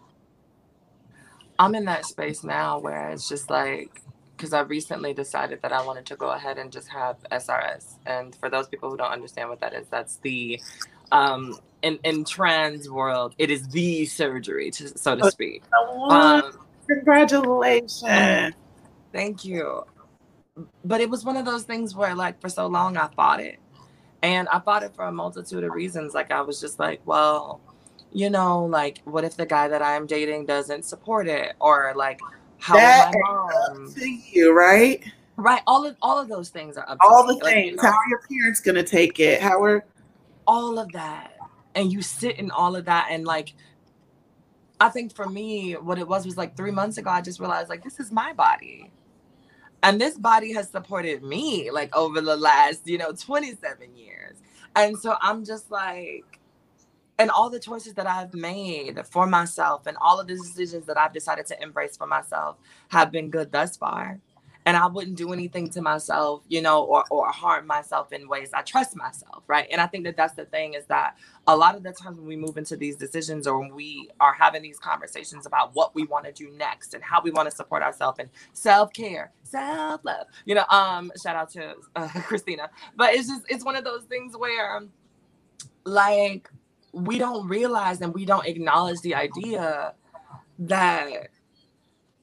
I'm 1.59 1.75
in 1.75 1.85
that 1.87 2.05
space 2.05 2.45
now 2.45 2.79
where 2.79 3.11
it's 3.11 3.29
just 3.29 3.51
like 3.51 4.03
because 4.37 4.53
I 4.53 4.61
recently 4.61 5.15
decided 5.15 5.63
that 5.63 5.73
I 5.73 5.85
wanted 5.85 6.05
to 6.07 6.17
go 6.17 6.31
ahead 6.31 6.59
and 6.59 6.71
just 6.71 6.89
have 6.89 7.17
SRS. 7.33 7.95
And 8.05 8.35
for 8.35 8.51
those 8.51 8.69
people 8.69 8.91
who 8.91 8.97
don't 8.99 9.13
understand 9.13 9.49
what 9.49 9.61
that 9.61 9.73
is, 9.73 9.87
that's 9.89 10.19
the 10.19 10.61
um 11.13 11.59
in 11.83 11.99
in 12.05 12.25
trans 12.25 12.91
world, 12.91 13.35
it 13.39 13.51
is 13.51 13.69
the 13.69 14.07
surgery, 14.07 14.71
to, 14.73 14.99
so 14.99 15.17
to 15.17 15.31
speak. 15.31 15.63
Um, 16.09 16.53
Congratulations! 16.89 18.55
Thank 19.13 19.45
you. 19.45 19.83
But 20.85 21.01
it 21.01 21.11
was 21.11 21.25
one 21.25 21.37
of 21.37 21.45
those 21.45 21.65
things 21.65 21.95
where, 21.95 22.15
like, 22.15 22.41
for 22.41 22.49
so 22.49 22.67
long, 22.67 22.97
I 22.97 23.09
fought 23.09 23.41
it, 23.41 23.59
and 24.27 24.49
I 24.49 24.61
fought 24.61 24.83
it 24.83 24.95
for 24.95 25.05
a 25.05 25.13
multitude 25.13 25.65
of 25.65 25.73
reasons. 25.73 26.15
Like, 26.15 26.31
I 26.31 26.41
was 26.41 26.61
just 26.61 26.79
like, 26.79 27.01
well, 27.05 27.61
you 28.13 28.31
know, 28.31 28.65
like, 28.65 29.01
what 29.05 29.25
if 29.25 29.37
the 29.37 29.47
guy 29.47 29.69
that 29.69 29.83
I'm 29.83 30.07
dating 30.07 30.47
doesn't 30.47 30.85
support 30.85 31.29
it, 31.29 31.55
or 31.61 31.93
like, 31.97 32.21
how 32.59 32.75
that 32.77 33.13
my 33.13 33.21
mom? 33.21 33.93
To 33.95 34.09
you, 34.09 34.57
right? 34.57 35.05
Right. 35.37 35.63
All 35.67 35.85
of 35.87 35.97
all 36.01 36.19
of 36.19 36.29
those 36.29 36.49
things 36.49 36.77
are 36.77 36.89
up. 36.89 36.99
all 37.01 37.27
the 37.27 37.35
things. 37.35 37.43
Like, 37.43 37.65
you 37.67 37.77
know, 37.77 37.83
how 37.83 37.89
are 37.89 38.09
your 38.09 38.23
parents 38.29 38.61
gonna 38.61 38.83
take 38.83 39.21
it? 39.21 39.43
How 39.43 39.63
are 39.63 39.85
all 40.47 40.79
of 40.79 40.91
that? 40.93 41.37
and 41.77 41.93
you 41.93 42.03
sit 42.03 42.39
in 42.39 42.51
all 42.51 42.75
of 42.75 42.87
that 42.87 43.09
and 43.11 43.25
like 43.25 43.55
I 44.79 44.91
think 44.91 45.15
for 45.15 45.27
me, 45.27 45.73
what 45.73 45.99
it 45.99 46.07
was 46.07 46.27
was 46.27 46.37
like 46.37 46.55
three 46.55 46.71
months 46.71 46.99
ago, 46.99 47.09
I 47.09 47.23
just 47.23 47.41
realized 47.41 47.71
like 47.71 47.83
this 47.83 47.99
is 47.99 48.13
my 48.13 48.35
body. 48.35 48.91
And 49.87 50.01
this 50.03 50.19
body 50.19 50.55
has 50.55 50.71
supported 50.71 51.25
me 51.25 51.71
like 51.73 51.97
over 51.97 52.21
the 52.23 52.37
last, 52.37 52.89
you 52.89 52.99
know, 52.99 53.13
27 53.15 53.97
years. 53.97 54.37
And 54.77 54.99
so 54.99 55.17
I'm 55.23 55.45
just 55.47 55.71
like, 55.73 56.41
and 57.19 57.31
all 57.31 57.51
the 57.51 57.61
choices 57.61 57.95
that 57.95 58.09
I've 58.09 58.35
made 58.35 59.01
for 59.07 59.27
myself 59.27 59.87
and 59.87 59.97
all 60.03 60.21
of 60.21 60.29
the 60.29 60.37
decisions 60.37 60.87
that 60.87 60.99
I've 60.99 61.15
decided 61.15 61.47
to 61.49 61.63
embrace 61.63 61.97
for 61.97 62.09
myself 62.09 62.59
have 62.91 63.13
been 63.13 63.31
good 63.31 63.53
thus 63.53 63.79
far 63.79 64.21
and 64.67 64.77
I 64.77 64.87
wouldn't 64.87 65.17
do 65.17 65.33
anything 65.33 65.71
to 65.71 65.81
myself, 65.81 66.43
you 66.49 66.61
know, 66.61 66.83
or 66.83 67.05
or 67.11 67.31
harm 67.31 67.69
myself 67.69 68.13
in 68.13 68.29
ways 68.29 68.51
I 68.53 68.63
trust 68.63 68.97
myself, 68.97 69.45
right? 69.47 69.69
And 69.71 69.81
I 69.81 69.87
think 69.87 70.05
that 70.05 70.17
that's 70.17 70.35
the 70.35 70.45
thing 70.45 70.75
is 70.75 70.85
that 70.87 71.17
a 71.47 71.57
lot 71.57 71.77
of 71.77 71.85
the 71.85 71.93
times 71.93 72.19
when 72.19 72.27
we 72.27 72.37
move 72.37 72.59
into 72.59 72.77
these 72.77 72.97
decisions 72.97 73.47
or 73.47 73.61
when 73.61 73.75
we 73.75 74.11
are 74.19 74.35
having 74.35 74.63
these 74.63 74.81
conversations 74.81 75.47
about 75.47 75.75
what 75.75 75.95
we 75.95 76.05
want 76.05 76.25
to 76.25 76.33
do 76.33 76.51
next 76.51 76.95
and 76.95 77.05
how 77.05 77.23
we 77.23 77.31
want 77.31 77.49
to 77.49 77.55
support 77.55 77.83
ourselves 77.85 78.19
and 78.19 78.29
self-care, 78.55 79.33
self-love, 79.45 80.27
you 80.45 80.57
know, 80.57 80.65
um 80.71 81.13
shout 81.23 81.37
out 81.37 81.49
to 81.51 81.75
uh, 81.95 82.09
Christina. 82.27 82.69
But 82.97 83.15
it's 83.15 83.29
just 83.29 83.45
it's 83.49 83.65
one 83.65 83.77
of 83.77 83.85
those 83.85 84.03
things 84.05 84.37
where 84.37 84.83
like 85.85 86.51
we 86.93 87.19
don't 87.19 87.47
realize 87.47 88.01
and 88.01 88.13
we 88.13 88.25
don't 88.25 88.47
acknowledge 88.47 89.01
the 89.03 89.15
idea 89.15 89.95
that 90.59 91.29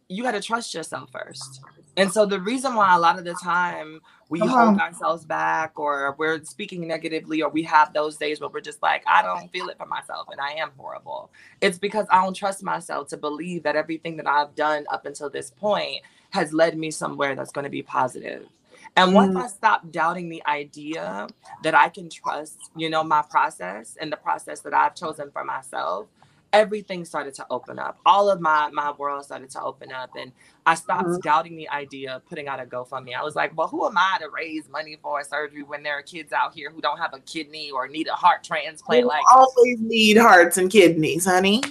you 0.09 0.23
got 0.23 0.31
to 0.31 0.41
trust 0.41 0.73
yourself 0.73 1.09
first 1.11 1.61
and 1.95 2.11
so 2.11 2.25
the 2.25 2.39
reason 2.39 2.75
why 2.75 2.95
a 2.95 2.99
lot 2.99 3.19
of 3.19 3.25
the 3.25 3.35
time 3.35 4.01
we 4.29 4.41
uh-huh. 4.41 4.65
hold 4.65 4.79
ourselves 4.79 5.25
back 5.25 5.77
or 5.77 6.15
we're 6.17 6.43
speaking 6.43 6.87
negatively 6.87 7.43
or 7.43 7.49
we 7.49 7.61
have 7.63 7.93
those 7.93 8.17
days 8.17 8.41
where 8.41 8.49
we're 8.49 8.61
just 8.61 8.81
like, 8.81 9.03
I 9.05 9.21
don't 9.21 9.51
feel 9.51 9.69
it 9.69 9.77
for 9.77 9.85
myself 9.85 10.27
and 10.31 10.41
I 10.41 10.53
am 10.53 10.71
horrible. 10.77 11.29
It's 11.61 11.77
because 11.77 12.07
I 12.09 12.23
don't 12.23 12.33
trust 12.33 12.63
myself 12.63 13.09
to 13.09 13.17
believe 13.17 13.63
that 13.63 13.75
everything 13.75 14.17
that 14.17 14.27
I've 14.27 14.55
done 14.55 14.85
up 14.89 15.05
until 15.05 15.29
this 15.29 15.51
point 15.51 16.01
has 16.31 16.51
led 16.51 16.77
me 16.77 16.89
somewhere 16.89 17.35
that's 17.35 17.51
going 17.51 17.65
to 17.65 17.69
be 17.69 17.83
positive. 17.83 18.47
And 18.95 19.13
once 19.13 19.35
mm. 19.35 19.43
I 19.43 19.47
stop 19.47 19.91
doubting 19.91 20.29
the 20.29 20.43
idea 20.47 21.27
that 21.63 21.75
I 21.75 21.89
can 21.89 22.09
trust, 22.09 22.57
you 22.75 22.89
know, 22.89 23.03
my 23.03 23.23
process 23.23 23.97
and 23.99 24.11
the 24.11 24.17
process 24.17 24.61
that 24.61 24.73
I've 24.73 24.95
chosen 24.95 25.31
for 25.31 25.43
myself, 25.43 26.07
everything 26.53 27.03
started 27.03 27.33
to 27.33 27.45
open 27.49 27.79
up. 27.79 27.99
All 28.05 28.29
of 28.29 28.39
my 28.39 28.69
my 28.71 28.91
world 28.91 29.25
started 29.25 29.49
to 29.51 29.61
open 29.61 29.91
up, 29.91 30.11
and 30.15 30.31
I 30.65 30.75
stopped 30.75 31.07
mm-hmm. 31.07 31.19
doubting 31.21 31.57
the 31.57 31.67
idea 31.69 32.15
of 32.15 32.25
putting 32.25 32.47
out 32.47 32.61
a 32.61 32.65
GoFundMe. 32.65 33.15
I 33.15 33.23
was 33.23 33.35
like, 33.35 33.57
well, 33.57 33.67
who 33.67 33.85
am 33.85 33.97
I 33.97 34.19
to 34.21 34.29
raise 34.29 34.69
money 34.69 34.97
for 35.01 35.19
a 35.19 35.25
surgery 35.25 35.63
when 35.63 35.83
there 35.83 35.97
are 35.97 36.03
kids 36.03 36.31
out 36.31 36.53
here 36.53 36.69
who 36.69 36.79
don't 36.79 36.99
have 36.99 37.13
a 37.13 37.19
kidney 37.21 37.71
or 37.71 37.87
need 37.87 38.07
a 38.07 38.13
heart 38.13 38.43
transplant? 38.43 39.01
We 39.01 39.07
like, 39.07 39.23
always 39.31 39.79
need 39.81 40.17
hearts 40.17 40.57
and 40.57 40.71
kidneys, 40.71 41.25
honey. 41.25 41.63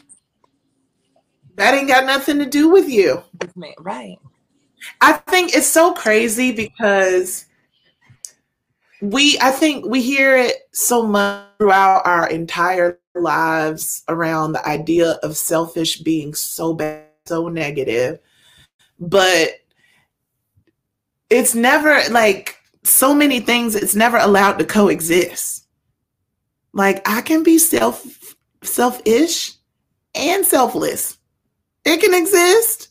That 1.57 1.75
ain't 1.75 1.89
got 1.89 2.05
nothing 2.05 2.39
to 2.41 2.47
do 2.47 2.69
with 2.69 2.89
you, 2.89 3.23
right? 3.79 4.19
I 5.01 5.13
think 5.13 5.55
it's 5.55 5.69
so 5.69 5.95
crazy 5.95 6.51
because 6.51 7.47
we 9.01 9.39
I 9.41 9.51
think 9.51 9.87
we 9.87 10.01
hear 10.01 10.37
it 10.37 10.55
so 10.73 11.03
much 11.03 11.47
throughout 11.59 12.07
our 12.07 12.29
entire 12.29 12.99
lives 13.15 14.03
around 14.09 14.53
the 14.53 14.67
idea 14.67 15.13
of 15.23 15.37
selfish 15.37 15.99
being 15.99 16.35
so 16.35 16.75
bad, 16.75 17.07
so 17.27 17.49
negative. 17.49 18.19
But 18.99 19.51
it's 21.31 21.55
never 21.55 22.01
like 22.11 22.57
so 22.85 23.15
many 23.15 23.41
things, 23.41 23.75
it's 23.75 23.95
never 23.95 24.17
allowed 24.17 24.59
to 24.59 24.65
coexist. 24.65 25.67
Like 26.73 27.07
I 27.09 27.21
can 27.21 27.43
be 27.43 27.59
self 27.59 28.35
selfish 28.63 29.53
and 30.15 30.45
selfless. 30.45 31.19
It 31.85 32.01
can 32.01 32.15
exist. 32.15 32.89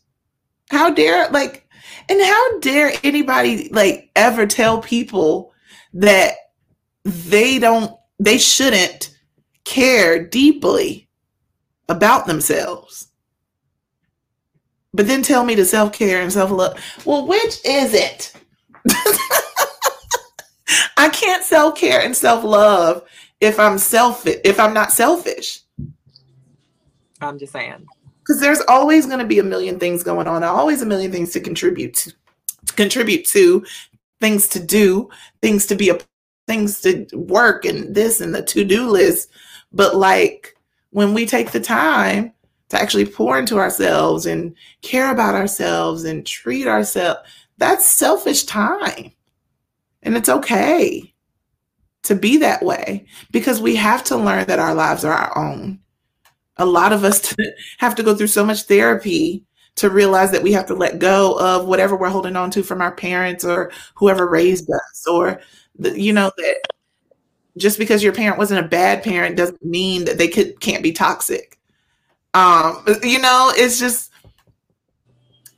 How 0.69 0.89
dare 0.91 1.30
like 1.30 1.67
and 2.09 2.22
how 2.22 2.59
dare 2.59 2.93
anybody 3.03 3.69
like 3.69 4.09
ever 4.15 4.45
tell 4.45 4.82
people 4.82 5.53
that 5.93 6.36
they 7.03 7.59
don't 7.59 7.95
they 8.19 8.38
shouldn't 8.38 9.11
care 9.66 10.24
deeply 10.24 11.07
about 11.89 12.26
themselves. 12.26 13.07
But 14.93 15.07
then 15.07 15.22
tell 15.22 15.45
me 15.45 15.55
to 15.55 15.66
self 15.66 15.93
care 15.93 16.22
and 16.22 16.32
self 16.32 16.51
love. 16.51 16.78
Well, 17.05 17.26
which 17.26 17.59
is 17.66 17.93
it? 17.93 18.34
I 20.97 21.09
can't 21.09 21.43
self 21.43 21.76
care 21.78 22.01
and 22.01 22.16
self 22.16 22.43
love 22.43 23.03
if 23.39 23.59
I'm 23.59 23.78
selfish, 23.78 24.38
if 24.43 24.59
I'm 24.59 24.74
not 24.74 24.91
selfish. 24.91 25.62
I'm 27.22 27.39
just 27.39 27.53
saying. 27.53 27.86
Because 28.20 28.39
there's 28.39 28.62
always 28.68 29.05
going 29.05 29.20
to 29.20 29.26
be 29.26 29.39
a 29.39 29.43
million 29.43 29.80
things 29.80 30.03
going 30.03 30.28
on. 30.28 30.43
Always 30.43 30.82
a 30.82 30.86
million 30.86 31.12
things 31.12 31.32
to 31.32 31.39
contribute 31.39 31.93
to, 31.95 32.14
to 32.68 32.74
contribute 32.74 33.26
to, 33.28 33.66
things 34.20 34.47
to 34.49 34.59
do, 34.59 35.09
things 35.41 35.66
to 35.68 35.76
be 35.76 35.89
a 35.89 35.97
things 36.47 36.82
to 36.82 37.07
work 37.14 37.66
and 37.66 37.95
this 37.95 38.20
and 38.20 38.36
the 38.36 38.41
to-do 38.41 38.89
list 38.89 39.30
but 39.74 39.95
like 39.95 40.55
when 40.91 41.13
we 41.13 41.26
take 41.26 41.51
the 41.51 41.59
time 41.59 42.34
to 42.69 42.82
actually 42.82 43.05
pour 43.05 43.38
into 43.38 43.57
ourselves 43.57 44.26
and 44.26 44.55
care 44.82 45.11
about 45.11 45.36
ourselves 45.36 46.03
and 46.03 46.26
treat 46.26 46.67
ourselves, 46.67 47.19
that's 47.57 47.86
selfish 47.86 48.43
time. 48.45 49.11
And 50.03 50.15
it's 50.15 50.30
okay 50.30 51.13
to 52.03 52.15
be 52.15 52.38
that 52.38 52.63
way 52.63 53.05
because 53.32 53.61
we 53.61 53.76
have 53.76 54.03
to 54.05 54.17
learn 54.17 54.45
that 54.47 54.59
our 54.59 54.74
lives 54.74 55.05
are 55.05 55.13
our 55.13 55.38
own. 55.38 55.80
A 56.57 56.65
lot 56.65 56.93
of 56.93 57.03
us 57.03 57.36
have 57.78 57.95
to 57.95 58.03
go 58.03 58.15
through 58.15 58.28
so 58.28 58.45
much 58.45 58.63
therapy 58.63 59.43
to 59.76 59.89
realize 59.89 60.32
that 60.32 60.43
we 60.43 60.51
have 60.51 60.65
to 60.67 60.76
let 60.76 60.99
go 60.99 61.39
of 61.39 61.65
whatever 61.65 61.95
we're 61.95 62.09
holding 62.09 62.36
on 62.36 62.51
to 62.51 62.63
from 62.63 62.82
our 62.82 62.93
parents 62.93 63.45
or 63.45 63.72
whoever 63.95 64.28
raised 64.28 64.69
us 64.69 65.07
or 65.09 65.39
the, 65.78 65.99
you 65.99 66.11
know 66.11 66.32
that 66.38 66.57
just 67.57 67.77
because 67.77 68.03
your 68.03 68.13
parent 68.13 68.37
wasn't 68.37 68.63
a 68.63 68.67
bad 68.67 69.03
parent 69.03 69.37
doesn't 69.37 69.63
mean 69.63 70.05
that 70.05 70.17
they 70.17 70.27
could 70.27 70.59
can't 70.59 70.83
be 70.83 70.91
toxic. 70.91 71.59
Um 72.33 72.83
you 73.03 73.19
know 73.19 73.51
it's 73.55 73.79
just 73.79 74.11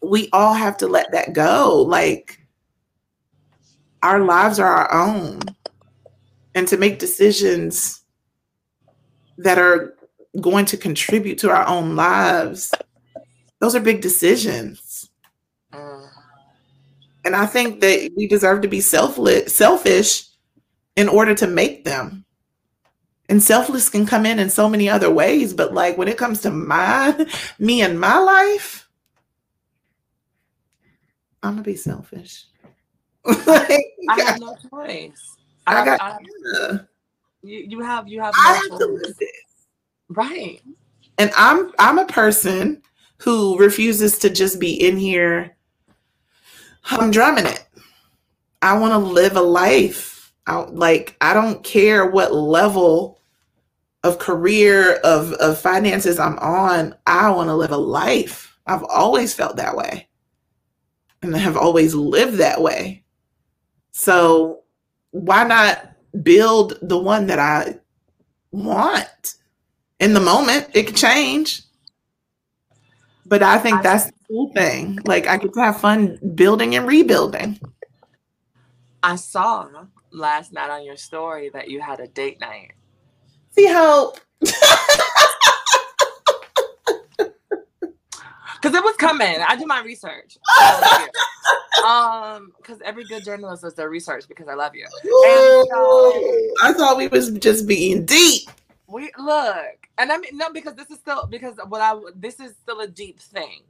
we 0.02 0.30
all 0.34 0.54
have 0.54 0.78
to 0.78 0.88
let 0.88 1.12
that 1.12 1.34
go. 1.34 1.84
Like 1.88 2.40
our 4.02 4.22
lives 4.22 4.60
are 4.60 4.68
our 4.68 4.94
own. 4.94 5.40
And 6.56 6.68
to 6.68 6.78
make 6.78 7.00
decisions 7.00 8.04
that 9.38 9.58
are 9.58 9.96
going 10.40 10.66
to 10.66 10.78
contribute 10.78 11.38
to 11.40 11.50
our 11.50 11.68
own 11.68 11.96
lives 11.96 12.74
those 13.60 13.76
are 13.76 13.80
big 13.80 14.02
decisions. 14.02 15.10
Mm. 15.74 16.08
and 17.26 17.36
i 17.36 17.48
think 17.48 17.82
that 17.82 18.12
we 18.16 18.28
deserve 18.28 18.62
to 18.62 18.68
be 18.68 18.80
selfless 18.80 19.56
selfish 19.56 20.26
in 20.96 21.08
order 21.08 21.34
to 21.36 21.48
make 21.48 21.84
them. 21.84 22.26
And 23.30 23.42
selfless 23.42 23.90
can 23.90 24.06
come 24.06 24.26
in 24.26 24.38
in 24.38 24.50
so 24.50 24.70
many 24.70 24.90
other 24.90 25.10
ways 25.10 25.54
but 25.54 25.74
like 25.74 25.98
when 25.98 26.08
it 26.08 26.18
comes 26.18 26.42
to 26.42 26.52
my 26.52 27.26
me 27.60 27.82
and 27.82 28.00
my 28.00 28.18
life 28.18 28.88
i'm 31.42 31.54
gonna 31.54 31.64
be 31.64 31.76
selfish. 31.76 32.46
Like, 33.26 33.86
i 34.10 34.22
have 34.22 34.40
no 34.40 34.56
choice. 34.70 35.38
I, 35.66 35.82
I 35.82 35.86
got 35.86 36.02
I, 36.02 36.80
you, 37.42 37.66
you 37.70 37.82
have 37.82 38.08
you 38.08 38.22
have 38.22 38.34
no 38.36 38.42
I 38.44 38.54
have 38.70 38.80
to 38.80 38.86
live 38.86 39.18
this. 39.18 39.30
right. 40.10 40.62
And 41.18 41.32
i'm 41.38 41.72
i'm 41.80 42.00
a 42.00 42.06
person 42.06 42.82
who 43.18 43.58
refuses 43.58 44.20
to 44.20 44.30
just 44.30 44.60
be 44.60 44.74
in 44.74 44.98
here 44.98 45.56
i'm 46.86 47.10
drumming 47.10 47.46
it. 47.46 47.66
I 48.62 48.78
want 48.78 48.92
to 48.92 48.98
live 48.98 49.38
a 49.38 49.42
life 49.42 50.13
I, 50.46 50.58
like 50.58 51.16
i 51.22 51.34
don't 51.34 51.64
care 51.64 52.06
what 52.06 52.34
level 52.34 53.20
of 54.04 54.20
career 54.20 54.96
of 55.04 55.32
of 55.34 55.58
finances 55.58 56.20
i'm 56.20 56.38
on 56.40 56.96
i 57.08 57.30
want 57.30 57.50
to 57.50 57.56
live 57.56 57.72
a 57.72 57.78
life. 57.78 58.54
I've 58.66 58.84
always 58.84 59.34
felt 59.34 59.58
that 59.58 59.76
way. 59.76 60.08
And 61.22 61.36
I 61.36 61.40
have 61.40 61.58
always 61.58 61.94
lived 61.94 62.36
that 62.38 62.62
way. 62.62 63.04
So 63.92 64.62
why 65.12 65.44
not 65.44 65.92
build 66.24 66.78
the 66.82 66.98
one 66.98 67.28
that 67.28 67.40
i 67.40 67.80
want? 68.52 69.36
In 70.00 70.14
the 70.14 70.20
moment 70.20 70.70
it 70.74 70.88
can 70.88 70.96
change. 70.96 71.62
But 73.26 73.42
I 73.42 73.58
think 73.58 73.82
that's 73.82 74.06
the 74.06 74.14
cool 74.28 74.52
thing. 74.54 75.00
Like 75.06 75.28
I 75.28 75.38
get 75.38 75.54
to 75.54 75.62
have 75.62 75.80
fun 75.80 76.20
building 76.36 76.76
and 76.76 76.86
rebuilding. 76.86 77.60
I 79.02 79.16
saw 79.16 79.68
last 80.14 80.54
night 80.54 80.70
on 80.70 80.84
your 80.86 80.98
story 80.98 81.50
that 81.50 81.70
you 81.70 81.82
had 81.82 82.00
a 82.00 82.08
date 82.08 82.40
night. 82.40 82.72
See 83.52 83.68
how 83.68 84.14
because 88.62 88.74
it 88.74 88.84
was 88.84 88.96
coming. 88.98 89.38
I 89.48 89.56
do 89.56 89.66
my 89.66 89.82
research. 89.82 90.38
um, 91.86 92.52
because 92.58 92.80
every 92.84 93.04
good 93.06 93.24
journalist 93.24 93.64
does 93.64 93.74
their 93.74 93.90
research 93.90 94.28
because 94.28 94.48
I 94.48 94.54
love 94.54 94.76
you. 94.76 94.88
And, 95.04 95.72
um, 95.72 96.14
I 96.62 96.74
thought 96.76 96.98
we 96.98 97.08
was 97.08 97.32
just 97.32 97.68
being 97.68 98.06
deep. 98.06 98.50
We 98.88 99.12
look, 99.18 99.88
and 99.98 100.12
I 100.12 100.18
mean 100.18 100.38
no, 100.38 100.52
because 100.52 100.76
this 100.76 100.92
is 100.92 101.00
still 101.00 101.26
because 101.26 101.56
what 101.68 101.82
I 101.82 102.00
this 102.16 102.40
is 102.40 102.54
still 102.62 102.82
a 102.82 102.88
deep 102.88 103.20
thing. 103.20 103.62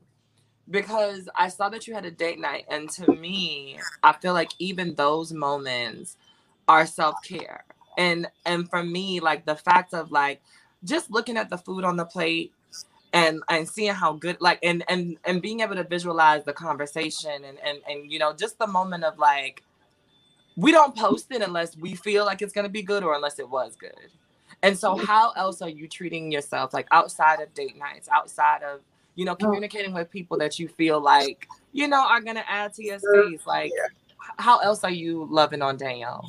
Because 0.69 1.27
I 1.35 1.49
saw 1.49 1.67
that 1.69 1.87
you 1.87 1.93
had 1.93 2.05
a 2.05 2.11
date 2.11 2.39
night, 2.39 2.65
and 2.69 2.89
to 2.91 3.11
me, 3.11 3.79
I 4.01 4.13
feel 4.13 4.33
like 4.33 4.51
even 4.59 4.95
those 4.95 5.33
moments 5.33 6.15
are 6.67 6.85
self 6.85 7.15
care. 7.23 7.65
And 7.97 8.27
and 8.45 8.69
for 8.69 8.83
me, 8.83 9.19
like 9.19 9.45
the 9.45 9.55
fact 9.55 9.93
of 9.93 10.11
like 10.11 10.41
just 10.83 11.11
looking 11.11 11.37
at 11.37 11.49
the 11.49 11.57
food 11.57 11.83
on 11.83 11.97
the 11.97 12.05
plate 12.05 12.51
and 13.13 13.41
and 13.49 13.67
seeing 13.67 13.93
how 13.93 14.13
good 14.13 14.37
like 14.41 14.59
and 14.63 14.83
and 14.89 15.17
and 15.23 15.41
being 15.41 15.59
able 15.59 15.75
to 15.75 15.83
visualize 15.83 16.43
the 16.43 16.53
conversation 16.53 17.43
and 17.45 17.57
and 17.63 17.79
and 17.87 18.11
you 18.11 18.17
know 18.17 18.33
just 18.33 18.57
the 18.57 18.67
moment 18.67 19.03
of 19.03 19.17
like 19.19 19.63
we 20.55 20.71
don't 20.71 20.95
post 20.95 21.31
it 21.31 21.41
unless 21.41 21.77
we 21.77 21.95
feel 21.95 22.25
like 22.25 22.41
it's 22.41 22.53
going 22.53 22.65
to 22.65 22.71
be 22.71 22.83
good 22.83 23.03
or 23.03 23.15
unless 23.15 23.39
it 23.39 23.49
was 23.49 23.75
good. 23.75 24.09
And 24.61 24.77
so, 24.77 24.95
how 24.95 25.31
else 25.31 25.61
are 25.61 25.69
you 25.69 25.87
treating 25.87 26.31
yourself, 26.31 26.73
like 26.73 26.87
outside 26.91 27.41
of 27.41 27.53
date 27.53 27.77
nights, 27.77 28.07
outside 28.11 28.63
of 28.63 28.79
you 29.15 29.25
know 29.25 29.33
oh. 29.33 29.35
communicating 29.35 29.93
with 29.93 30.09
people 30.09 30.37
that 30.37 30.57
you 30.57 30.67
feel 30.67 31.01
like 31.01 31.47
you 31.73 31.87
know 31.87 32.01
are 32.01 32.21
gonna 32.21 32.45
add 32.47 32.73
to 32.75 32.83
your 32.83 32.99
space? 32.99 33.45
Like, 33.45 33.71
how 34.37 34.59
else 34.59 34.83
are 34.83 34.91
you 34.91 35.27
loving 35.29 35.61
on 35.61 35.77
Danielle? 35.77 36.25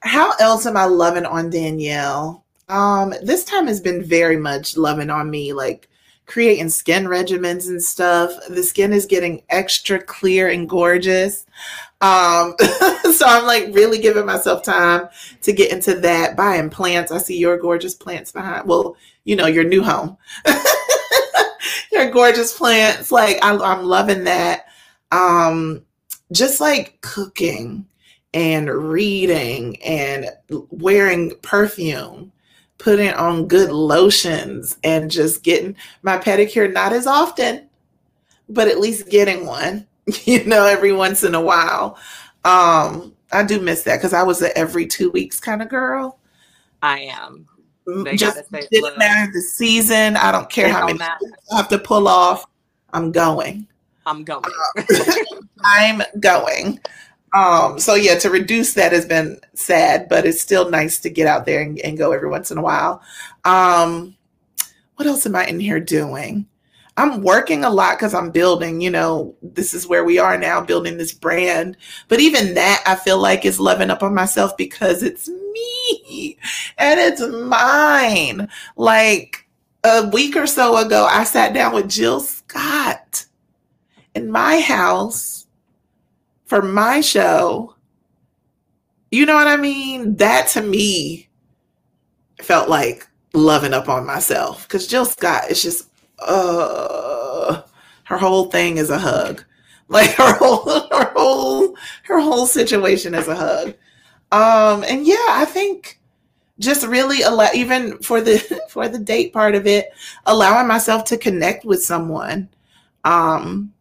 How 0.00 0.32
else 0.40 0.66
am 0.66 0.76
I 0.76 0.84
loving 0.84 1.26
on 1.26 1.50
Danielle? 1.50 2.44
Um, 2.68 3.14
this 3.22 3.44
time 3.44 3.66
has 3.66 3.80
been 3.80 4.02
very 4.02 4.36
much 4.36 4.76
loving 4.76 5.10
on 5.10 5.30
me, 5.30 5.52
like 5.52 5.88
creating 6.26 6.68
skin 6.68 7.04
regimens 7.04 7.68
and 7.68 7.82
stuff. 7.82 8.32
The 8.48 8.62
skin 8.62 8.92
is 8.92 9.06
getting 9.06 9.42
extra 9.48 10.00
clear 10.02 10.48
and 10.48 10.68
gorgeous. 10.68 11.46
Um, 12.00 12.54
so 13.12 13.26
I'm 13.26 13.46
like 13.46 13.68
really 13.72 13.98
giving 13.98 14.26
myself 14.26 14.62
time 14.62 15.08
to 15.42 15.52
get 15.52 15.72
into 15.72 15.94
that. 16.00 16.36
Buying 16.36 16.70
plants. 16.70 17.12
I 17.12 17.18
see 17.18 17.38
your 17.38 17.56
gorgeous 17.56 17.94
plants 17.94 18.32
behind. 18.32 18.68
Well, 18.68 18.96
you 19.24 19.36
know, 19.36 19.46
your 19.46 19.64
new 19.64 19.82
home. 19.82 20.16
your 21.92 22.10
gorgeous 22.10 22.56
plants. 22.56 23.10
Like 23.12 23.38
I, 23.42 23.56
I'm 23.56 23.84
loving 23.84 24.24
that. 24.24 24.66
Um, 25.12 25.84
just 26.32 26.60
like 26.60 27.00
cooking 27.00 27.86
and 28.34 28.68
reading 28.68 29.80
and 29.82 30.30
wearing 30.70 31.32
perfume 31.42 32.32
putting 32.78 33.12
on 33.14 33.48
good 33.48 33.70
lotions 33.70 34.76
and 34.84 35.10
just 35.10 35.42
getting 35.42 35.74
my 36.02 36.18
pedicure 36.18 36.70
not 36.70 36.92
as 36.92 37.06
often 37.06 37.66
but 38.48 38.68
at 38.68 38.80
least 38.80 39.08
getting 39.08 39.46
one 39.46 39.86
you 40.24 40.44
know, 40.44 40.66
every 40.66 40.92
once 40.92 41.24
in 41.24 41.34
a 41.34 41.40
while. 41.40 41.98
Um, 42.44 43.14
I 43.32 43.42
do 43.42 43.60
miss 43.60 43.82
that 43.82 43.96
because 43.96 44.12
I 44.12 44.22
was 44.22 44.40
an 44.42 44.50
every 44.54 44.86
two 44.86 45.10
weeks 45.10 45.40
kind 45.40 45.62
of 45.62 45.68
girl. 45.68 46.18
I 46.82 47.00
am. 47.00 47.46
They 48.04 48.16
Just 48.16 48.50
didn't 48.50 48.98
matter 48.98 49.32
the 49.32 49.40
season. 49.40 50.16
I 50.16 50.32
don't 50.32 50.50
care 50.50 50.68
how 50.68 50.86
many 50.86 51.00
I 51.00 51.56
have 51.56 51.68
to 51.68 51.78
pull 51.78 52.08
off. 52.08 52.46
I'm 52.92 53.12
going. 53.12 53.66
I'm 54.06 54.22
going. 54.24 54.44
I'm 55.64 56.02
going. 56.20 56.80
Um, 57.34 57.78
so 57.78 57.96
yeah, 57.96 58.14
to 58.20 58.30
reduce 58.30 58.74
that 58.74 58.92
has 58.92 59.04
been 59.04 59.38
sad, 59.54 60.08
but 60.08 60.24
it's 60.24 60.40
still 60.40 60.70
nice 60.70 60.98
to 61.00 61.10
get 61.10 61.26
out 61.26 61.44
there 61.44 61.60
and, 61.60 61.78
and 61.80 61.98
go 61.98 62.12
every 62.12 62.30
once 62.30 62.50
in 62.50 62.56
a 62.56 62.62
while. 62.62 63.02
Um, 63.44 64.16
what 64.94 65.06
else 65.06 65.26
am 65.26 65.36
I 65.36 65.46
in 65.46 65.60
here 65.60 65.80
doing? 65.80 66.46
I'm 66.96 67.22
working 67.22 67.62
a 67.62 67.68
lot 67.68 67.98
because 67.98 68.14
I'm 68.14 68.30
building, 68.30 68.80
you 68.80 68.88
know, 68.88 69.34
this 69.42 69.74
is 69.74 69.86
where 69.86 70.04
we 70.04 70.18
are 70.18 70.38
now, 70.38 70.62
building 70.62 70.96
this 70.96 71.12
brand. 71.12 71.76
But 72.08 72.20
even 72.20 72.54
that, 72.54 72.82
I 72.86 72.94
feel 72.94 73.18
like 73.18 73.44
is 73.44 73.60
loving 73.60 73.90
up 73.90 74.02
on 74.02 74.14
myself 74.14 74.56
because 74.56 75.02
it's 75.02 75.28
me 75.28 76.38
and 76.78 76.98
it's 76.98 77.20
mine. 77.20 78.48
Like 78.76 79.46
a 79.84 80.08
week 80.08 80.36
or 80.36 80.46
so 80.46 80.78
ago, 80.78 81.06
I 81.10 81.24
sat 81.24 81.52
down 81.52 81.74
with 81.74 81.90
Jill 81.90 82.20
Scott 82.20 83.26
in 84.16 84.30
my 84.30 84.60
house 84.60 85.46
for 86.46 86.62
my 86.62 87.02
show. 87.02 87.74
You 89.10 89.26
know 89.26 89.34
what 89.34 89.46
I 89.46 89.56
mean? 89.56 90.16
That 90.16 90.48
to 90.48 90.62
me 90.62 91.28
felt 92.40 92.68
like 92.68 93.06
loving 93.34 93.74
up 93.74 93.88
on 93.88 94.06
myself 94.06 94.66
because 94.66 94.86
Jill 94.86 95.04
Scott 95.04 95.50
is 95.50 95.62
just 95.62 95.90
uh 96.20 97.62
her 98.04 98.16
whole 98.16 98.46
thing 98.46 98.78
is 98.78 98.90
a 98.90 98.98
hug. 98.98 99.44
Like 99.88 100.10
her 100.14 100.34
whole 100.34 100.64
her 100.90 101.12
whole 101.14 101.76
her 102.06 102.18
whole 102.18 102.46
situation 102.46 103.14
is 103.14 103.28
a 103.28 103.36
hug. 103.36 103.74
Um 104.32 104.82
and 104.82 105.06
yeah, 105.06 105.26
I 105.28 105.44
think 105.44 106.00
just 106.58 106.84
really 106.84 107.22
allow 107.22 107.50
even 107.54 107.98
for 107.98 108.20
the 108.20 108.38
for 108.68 108.88
the 108.88 108.98
date 108.98 109.32
part 109.32 109.54
of 109.54 109.64
it, 109.68 109.90
allowing 110.24 110.66
myself 110.66 111.04
to 111.04 111.16
connect 111.16 111.64
with 111.64 111.84
someone. 111.84 112.48
Um 113.04 113.72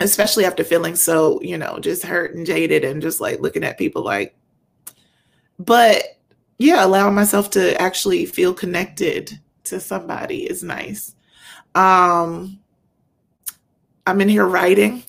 especially 0.00 0.44
after 0.44 0.64
feeling 0.64 0.96
so, 0.96 1.40
you 1.42 1.58
know, 1.58 1.78
just 1.78 2.02
hurt 2.02 2.34
and 2.34 2.46
jaded 2.46 2.84
and 2.84 3.02
just 3.02 3.20
like 3.20 3.40
looking 3.40 3.64
at 3.64 3.78
people 3.78 4.02
like 4.02 4.34
but 5.60 6.18
yeah, 6.58 6.84
allowing 6.84 7.14
myself 7.14 7.50
to 7.50 7.80
actually 7.80 8.26
feel 8.26 8.52
connected 8.54 9.38
to 9.64 9.78
somebody 9.78 10.44
is 10.44 10.62
nice. 10.62 11.14
Um, 11.74 12.58
I'm 14.06 14.20
in 14.20 14.28
here 14.28 14.46
writing. 14.46 15.02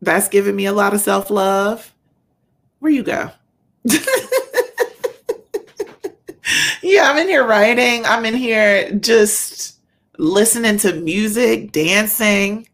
That's 0.00 0.28
giving 0.28 0.56
me 0.56 0.66
a 0.66 0.72
lot 0.72 0.94
of 0.94 1.00
self 1.00 1.30
love. 1.30 1.94
Where 2.80 2.90
you 2.90 3.04
go? 3.04 3.30
yeah, 6.82 7.08
I'm 7.08 7.18
in 7.18 7.28
here 7.28 7.46
writing. 7.46 8.04
I'm 8.04 8.24
in 8.24 8.34
here 8.34 8.90
just 8.92 9.78
listening 10.18 10.78
to 10.78 10.94
music, 10.94 11.70
dancing, 11.70 12.68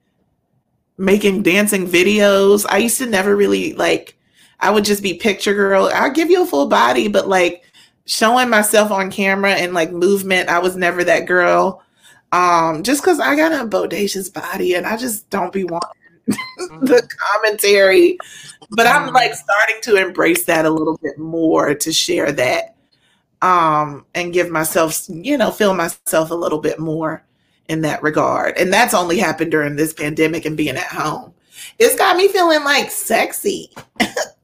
making 0.99 1.43
dancing 1.43 1.87
videos. 1.87 2.67
I 2.69 2.79
used 2.79 2.99
to 2.99 3.07
never 3.07 3.37
really 3.37 3.73
like, 3.75 4.19
I 4.61 4.71
would 4.71 4.85
just 4.85 5.03
be 5.03 5.15
picture 5.15 5.55
girl. 5.55 5.91
I'll 5.95 6.13
give 6.13 6.31
you 6.31 6.43
a 6.43 6.47
full 6.47 6.67
body, 6.67 7.09
but 7.09 7.29
like 7.29 7.63
showing 8.07 8.51
myself 8.51 8.91
on 8.91 9.11
camera 9.11 9.53
and 9.53 9.73
like 9.73 9.93
movement, 9.93 10.49
I 10.49 10.59
was 10.59 10.77
never 10.77 11.05
that 11.05 11.27
girl. 11.27 11.83
Um, 12.33 12.83
just 12.83 13.01
because 13.01 13.21
I 13.21 13.37
got 13.37 13.53
a 13.53 13.67
bodacious 13.67 14.33
body 14.33 14.75
and 14.75 14.87
I 14.87 14.97
just 14.97 15.31
don't 15.31 15.53
be 15.53 15.65
wanting 15.65 15.89
mm-hmm. 16.29 16.85
the 16.85 17.09
commentary. 17.33 18.19
But 18.71 18.87
I'm 18.87 19.13
like 19.15 19.35
starting 19.35 19.77
to 19.83 19.97
embrace 19.97 20.45
that 20.45 20.67
a 20.67 20.71
little 20.71 20.99
bit 20.99 21.19
more 21.19 21.75
to 21.75 21.93
share 21.93 22.33
that 22.33 22.75
um 23.41 24.05
and 24.15 24.33
give 24.33 24.51
myself 24.51 25.05
you 25.09 25.39
know 25.39 25.53
feel 25.53 25.73
myself 25.73 26.33
a 26.33 26.35
little 26.35 26.59
bit 26.59 26.81
more 26.81 27.25
in 27.69 27.83
that 27.83 28.03
regard. 28.03 28.57
And 28.57 28.73
that's 28.73 28.95
only 28.95 29.19
happened 29.19 29.51
during 29.51 29.77
this 29.77 29.93
pandemic 29.93 30.45
and 30.45 30.57
being 30.57 30.77
at 30.77 30.87
home. 30.87 31.35
It's 31.79 31.97
got 31.97 32.17
me 32.17 32.29
feeling 32.29 32.65
like 32.65 32.91
sexy. 32.91 33.71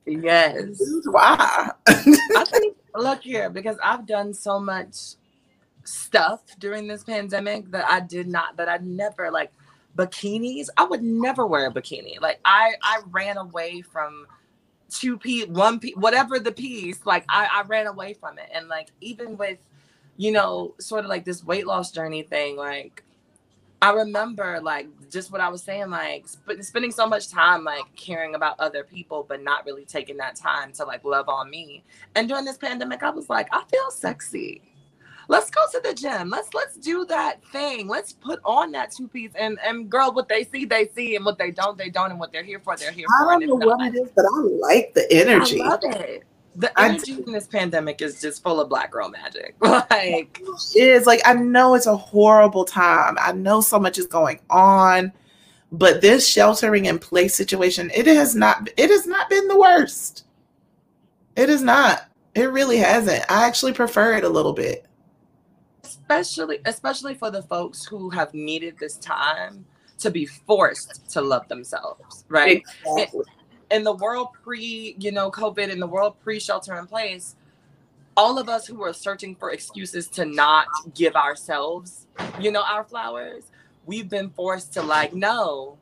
Yes. 0.06 0.82
Why. 1.04 1.70
I 1.86 2.44
think 2.46 2.76
look 2.96 3.22
here 3.22 3.50
because 3.50 3.76
i've 3.82 4.06
done 4.06 4.32
so 4.32 4.60
much 4.60 5.16
stuff 5.82 6.42
during 6.60 6.86
this 6.86 7.02
pandemic 7.02 7.68
that 7.72 7.84
i 7.90 7.98
did 7.98 8.28
not 8.28 8.56
that 8.56 8.68
i 8.68 8.76
never 8.76 9.32
like 9.32 9.50
bikinis. 9.96 10.68
I 10.76 10.84
would 10.84 11.02
never 11.02 11.46
wear 11.46 11.66
a 11.66 11.72
bikini. 11.72 12.20
Like 12.20 12.40
i 12.44 12.74
i 12.82 13.00
ran 13.10 13.36
away 13.36 13.82
from 13.82 14.26
two 14.90 15.18
piece, 15.18 15.46
one 15.46 15.78
piece, 15.78 15.96
whatever 15.96 16.38
the 16.38 16.52
piece, 16.52 17.04
like 17.04 17.24
I, 17.28 17.48
I 17.52 17.62
ran 17.62 17.86
away 17.86 18.14
from 18.14 18.38
it. 18.38 18.48
And 18.52 18.68
like 18.68 18.88
even 19.00 19.36
with, 19.36 19.58
you 20.16 20.32
know, 20.32 20.74
sort 20.78 21.04
of 21.04 21.10
like 21.10 21.24
this 21.24 21.44
weight 21.44 21.66
loss 21.66 21.90
journey 21.90 22.22
thing, 22.22 22.56
like 22.56 23.03
I 23.84 23.92
remember 23.92 24.60
like 24.62 24.88
just 25.10 25.30
what 25.30 25.42
I 25.42 25.48
was 25.50 25.62
saying, 25.62 25.90
like 25.90 26.26
sp- 26.26 26.62
spending 26.62 26.90
so 26.90 27.06
much 27.06 27.28
time 27.28 27.64
like 27.64 27.84
caring 27.96 28.34
about 28.34 28.58
other 28.58 28.82
people, 28.82 29.26
but 29.28 29.42
not 29.42 29.66
really 29.66 29.84
taking 29.84 30.16
that 30.18 30.36
time 30.36 30.72
to 30.72 30.84
like 30.84 31.04
love 31.04 31.28
on 31.28 31.50
me. 31.50 31.84
And 32.14 32.26
during 32.26 32.46
this 32.46 32.56
pandemic, 32.56 33.02
I 33.02 33.10
was 33.10 33.28
like, 33.28 33.48
I 33.52 33.62
feel 33.70 33.90
sexy 33.90 34.62
let's 35.28 35.50
go 35.50 35.60
to 35.72 35.80
the 35.80 35.94
gym. 35.94 36.30
Let's 36.30 36.52
let's 36.54 36.76
do 36.76 37.04
that 37.06 37.44
thing. 37.46 37.88
Let's 37.88 38.12
put 38.12 38.40
on 38.44 38.72
that 38.72 38.90
two 38.92 39.08
piece 39.08 39.32
and 39.34 39.58
and 39.64 39.90
girl, 39.90 40.12
what 40.12 40.28
they 40.28 40.44
see, 40.44 40.64
they 40.64 40.88
see, 40.94 41.16
and 41.16 41.24
what 41.24 41.38
they 41.38 41.50
don't, 41.50 41.76
they 41.78 41.90
don't, 41.90 42.10
and 42.10 42.20
what 42.20 42.32
they're 42.32 42.44
here 42.44 42.60
for, 42.60 42.76
they're 42.76 42.92
here 42.92 43.06
for. 43.18 43.32
I 43.32 43.38
don't 43.38 43.46
know 43.46 43.66
what 43.66 43.94
it 43.94 43.98
is, 43.98 44.10
but 44.14 44.24
I 44.24 44.40
like 44.40 44.94
the 44.94 45.06
energy. 45.10 45.60
I 45.60 45.68
love 45.68 45.80
it. 45.84 46.24
The 46.56 46.80
energy 46.80 47.12
in 47.12 47.32
this 47.32 47.46
pandemic 47.46 48.00
is 48.00 48.20
just 48.20 48.42
full 48.42 48.60
of 48.60 48.68
black 48.68 48.90
girl 48.90 49.08
magic. 49.08 49.56
like 49.60 50.40
it 50.74 50.88
is 50.88 51.06
like 51.06 51.20
I 51.24 51.34
know 51.34 51.74
it's 51.74 51.86
a 51.86 51.96
horrible 51.96 52.64
time. 52.64 53.16
I 53.20 53.32
know 53.32 53.60
so 53.60 53.78
much 53.78 53.98
is 53.98 54.06
going 54.06 54.40
on, 54.50 55.12
but 55.72 56.00
this 56.00 56.28
sheltering 56.28 56.86
in 56.86 56.98
place 56.98 57.34
situation, 57.34 57.90
it 57.94 58.06
has 58.06 58.34
not 58.34 58.68
it 58.76 58.90
has 58.90 59.06
not 59.06 59.28
been 59.28 59.48
the 59.48 59.58
worst. 59.58 60.26
It 61.36 61.50
is 61.50 61.62
not. 61.62 62.08
It 62.34 62.50
really 62.50 62.78
hasn't. 62.78 63.24
I 63.28 63.46
actually 63.46 63.72
prefer 63.72 64.14
it 64.14 64.24
a 64.24 64.28
little 64.28 64.52
bit 64.52 64.86
especially 66.04 66.58
especially 66.66 67.14
for 67.14 67.30
the 67.30 67.42
folks 67.42 67.84
who 67.84 68.10
have 68.10 68.32
needed 68.34 68.76
this 68.78 68.96
time 68.98 69.64
to 69.98 70.10
be 70.10 70.26
forced 70.26 71.08
to 71.10 71.20
love 71.20 71.46
themselves, 71.48 72.24
right? 72.28 72.62
Exactly. 72.86 73.24
In, 73.70 73.84
the 73.84 73.92
world 73.92 74.28
pre, 74.42 74.96
you 74.98 75.12
know, 75.12 75.30
COVID, 75.30 75.68
in 75.68 75.80
the 75.80 75.86
world 75.86 76.16
pre 76.22 76.40
shelter 76.40 76.76
in 76.76 76.86
place, 76.86 77.36
all 78.16 78.38
of 78.38 78.48
us 78.48 78.66
who 78.66 78.76
were 78.76 78.92
searching 78.92 79.34
for 79.34 79.50
excuses 79.50 80.08
to 80.08 80.24
not 80.24 80.66
give 80.94 81.16
ourselves, 81.16 82.06
you 82.40 82.52
know, 82.52 82.62
our 82.62 82.84
flowers, 82.84 83.44
we've 83.86 84.08
been 84.08 84.30
forced 84.30 84.72
to 84.74 84.82
like, 84.82 85.14
no, 85.14 85.78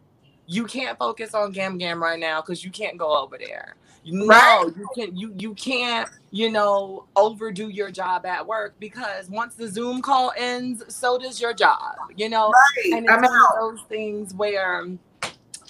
you 0.47 0.67
can't 0.67 0.99
focus 0.99 1.35
on 1.35 1.53
Gam 1.53 1.79
Gam 1.79 2.03
right 2.03 2.19
now 2.19 2.41
because 2.41 2.65
you 2.65 2.71
can't 2.71 2.97
go 2.97 3.17
over 3.17 3.39
there. 3.39 3.77
No, 4.05 4.27
right. 4.27 4.73
you 4.77 4.89
can 4.97 5.17
you 5.17 5.33
you 5.39 5.55
can't 5.55 6.09
you 6.33 6.51
know 6.51 7.05
overdo 7.15 7.69
your 7.69 7.91
job 7.93 8.27
at 8.27 8.45
work 8.45 8.75
because 8.81 9.31
once 9.31 9.55
the 9.55 9.69
Zoom 9.69 10.03
call 10.03 10.33
ends, 10.37 10.83
so 10.89 11.19
does 11.19 11.41
your 11.41 11.55
job. 11.55 11.95
You 12.17 12.29
know, 12.29 12.51
right. 12.51 12.95
and 12.95 13.07
it's 13.09 13.13
one 13.13 13.25
of 13.25 13.61
those 13.61 13.81
things 13.89 14.35
where 14.35 14.87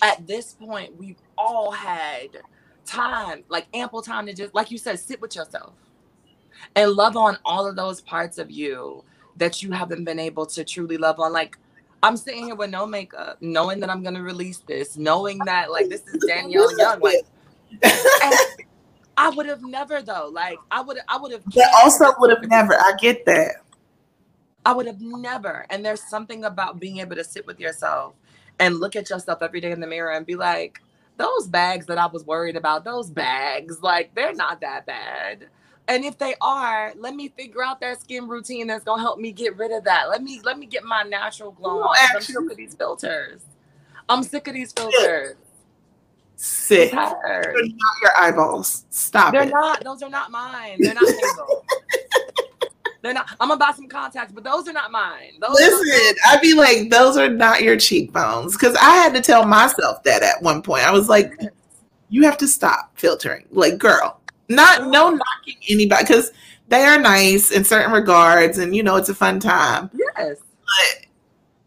at 0.01 0.27
this 0.27 0.55
point 0.55 0.99
we've 0.99 1.21
all 1.43 1.73
had 1.73 2.29
time, 2.85 3.43
like 3.49 3.67
ample 3.75 4.01
time 4.01 4.27
to 4.27 4.33
just 4.33 4.55
like 4.55 4.71
you 4.71 4.79
said, 4.79 4.99
sit 4.99 5.21
with 5.21 5.35
yourself 5.35 5.75
and 6.77 6.93
love 6.93 7.17
on 7.17 7.37
all 7.45 7.67
of 7.67 7.75
those 7.75 8.01
parts 8.01 8.39
of 8.39 8.51
you 8.51 9.05
that 9.37 9.63
you 9.63 9.73
haven't 9.73 10.05
been 10.05 10.19
able 10.19 10.47
to 10.47 10.65
truly 10.65 10.97
love 10.97 11.19
on. 11.19 11.33
Like 11.33 11.59
I'm 12.03 12.17
sitting 12.17 12.45
here 12.45 12.55
with 12.55 12.71
no 12.71 12.87
makeup, 12.87 13.39
knowing 13.41 13.81
that 13.81 13.91
I'm 13.91 14.03
gonna 14.03 14.23
release 14.23 14.59
this, 14.59 14.97
knowing 14.97 15.39
that 15.41 15.71
like 15.71 15.89
this 15.89 16.07
is 16.07 16.25
Danielle 16.27 16.77
Young, 16.79 17.01
like 17.01 17.27
I 19.17 19.31
would 19.31 19.47
have 19.47 19.63
never 19.63 20.01
though. 20.01 20.31
Like 20.33 20.59
I 20.71 20.81
would 20.81 20.99
I 21.09 21.19
would 21.19 21.33
have 21.33 21.45
But 21.45 21.65
also 21.83 22.07
would 22.19 22.31
have 22.31 22.49
never. 22.49 22.75
I 22.75 22.93
get 23.01 23.25
that. 23.27 23.57
I 24.65 24.73
would 24.73 24.87
have 24.87 25.01
never. 25.01 25.67
And 25.71 25.85
there's 25.85 26.03
something 26.03 26.45
about 26.45 26.79
being 26.79 26.99
able 26.99 27.17
to 27.17 27.25
sit 27.25 27.47
with 27.47 27.59
yourself 27.59 28.15
and 28.61 28.79
look 28.79 28.95
at 28.95 29.11
yourself 29.11 29.43
every 29.43 29.61
day 29.61 29.73
in 29.73 29.81
the 29.81 29.89
mirror 29.89 30.13
and 30.13 30.25
be 30.25 30.37
like, 30.37 30.81
those 31.17 31.47
bags 31.49 31.87
that 31.87 31.99
I 31.99 32.07
was 32.07 32.25
worried 32.25 32.57
about, 32.57 32.85
those 32.85 33.11
bags, 33.11 33.83
like 33.83 34.15
they're 34.15 34.35
not 34.35 34.61
that 34.61 34.87
bad. 34.87 35.49
And 35.89 36.05
if 36.05 36.17
they 36.17 36.35
are, 36.41 36.93
let 36.97 37.15
me 37.15 37.29
figure 37.29 37.63
out 37.63 37.81
that 37.81 38.01
skin 38.01 38.29
routine 38.29 38.67
that's 38.67 38.85
gonna 38.85 39.03
help 39.03 39.19
me 39.19 39.33
get 39.33 39.57
rid 39.57 39.73
of 39.73 39.85
that. 39.85 40.09
Let 40.09 40.23
me 40.23 40.41
let 40.45 40.59
me 40.59 40.67
get 40.67 40.85
my 40.85 41.03
natural 41.03 41.53
glow 41.53 41.83
on. 41.83 41.97
I'm 42.15 42.23
sick 42.23 42.37
of 42.51 42.57
these 42.57 42.75
filters. 42.75 43.43
I'm 44.09 44.23
sick 44.23 44.49
of 44.49 44.55
these 44.55 44.73
filters 44.73 45.37
sick. 46.43 46.91
They're 46.91 46.99
not 46.99 47.17
your 48.03 48.17
eyeballs. 48.17 48.85
Stop 48.91 49.33
They're 49.33 49.45
it. 49.45 49.51
not. 49.51 49.85
Those 49.85 50.03
are 50.03 50.11
not 50.11 50.31
mine. 50.31 50.79
They're 50.81 50.95
not. 50.95 51.05
They're 53.03 53.13
not. 53.13 53.29
I'm 53.41 53.49
gonna 53.49 53.59
buy 53.59 53.73
some 53.73 53.89
contacts, 53.89 54.33
but 54.33 54.45
those 54.45 54.69
are 54.69 54.73
not 54.73 54.93
mine. 54.93 55.33
Those 55.41 55.55
Listen, 55.55 56.17
I'd 56.27 56.41
be 56.41 56.55
like, 56.55 56.89
those 56.89 57.17
are 57.17 57.29
not 57.29 57.63
your 57.63 57.77
cheekbones, 57.77 58.53
because 58.53 58.77
I 58.77 58.95
had 58.97 59.13
to 59.15 59.21
tell 59.21 59.45
myself 59.45 60.05
that 60.05 60.23
at 60.23 60.41
one 60.41 60.63
point. 60.63 60.87
I 60.87 60.93
was 60.93 61.09
like, 61.09 61.33
you 62.11 62.23
have 62.23 62.39
to 62.39 62.47
stop 62.47 62.93
filtering. 62.95 63.45
Like, 63.51 63.79
girl, 63.79 64.21
not 64.49 64.87
no 64.87 65.11
knocking 65.11 65.57
anybody, 65.69 66.05
because 66.05 66.31
they 66.69 66.85
are 66.85 66.99
nice 66.99 67.51
in 67.51 67.65
certain 67.65 67.93
regards, 67.93 68.59
and 68.59 68.75
you 68.75 68.85
know 68.85 68.97
it's 68.97 69.09
a 69.09 69.15
fun 69.15 69.41
time. 69.41 69.91
Yes, 70.17 70.39
but 70.39 71.07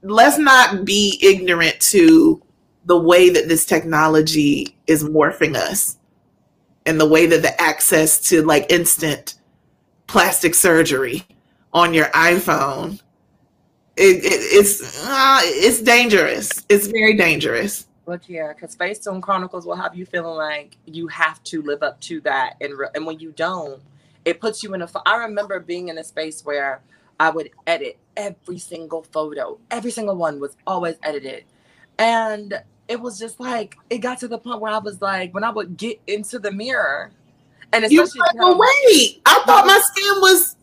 let's 0.10 0.38
not 0.38 0.86
be 0.86 1.20
ignorant 1.22 1.80
to 1.82 2.42
the 2.86 2.98
way 2.98 3.30
that 3.30 3.50
this 3.50 3.66
technology 3.66 4.78
is 4.88 5.04
morphing 5.04 5.56
us 5.56 5.98
and 6.86 7.02
the 7.02 7.06
way 7.06 7.26
that 7.26 7.42
the 7.42 7.62
access 7.62 8.22
to 8.30 8.44
like 8.44 8.72
instant 8.72 9.36
plastic 10.08 10.56
surgery 10.56 11.24
on 11.74 11.94
your 11.94 12.06
iPhone 12.08 13.00
it, 13.98 14.26
it, 14.26 14.42
it's 14.52 15.06
uh, 15.06 15.40
it's 15.44 15.82
dangerous. 15.82 16.66
It's 16.68 16.88
very 16.88 17.16
dangerous. 17.16 17.88
Look 18.06 18.24
here, 18.24 18.54
because 18.54 18.76
Facetune 18.76 19.22
Chronicles 19.22 19.66
will 19.66 19.76
have 19.76 19.96
you 19.96 20.06
feeling 20.06 20.36
like 20.36 20.78
you 20.86 21.08
have 21.08 21.42
to 21.46 21.62
live 21.62 21.82
up 21.82 22.00
to 22.02 22.22
that, 22.22 22.56
and 22.62 22.78
re- 22.78 22.90
and 22.94 23.06
when 23.06 23.20
you 23.20 23.32
don't, 23.32 23.82
it 24.26 24.42
puts 24.42 24.64
you 24.64 24.74
in 24.74 24.82
a. 24.82 24.90
I 25.06 25.16
remember 25.18 25.60
being 25.60 25.88
in 25.88 25.98
a 25.98 26.04
space 26.04 26.44
where 26.44 26.82
I 27.20 27.30
would 27.30 27.52
edit 27.68 27.98
every 28.18 28.58
single 28.58 29.04
photo. 29.04 29.60
Every 29.72 29.92
single 29.92 30.18
one 30.18 30.40
was 30.40 30.58
always 30.68 30.96
edited, 31.02 31.46
and 31.98 32.62
it 32.90 33.00
was 33.00 33.18
just 33.18 33.40
like 33.40 33.78
it 33.90 34.00
got 34.00 34.20
to 34.20 34.28
the 34.28 34.38
point 34.38 34.60
where 34.60 34.74
I 34.74 34.80
was 34.80 35.02
like, 35.02 35.34
when 35.34 35.46
I 35.46 35.52
would 35.52 35.78
get 35.78 36.02
into 36.06 36.38
the 36.38 36.52
mirror, 36.52 37.12
and 37.76 37.86
especially 37.86 38.22
you 38.34 38.54
like, 38.54 38.58
wait, 38.58 39.22
I 39.26 39.44
thought 39.46 39.66
my 39.68 39.80
skin 39.84 40.22
was. 40.22 40.56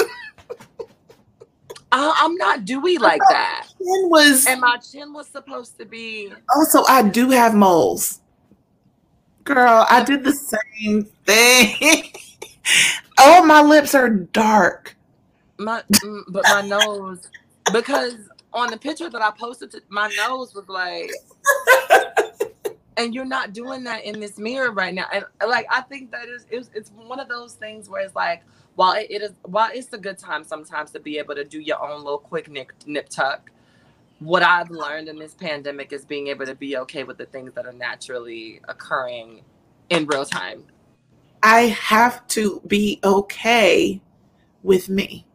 I, 1.95 2.25
am 2.25 2.37
not 2.37 2.65
dewy 2.65 2.97
like 2.97 3.21
that. 3.29 3.67
Chin 3.77 4.09
was, 4.09 4.47
and 4.47 4.63
my 4.63 4.79
chin 4.79 5.13
was 5.13 5.27
supposed 5.27 5.79
to 5.79 5.85
be. 5.85 6.33
Also, 6.57 6.85
I 6.85 7.03
do 7.03 7.29
have 7.31 7.55
moles. 7.55 8.21
Girl, 9.45 9.87
I 9.91 10.03
did 10.03 10.25
the 10.25 10.33
same 10.33 11.05
thing. 11.27 12.13
oh, 13.19 13.45
my 13.45 13.61
lips 13.61 13.95
are 13.95 14.09
dark. 14.09 14.97
My, 15.59 15.83
mm, 15.93 16.23
but 16.29 16.45
my 16.45 16.63
nose, 16.63 17.29
because 17.73 18.15
on 18.55 18.71
the 18.71 18.79
picture 18.79 19.11
that 19.11 19.21
I 19.21 19.31
posted, 19.33 19.73
to, 19.73 19.83
my 19.91 20.11
nose 20.17 20.55
was 20.55 20.69
like, 20.69 21.11
and 22.97 23.15
you're 23.15 23.25
not 23.25 23.53
doing 23.53 23.85
that 23.85 24.05
in 24.05 24.21
this 24.21 24.39
mirror 24.39 24.71
right 24.73 24.95
now. 24.95 25.07
And 25.13 25.25
like, 25.47 25.67
I 25.71 25.81
think 25.83 26.11
that 26.13 26.29
is, 26.29 26.47
it's, 26.51 26.71
it's 26.75 26.91
one 26.91 27.21
of 27.21 27.29
those 27.29 27.55
things 27.55 27.89
where 27.89 28.03
it's 28.03 28.15
like, 28.15 28.43
while 28.75 28.93
it, 28.93 29.07
it 29.11 29.23
is, 29.23 29.33
while 29.43 29.71
it's 29.73 29.93
a 29.93 29.99
good 29.99 30.19
time 30.19 30.45
sometimes 30.45 30.91
to 30.93 31.01
be 31.01 31.19
able 31.19 31.35
to 31.35 31.45
do 31.45 31.61
your 31.61 31.83
own 31.83 32.03
little 32.03 32.19
quick 32.19 32.51
nip, 32.51 32.73
nip 32.87 33.09
tuck, 33.09 33.51
what 34.19 34.43
I've 34.43 34.71
learned 34.71 35.09
in 35.09 35.19
this 35.19 35.35
pandemic 35.35 35.93
is 35.93 36.05
being 36.05 36.29
able 36.29 36.47
to 36.47 36.55
be 36.55 36.77
okay 36.79 37.03
with 37.03 37.19
the 37.19 37.27
things 37.27 37.53
that 37.55 37.67
are 37.67 37.73
naturally 37.73 38.61
occurring 38.69 39.43
in 39.91 40.07
real 40.07 40.25
time. 40.25 40.65
I 41.43 41.63
have 41.63 42.27
to 42.29 42.63
be 42.67 43.01
okay 43.03 44.01
with 44.63 44.89
me. 44.89 45.27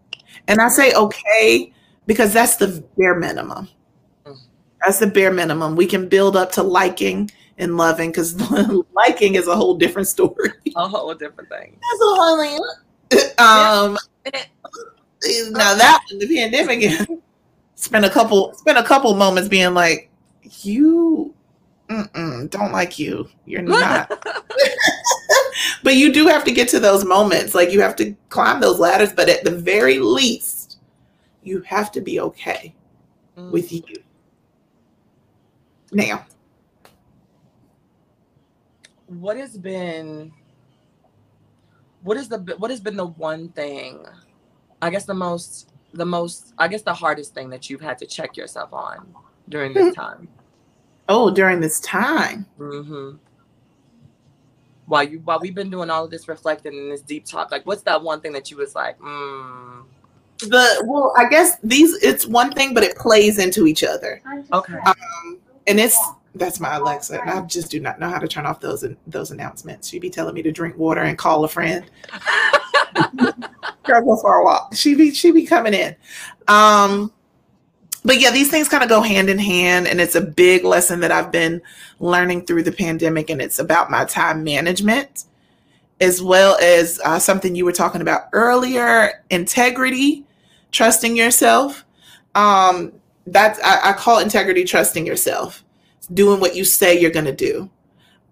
And 0.48 0.62
I 0.62 0.70
say 0.70 0.94
okay 0.94 1.74
because 2.06 2.34
that's 2.34 2.56
the 2.56 2.84
bare 2.98 3.16
minimum. 3.16 3.68
Mm. 4.26 4.38
That's 4.82 5.00
the 5.00 5.08
bare 5.08 5.34
minimum. 5.34 5.76
We 5.76 5.86
can 5.86 6.08
build 6.08 6.38
up 6.38 6.54
to 6.54 6.64
liking 6.64 7.30
and 7.58 7.78
loving 7.78 8.12
because 8.12 8.40
liking 8.94 9.36
is 9.36 9.48
a 9.48 9.56
whole 9.56 9.76
different 9.76 10.08
story. 10.08 10.52
A 10.76 10.88
whole 10.88 11.14
different 11.16 11.50
thing. 11.50 11.76
That's 11.82 12.02
a 12.02 12.06
whole 12.06 12.44
thing. 12.44 12.60
Um, 13.40 13.98
now 15.52 15.74
that 15.76 16.02
the 16.10 16.28
pandemic 16.28 17.10
spent 17.76 18.04
a 18.04 18.10
couple 18.10 18.54
spent 18.54 18.78
a 18.78 18.84
couple 18.84 19.14
moments 19.16 19.48
being 19.48 19.74
like, 19.74 20.10
you 20.62 21.34
don't 21.88 22.72
like 22.72 23.00
you. 23.00 23.30
You're 23.46 23.62
not. 23.62 24.10
but 25.84 25.96
you 25.96 26.12
do 26.12 26.28
have 26.28 26.44
to 26.44 26.52
get 26.52 26.68
to 26.70 26.80
those 26.80 27.06
moments. 27.06 27.56
Like 27.56 27.72
you 27.72 27.82
have 27.82 27.96
to 27.98 28.14
climb 28.30 28.60
those 28.60 28.80
ladders, 28.80 29.14
but 29.14 29.30
at 29.30 29.44
the 29.46 29.52
very 29.52 30.00
least, 30.00 30.80
you 31.44 31.62
have 31.62 31.92
to 31.94 32.02
be 32.02 32.20
okay 32.20 32.76
mm. 33.38 33.52
with 33.52 33.72
you. 33.72 33.84
Now, 35.92 36.26
what 39.08 39.38
has 39.38 39.58
been 39.58 40.32
what 42.04 42.18
is 42.18 42.30
the 42.30 42.38
what 42.58 42.72
has 42.72 42.80
been 42.80 42.96
the 42.96 43.06
one 43.06 43.50
thing 43.50 44.06
I 44.82 44.90
guess 44.90 45.06
the 45.06 45.14
most 45.14 45.72
the 45.94 46.06
most 46.06 46.54
I 46.58 46.68
guess 46.68 46.82
the 46.82 46.94
hardest 46.94 47.34
thing 47.34 47.50
that 47.50 47.70
you've 47.70 47.82
had 47.82 47.98
to 48.00 48.06
check 48.06 48.38
yourself 48.38 48.74
on 48.74 49.14
during 49.50 49.74
this 49.74 49.96
time? 49.96 50.28
Oh, 51.10 51.32
during 51.32 51.62
this 51.62 51.80
time. 51.80 52.46
Mm-hmm. 52.60 53.18
While 54.86 55.04
you 55.04 55.20
while 55.20 55.40
we've 55.40 55.56
been 55.56 55.70
doing 55.70 55.90
all 55.90 56.06
of 56.06 56.12
this 56.12 56.28
reflecting 56.28 56.74
and 56.74 56.92
this 56.92 57.02
deep 57.02 57.26
talk, 57.26 57.52
like 57.52 57.66
what's 57.66 57.82
that 57.84 58.02
one 58.02 58.22
thing 58.22 58.34
that 58.34 58.52
you 58.52 58.58
was 58.58 58.76
like, 58.76 59.00
mm. 59.00 59.84
The 60.40 60.84
well, 60.86 61.14
I 61.18 61.28
guess 61.28 61.58
these 61.64 61.96
it's 62.04 62.28
one 62.28 62.52
thing, 62.52 62.74
but 62.74 62.84
it 62.84 62.96
plays 62.96 63.40
into 63.40 63.66
each 63.66 63.84
other. 63.84 64.22
Okay. 64.54 64.78
Um, 64.86 65.40
and 65.66 65.80
it's 65.80 65.98
that's 66.38 66.60
my 66.60 66.76
Alexa, 66.76 67.20
and 67.20 67.30
I 67.30 67.42
just 67.42 67.72
do 67.72 67.80
not 67.80 68.00
know 68.00 68.10
how 68.10 68.20
to 68.20 68.28
turn 68.28 68.46
off 68.46 68.60
those 68.60 68.86
those 69.06 69.32
announcements. 69.32 69.90
She'd 69.90 70.02
be 70.02 70.10
telling 70.10 70.34
me 70.34 70.42
to 70.44 70.52
drink 70.52 70.78
water 70.78 71.02
and 71.02 71.18
call 71.18 71.44
a 71.44 71.48
friend. 71.48 71.86
Girl, 73.84 74.04
go 74.04 74.18
for 74.18 74.36
a 74.36 74.44
walk. 74.44 74.74
She 74.76 74.96
be 74.96 75.12
she 75.12 75.32
be 75.32 75.46
coming 75.46 75.74
in. 75.74 75.96
Um, 76.48 77.12
but 78.04 78.20
yeah, 78.20 78.32
these 78.32 78.50
things 78.50 78.70
kind 78.70 78.84
of 78.84 78.90
go 78.90 79.02
hand 79.02 79.30
in 79.30 79.38
hand, 79.38 79.88
and 79.88 80.00
it's 80.00 80.16
a 80.16 80.22
big 80.22 80.64
lesson 80.64 81.02
that 81.02 81.12
I've 81.12 81.32
been 81.32 81.62
learning 82.00 82.46
through 82.46 82.64
the 82.64 82.72
pandemic, 82.72 83.30
and 83.30 83.42
it's 83.42 83.60
about 83.60 83.92
my 83.92 84.06
time 84.06 84.44
management, 84.44 85.26
as 86.00 86.22
well 86.22 86.58
as 86.62 87.02
uh, 87.04 87.20
something 87.20 87.56
you 87.56 87.66
were 87.66 87.74
talking 87.74 88.02
about 88.02 88.30
earlier: 88.34 89.24
integrity, 89.30 90.26
trusting 90.72 91.18
yourself. 91.18 91.84
Um, 92.36 92.94
that's 93.28 93.60
I, 93.64 93.90
I 93.90 93.94
call 93.94 94.20
integrity 94.20 94.64
trusting 94.64 95.06
yourself, 95.06 95.64
doing 96.14 96.40
what 96.40 96.56
you 96.56 96.64
say 96.64 97.00
you're 97.00 97.12
going 97.12 97.26
to 97.26 97.36
do. 97.36 97.70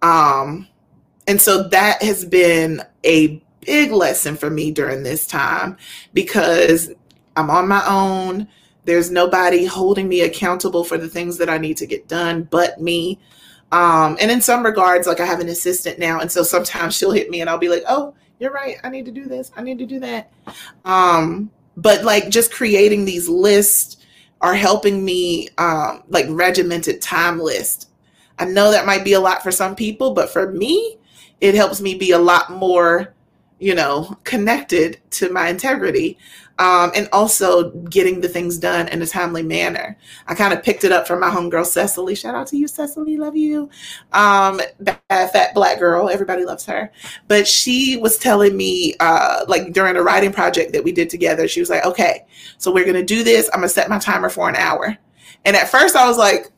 Um, 0.02 0.68
and 1.28 1.42
so 1.42 1.68
that 1.70 2.02
has 2.04 2.26
been 2.26 2.82
a 3.04 3.42
big 3.62 3.92
lesson 3.92 4.36
for 4.36 4.50
me 4.50 4.72
during 4.72 5.04
this 5.04 5.26
time 5.26 5.78
because 6.14 6.92
I'm 7.36 7.50
on 7.50 7.68
my 7.68 7.84
own. 7.88 8.48
There's 8.86 9.10
nobody 9.10 9.66
holding 9.66 10.08
me 10.08 10.22
accountable 10.22 10.84
for 10.84 10.98
the 10.98 11.10
things 11.10 11.38
that 11.40 11.50
I 11.50 11.58
need 11.58 11.78
to 11.78 11.88
get 11.88 12.08
done 12.08 12.44
but 12.44 12.80
me. 12.80 13.20
Um, 13.72 14.18
and 14.22 14.30
in 14.30 14.42
some 14.42 14.64
regards, 14.64 15.08
like 15.08 15.20
I 15.20 15.26
have 15.26 15.40
an 15.40 15.50
assistant 15.50 15.98
now, 15.98 16.20
and 16.20 16.32
so 16.32 16.44
sometimes 16.44 16.96
she'll 16.96 17.12
hit 17.12 17.30
me 17.30 17.42
and 17.42 17.50
I'll 17.50 17.58
be 17.58 17.70
like, 17.70 17.84
oh, 17.88 18.14
you're 18.40 18.52
right. 18.52 18.78
I 18.84 18.90
need 18.90 19.06
to 19.06 19.12
do 19.12 19.26
this. 19.26 19.52
I 19.56 19.64
need 19.64 19.80
to 19.80 19.86
do 19.86 20.00
that. 20.02 20.32
Um, 20.84 21.50
but 21.78 22.04
like 22.04 22.30
just 22.30 22.54
creating 22.54 23.06
these 23.06 23.28
lists 23.28 23.95
are 24.46 24.54
helping 24.54 25.04
me 25.04 25.50
um, 25.58 26.04
like 26.08 26.28
regimented 26.30 27.02
time 27.02 27.40
list. 27.40 27.90
I 28.38 28.46
know 28.46 28.70
that 28.70 28.86
might 28.86 29.04
be 29.04 29.14
a 29.14 29.20
lot 29.20 29.42
for 29.42 29.52
some 29.52 29.76
people, 29.76 30.14
but 30.14 30.30
for 30.30 30.52
me, 30.52 31.00
it 31.42 31.56
helps 31.56 31.82
me 31.82 31.96
be 31.96 32.12
a 32.12 32.20
lot 32.20 32.52
more 32.52 33.16
you 33.66 33.74
know, 33.74 34.16
connected 34.26 35.02
to 35.10 35.32
my 35.32 35.50
integrity. 35.50 36.20
Um, 36.58 36.92
and 36.96 37.10
also 37.12 37.72
getting 37.72 38.22
the 38.22 38.30
things 38.30 38.58
done 38.58 38.88
in 38.88 39.02
a 39.02 39.06
timely 39.06 39.44
manner. 39.44 39.98
I 40.28 40.36
kind 40.36 40.54
of 40.54 40.64
picked 40.64 40.86
it 40.86 40.92
up 40.94 41.06
from 41.06 41.20
my 41.20 41.30
homegirl 41.30 41.66
Cecily. 41.66 42.16
Shout 42.16 42.34
out 42.34 42.48
to 42.48 42.58
you, 42.58 42.66
Cecily. 42.70 43.18
Love 43.18 43.36
you. 43.36 43.70
Um, 44.14 44.62
fat 45.10 45.54
black 45.54 45.80
girl. 45.80 46.10
Everybody 46.10 46.46
loves 46.46 46.66
her. 46.68 46.94
But 47.28 47.46
she 47.46 47.98
was 47.98 48.18
telling 48.18 48.56
me, 48.56 48.94
uh, 49.02 49.44
like 49.50 49.74
during 49.74 49.98
a 49.98 50.02
writing 50.02 50.32
project 50.32 50.72
that 50.72 50.84
we 50.84 50.94
did 50.94 51.10
together, 51.10 51.46
she 51.50 51.60
was 51.60 51.70
like, 51.70 51.86
okay, 51.86 52.26
so 52.58 52.72
we're 52.72 52.86
going 52.86 52.96
to 52.96 53.04
do 53.04 53.22
this. 53.22 53.50
I'm 53.52 53.60
going 53.60 53.68
to 53.68 53.74
set 53.74 53.90
my 53.90 54.00
timer 54.00 54.30
for 54.30 54.48
an 54.48 54.56
hour. 54.56 54.98
And 55.44 55.58
at 55.58 55.68
first 55.68 55.98
I 55.98 56.08
was 56.08 56.18
like, 56.18 56.52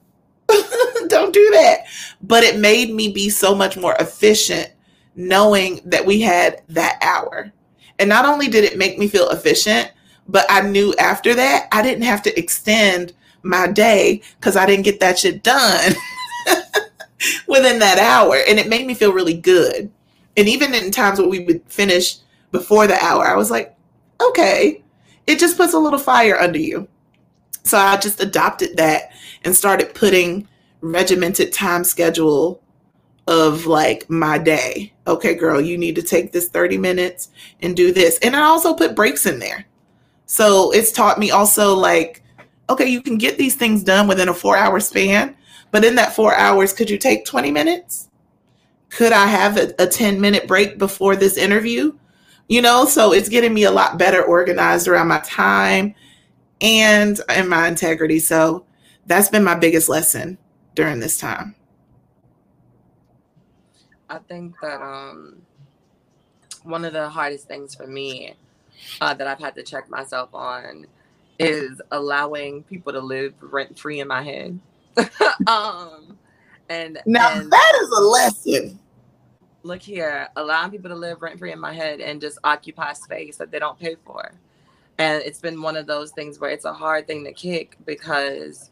don't 1.08 1.34
do 1.34 1.50
that. 1.54 1.86
But 2.22 2.44
it 2.44 2.60
made 2.60 2.94
me 2.94 3.12
be 3.12 3.30
so 3.30 3.56
much 3.56 3.78
more 3.78 3.96
efficient 4.00 4.74
knowing 5.18 5.82
that 5.84 6.06
we 6.06 6.22
had 6.22 6.62
that 6.70 6.98
hour. 7.02 7.52
And 8.00 8.08
not 8.08 8.26
only 8.26 8.48
did 8.48 8.64
it 8.64 8.78
make 8.78 8.98
me 8.98 9.08
feel 9.08 9.30
efficient, 9.30 9.92
but 10.28 10.46
I 10.50 10.62
knew 10.62 10.94
after 11.00 11.34
that 11.34 11.68
I 11.72 11.82
didn't 11.82 12.04
have 12.04 12.22
to 12.24 12.40
extend 12.40 13.14
my 13.42 13.68
day 13.68 14.22
because 14.40 14.56
I 14.56 14.66
didn't 14.66 14.86
get 14.86 15.00
that 15.00 15.20
shit 15.20 15.44
done 15.44 15.94
within 17.48 17.80
that 17.80 17.98
hour. 17.98 18.38
And 18.48 18.60
it 18.60 18.70
made 18.70 18.86
me 18.86 18.94
feel 18.94 19.12
really 19.12 19.34
good. 19.34 19.92
And 20.38 20.48
even 20.48 20.74
in 20.76 20.92
times 20.92 21.20
where 21.20 21.28
we 21.28 21.40
would 21.40 21.64
finish 21.68 22.18
before 22.52 22.86
the 22.86 23.04
hour, 23.04 23.26
I 23.26 23.36
was 23.36 23.50
like, 23.50 23.76
okay, 24.22 24.84
it 25.26 25.40
just 25.40 25.58
puts 25.58 25.74
a 25.74 25.80
little 25.80 26.00
fire 26.00 26.40
under 26.40 26.60
you. 26.60 26.88
So 27.64 27.78
I 27.78 27.98
just 27.98 28.22
adopted 28.22 28.78
that 28.78 29.12
and 29.44 29.56
started 29.56 29.96
putting 29.96 30.48
regimented 30.82 31.52
time 31.52 31.84
schedule 31.84 32.62
of 33.28 33.66
like 33.66 34.10
my 34.10 34.38
day. 34.38 34.94
Okay, 35.06 35.36
girl, 35.36 35.60
you 35.60 35.78
need 35.78 35.96
to 35.96 36.02
take 36.02 36.32
this 36.32 36.50
30 36.50 36.78
minutes 36.78 37.30
and 37.62 37.76
do 37.76 37.92
this. 37.92 38.18
And 38.20 38.36
I 38.36 38.42
also 38.42 38.74
put 38.74 38.96
breaks 38.96 39.26
in 39.26 39.40
there. 39.40 39.66
So 40.26 40.72
it's 40.72 40.92
taught 40.92 41.20
me 41.20 41.32
also 41.32 41.76
like, 41.76 42.24
okay, 42.70 42.88
you 42.88 43.02
can 43.02 43.18
get 43.18 43.38
these 43.38 43.56
things 43.56 43.84
done 43.84 44.08
within 44.08 44.30
a 44.30 44.34
four 44.34 44.58
hour 44.58 44.80
span, 44.80 45.36
but 45.72 45.86
in 45.86 45.96
that 45.96 46.16
four 46.16 46.36
hours, 46.36 46.74
could 46.74 46.90
you 46.90 46.98
take 46.98 47.26
20 47.26 47.52
minutes? 47.52 48.10
Could 48.90 49.12
I 49.12 49.28
have 49.28 49.58
a, 49.58 49.74
a 49.80 49.88
10 49.88 50.20
minute 50.20 50.48
break 50.48 50.78
before 50.78 51.16
this 51.16 51.38
interview? 51.38 51.94
You 52.48 52.62
know, 52.62 52.86
so 52.86 53.12
it's 53.12 53.30
getting 53.30 53.54
me 53.54 53.64
a 53.64 53.72
lot 53.72 53.98
better 53.98 54.24
organized 54.24 54.88
around 54.88 55.10
my 55.10 55.20
time 55.20 55.94
and 56.62 57.20
and 57.28 57.50
my 57.50 57.68
integrity. 57.68 58.20
So 58.20 58.66
that's 59.06 59.30
been 59.30 59.44
my 59.44 59.56
biggest 59.56 59.90
lesson 59.90 60.38
during 60.76 61.00
this 61.00 61.18
time. 61.18 61.56
I 64.10 64.20
think 64.20 64.56
that 64.62 64.82
um, 64.82 65.42
one 66.64 66.86
of 66.86 66.94
the 66.94 67.10
hardest 67.10 67.48
things 67.48 67.76
for 67.76 67.88
me 67.88 68.36
uh, 69.02 69.14
that 69.14 69.28
I've 69.28 69.40
had 69.40 69.56
to 69.56 69.64
check 69.64 69.90
myself 69.90 70.30
on 70.34 70.86
is 71.40 71.82
allowing 71.92 72.64
people 72.64 72.94
to 72.94 73.00
live 73.00 73.34
rent 73.42 73.78
free 73.78 74.00
in 74.00 74.08
my 74.08 74.24
head. 74.24 74.60
um, 75.48 76.18
and 76.70 77.00
now 77.06 77.32
and 77.32 77.52
that 77.52 77.80
is 77.82 77.90
a 77.90 78.02
lesson. 78.02 78.80
Look 79.64 79.82
here, 79.82 80.30
allowing 80.36 80.72
people 80.72 80.90
to 80.90 80.96
live 80.96 81.22
rent 81.22 81.40
free 81.40 81.52
in 81.52 81.60
my 81.60 81.74
head 81.74 82.00
and 82.00 82.22
just 82.22 82.40
occupy 82.44 82.94
space 82.94 83.38
that 83.38 83.52
they 83.52 83.60
don't 83.60 83.78
pay 83.78 83.96
for. 84.06 84.32
And 84.98 85.22
it's 85.24 85.40
been 85.40 85.62
one 85.62 85.76
of 85.76 85.86
those 85.86 86.12
things 86.12 86.40
where 86.40 86.50
it's 86.50 86.66
a 86.66 86.74
hard 86.74 87.06
thing 87.06 87.24
to 87.26 87.34
kick 87.34 87.78
because 87.86 88.72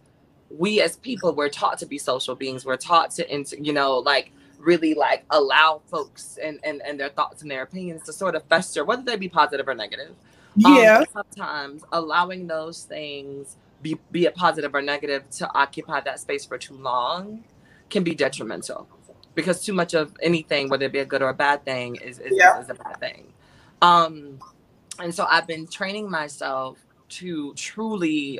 we 0.49 0.81
as 0.81 0.97
people 0.97 1.35
we're 1.35 1.49
taught 1.49 1.77
to 1.79 1.85
be 1.85 1.97
social 1.97 2.35
beings. 2.35 2.65
We're 2.65 2.77
taught 2.77 3.11
to, 3.11 3.45
you 3.59 3.73
know, 3.73 3.97
like 3.97 4.31
really 4.65 4.93
like 4.93 5.23
allow 5.29 5.81
folks 5.87 6.37
and, 6.41 6.59
and, 6.63 6.81
and 6.81 6.99
their 6.99 7.09
thoughts 7.09 7.41
and 7.41 7.51
their 7.51 7.61
opinions 7.61 8.03
to 8.03 8.13
sort 8.13 8.35
of 8.35 8.43
fester, 8.45 8.83
whether 8.83 9.03
they 9.03 9.15
be 9.15 9.29
positive 9.29 9.67
or 9.67 9.75
negative. 9.75 10.15
Um, 10.65 10.75
yeah. 10.75 10.99
Um, 10.99 11.05
sometimes 11.13 11.83
allowing 11.91 12.47
those 12.47 12.83
things, 12.83 13.57
be, 13.81 13.97
be 14.11 14.25
it 14.25 14.35
positive 14.35 14.73
or 14.73 14.81
negative, 14.81 15.29
to 15.31 15.49
occupy 15.53 16.01
that 16.01 16.19
space 16.19 16.45
for 16.45 16.57
too 16.57 16.75
long 16.75 17.43
can 17.89 18.03
be 18.03 18.15
detrimental 18.15 18.87
because 19.35 19.63
too 19.63 19.73
much 19.73 19.93
of 19.93 20.15
anything, 20.21 20.69
whether 20.69 20.85
it 20.85 20.91
be 20.91 20.99
a 20.99 21.05
good 21.05 21.21
or 21.21 21.29
a 21.29 21.33
bad 21.33 21.63
thing, 21.65 21.95
is, 21.97 22.19
is, 22.19 22.31
yeah. 22.35 22.59
is 22.59 22.69
a 22.69 22.73
bad 22.73 22.99
thing. 22.99 23.31
Um, 23.81 24.39
and 24.99 25.13
so 25.13 25.25
I've 25.29 25.45
been 25.45 25.67
training 25.67 26.09
myself 26.09 26.79
to 27.09 27.53
truly 27.53 28.39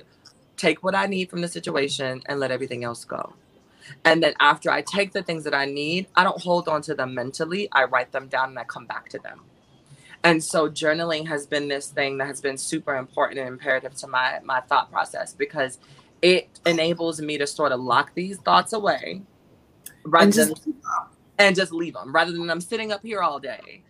take 0.57 0.84
what 0.84 0.95
I 0.95 1.05
need 1.05 1.30
from 1.30 1.41
the 1.41 1.49
situation 1.49 2.23
and 2.28 2.39
let 2.39 2.49
everything 2.49 2.84
else 2.84 3.03
go. 3.03 3.34
And 4.03 4.21
then 4.21 4.33
after 4.39 4.69
I 4.71 4.81
take 4.81 5.13
the 5.13 5.23
things 5.23 5.43
that 5.43 5.53
I 5.53 5.65
need, 5.65 6.07
I 6.15 6.23
don't 6.23 6.41
hold 6.41 6.67
on 6.67 6.81
to 6.83 6.95
them 6.95 7.13
mentally. 7.13 7.69
I 7.71 7.86
write 7.86 8.11
them 8.11 8.27
down 8.27 8.49
and 8.49 8.59
I 8.59 8.63
come 8.63 8.86
back 8.86 9.09
to 9.09 9.19
them. 9.19 9.41
And 10.23 10.43
so 10.43 10.67
journaling 10.69 11.27
has 11.27 11.45
been 11.45 11.67
this 11.67 11.89
thing 11.89 12.17
that 12.17 12.25
has 12.25 12.41
been 12.41 12.57
super 12.57 12.95
important 12.95 13.39
and 13.39 13.47
imperative 13.47 13.93
to 13.97 14.07
my 14.07 14.39
my 14.43 14.61
thought 14.61 14.91
process 14.91 15.33
because 15.33 15.77
it 16.21 16.49
enables 16.65 17.21
me 17.21 17.38
to 17.38 17.45
sort 17.45 17.71
of 17.71 17.79
lock 17.79 18.11
these 18.15 18.38
thoughts 18.38 18.73
away 18.73 19.21
rather 20.03 20.23
And 20.25 20.33
than 20.33 20.47
just, 20.49 20.67
and 21.38 21.55
just 21.55 21.71
leave 21.71 21.93
them 21.93 22.13
rather 22.13 22.31
than 22.31 22.49
I'm 22.49 22.61
sitting 22.61 22.91
up 22.91 23.01
here 23.03 23.21
all 23.21 23.39
day. 23.39 23.83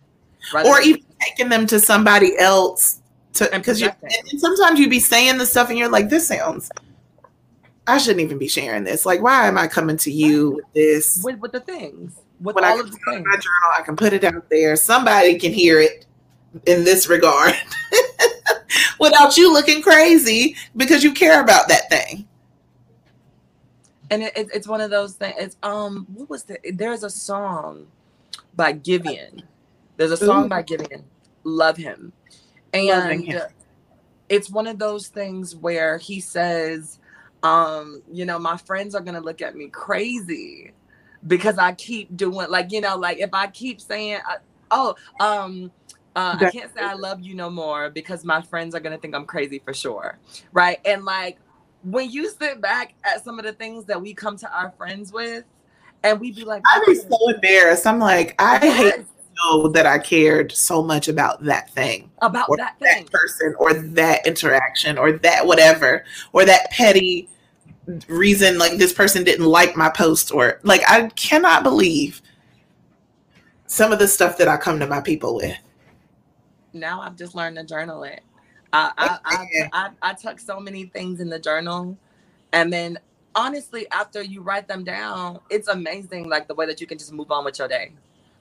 or 0.52 0.62
than- 0.62 0.82
even 0.84 1.02
taking 1.20 1.48
them 1.48 1.66
to 1.68 1.80
somebody 1.80 2.36
else 2.38 3.00
to 3.34 3.48
because 3.52 3.80
you 3.80 3.90
and 4.02 4.40
sometimes 4.40 4.78
you'd 4.78 4.90
be 4.90 5.00
saying 5.00 5.38
the 5.38 5.46
stuff 5.46 5.68
and 5.70 5.78
you're 5.78 5.90
like, 5.90 6.08
this 6.08 6.28
sounds 6.28 6.70
I 7.86 7.98
shouldn't 7.98 8.20
even 8.20 8.38
be 8.38 8.48
sharing 8.48 8.84
this. 8.84 9.06
Like, 9.06 9.22
why 9.22 9.46
am 9.46 9.56
I 9.58 9.66
coming 9.68 9.96
to 9.98 10.10
you 10.10 10.50
with 10.56 10.72
this? 10.72 11.22
with, 11.22 11.38
with 11.38 11.52
the 11.52 11.60
things, 11.60 12.16
with 12.40 12.56
when 12.56 12.64
I 12.64 12.70
all 12.70 12.76
can 12.78 12.86
of 12.86 12.92
the 12.92 12.98
things. 13.10 13.26
my 13.26 13.34
journal, 13.36 13.70
I 13.78 13.82
can 13.82 13.96
put 13.96 14.12
it 14.12 14.24
out 14.24 14.48
there. 14.50 14.74
Somebody 14.76 15.38
can 15.38 15.52
hear 15.52 15.80
it 15.80 16.04
in 16.66 16.84
this 16.84 17.08
regard 17.08 17.54
without 19.00 19.36
you 19.36 19.52
looking 19.52 19.82
crazy 19.82 20.56
because 20.76 21.04
you 21.04 21.12
care 21.12 21.40
about 21.40 21.68
that 21.68 21.88
thing. 21.90 22.26
and 24.10 24.22
it, 24.22 24.32
it- 24.36 24.50
it's 24.54 24.66
one 24.68 24.80
of 24.80 24.90
those 24.90 25.14
things. 25.14 25.34
It's 25.38 25.56
um, 25.62 26.06
what 26.14 26.28
was 26.30 26.44
the? 26.44 26.58
There's 26.72 27.02
a 27.04 27.10
song 27.10 27.86
by 28.54 28.72
Giveon. 28.72 29.42
There's 29.96 30.12
a 30.12 30.16
song 30.16 30.46
Ooh. 30.46 30.48
by 30.48 30.62
Giveon. 30.62 31.02
Love 31.44 31.76
him, 31.76 32.12
and 32.74 33.24
him. 33.24 33.42
it's 34.28 34.50
one 34.50 34.66
of 34.66 34.78
those 34.78 35.08
things 35.08 35.54
where 35.54 35.98
he 35.98 36.18
says, 36.20 36.98
um, 37.46 38.02
you 38.12 38.24
know, 38.24 38.38
my 38.38 38.56
friends 38.56 38.94
are 38.94 39.00
gonna 39.00 39.20
look 39.20 39.40
at 39.40 39.54
me 39.54 39.68
crazy 39.68 40.72
because 41.26 41.58
I 41.58 41.72
keep 41.72 42.16
doing 42.16 42.50
like 42.50 42.72
you 42.72 42.80
know, 42.80 42.96
like 42.96 43.18
if 43.18 43.30
I 43.32 43.46
keep 43.48 43.80
saying, 43.80 44.20
uh, 44.28 44.38
oh, 44.70 44.94
um. 45.20 45.70
Uh, 46.14 46.34
I 46.40 46.50
can't 46.50 46.74
say 46.74 46.82
I 46.82 46.94
love 46.94 47.20
you 47.20 47.34
no 47.34 47.50
more 47.50 47.90
because 47.90 48.24
my 48.24 48.40
friends 48.40 48.74
are 48.74 48.80
gonna 48.80 48.96
think 48.96 49.14
I'm 49.14 49.26
crazy 49.26 49.58
for 49.58 49.74
sure, 49.74 50.18
right? 50.50 50.80
And 50.86 51.04
like 51.04 51.36
when 51.82 52.10
you 52.10 52.30
sit 52.30 52.62
back 52.62 52.94
at 53.04 53.22
some 53.22 53.38
of 53.38 53.44
the 53.44 53.52
things 53.52 53.84
that 53.84 54.00
we 54.00 54.14
come 54.14 54.38
to 54.38 54.50
our 54.50 54.72
friends 54.78 55.12
with, 55.12 55.44
and 56.02 56.20
we 56.20 56.32
be 56.32 56.44
like, 56.44 56.62
I'd 56.72 56.86
be 56.86 56.94
so 56.94 57.16
embarrassed. 57.28 57.86
I'm 57.86 57.98
like, 57.98 58.34
I 58.38 58.58
hate 58.58 58.94
to 58.94 59.06
know 59.44 59.68
that 59.68 59.86
I 59.86 59.98
cared 59.98 60.52
so 60.52 60.82
much 60.82 61.08
about 61.08 61.44
that 61.44 61.70
thing. 61.70 62.10
about 62.22 62.48
or 62.48 62.56
that 62.56 62.78
thing. 62.78 63.04
that 63.04 63.12
person 63.12 63.54
or 63.58 63.74
that 63.74 64.26
interaction 64.26 64.98
or 64.98 65.12
that 65.12 65.46
whatever 65.46 66.04
or 66.32 66.44
that 66.44 66.70
petty 66.70 67.28
reason 68.08 68.58
like 68.58 68.78
this 68.78 68.92
person 68.92 69.24
didn't 69.24 69.46
like 69.46 69.76
my 69.76 69.90
post 69.90 70.32
or 70.32 70.60
like 70.64 70.82
I 70.88 71.08
cannot 71.16 71.62
believe 71.64 72.22
some 73.66 73.92
of 73.92 73.98
the 73.98 74.08
stuff 74.08 74.38
that 74.38 74.48
I 74.48 74.56
come 74.56 74.80
to 74.80 74.86
my 74.86 75.00
people 75.00 75.36
with. 75.36 75.56
Now 76.72 77.00
I've 77.02 77.16
just 77.16 77.34
learned 77.34 77.56
to 77.56 77.64
journal 77.64 78.04
it. 78.04 78.22
I 78.72 78.92
I, 78.98 79.18
I, 79.24 79.46
I 79.72 79.90
I 80.02 80.14
tuck 80.14 80.40
so 80.40 80.60
many 80.60 80.86
things 80.86 81.20
in 81.20 81.28
the 81.30 81.38
journal, 81.38 81.98
and 82.52 82.72
then 82.72 82.98
honestly, 83.34 83.86
after 83.92 84.22
you 84.22 84.42
write 84.42 84.68
them 84.68 84.84
down, 84.84 85.40
it's 85.50 85.68
amazing 85.68 86.28
like 86.28 86.48
the 86.48 86.54
way 86.54 86.66
that 86.66 86.80
you 86.80 86.86
can 86.86 86.98
just 86.98 87.12
move 87.12 87.30
on 87.30 87.44
with 87.44 87.58
your 87.58 87.68
day. 87.68 87.92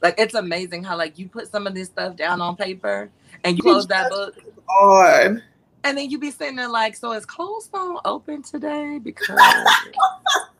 Like 0.01 0.15
it's 0.19 0.35
amazing 0.35 0.83
how 0.83 0.97
like 0.97 1.19
you 1.19 1.29
put 1.29 1.49
some 1.49 1.67
of 1.67 1.75
this 1.75 1.89
stuff 1.89 2.15
down 2.15 2.41
on 2.41 2.55
paper 2.57 3.11
and 3.43 3.57
you 3.57 3.63
close 3.63 3.87
that 3.87 4.09
book 4.09 4.35
On 4.69 5.43
and 5.85 5.97
then 5.97 6.09
you 6.09 6.17
be 6.17 6.31
sitting 6.31 6.55
there 6.55 6.67
like, 6.67 6.95
so 6.95 7.11
is 7.13 7.25
Cold 7.25 7.61
Stone 7.63 7.99
open 8.03 8.41
today? 8.41 8.99
Because 9.01 9.39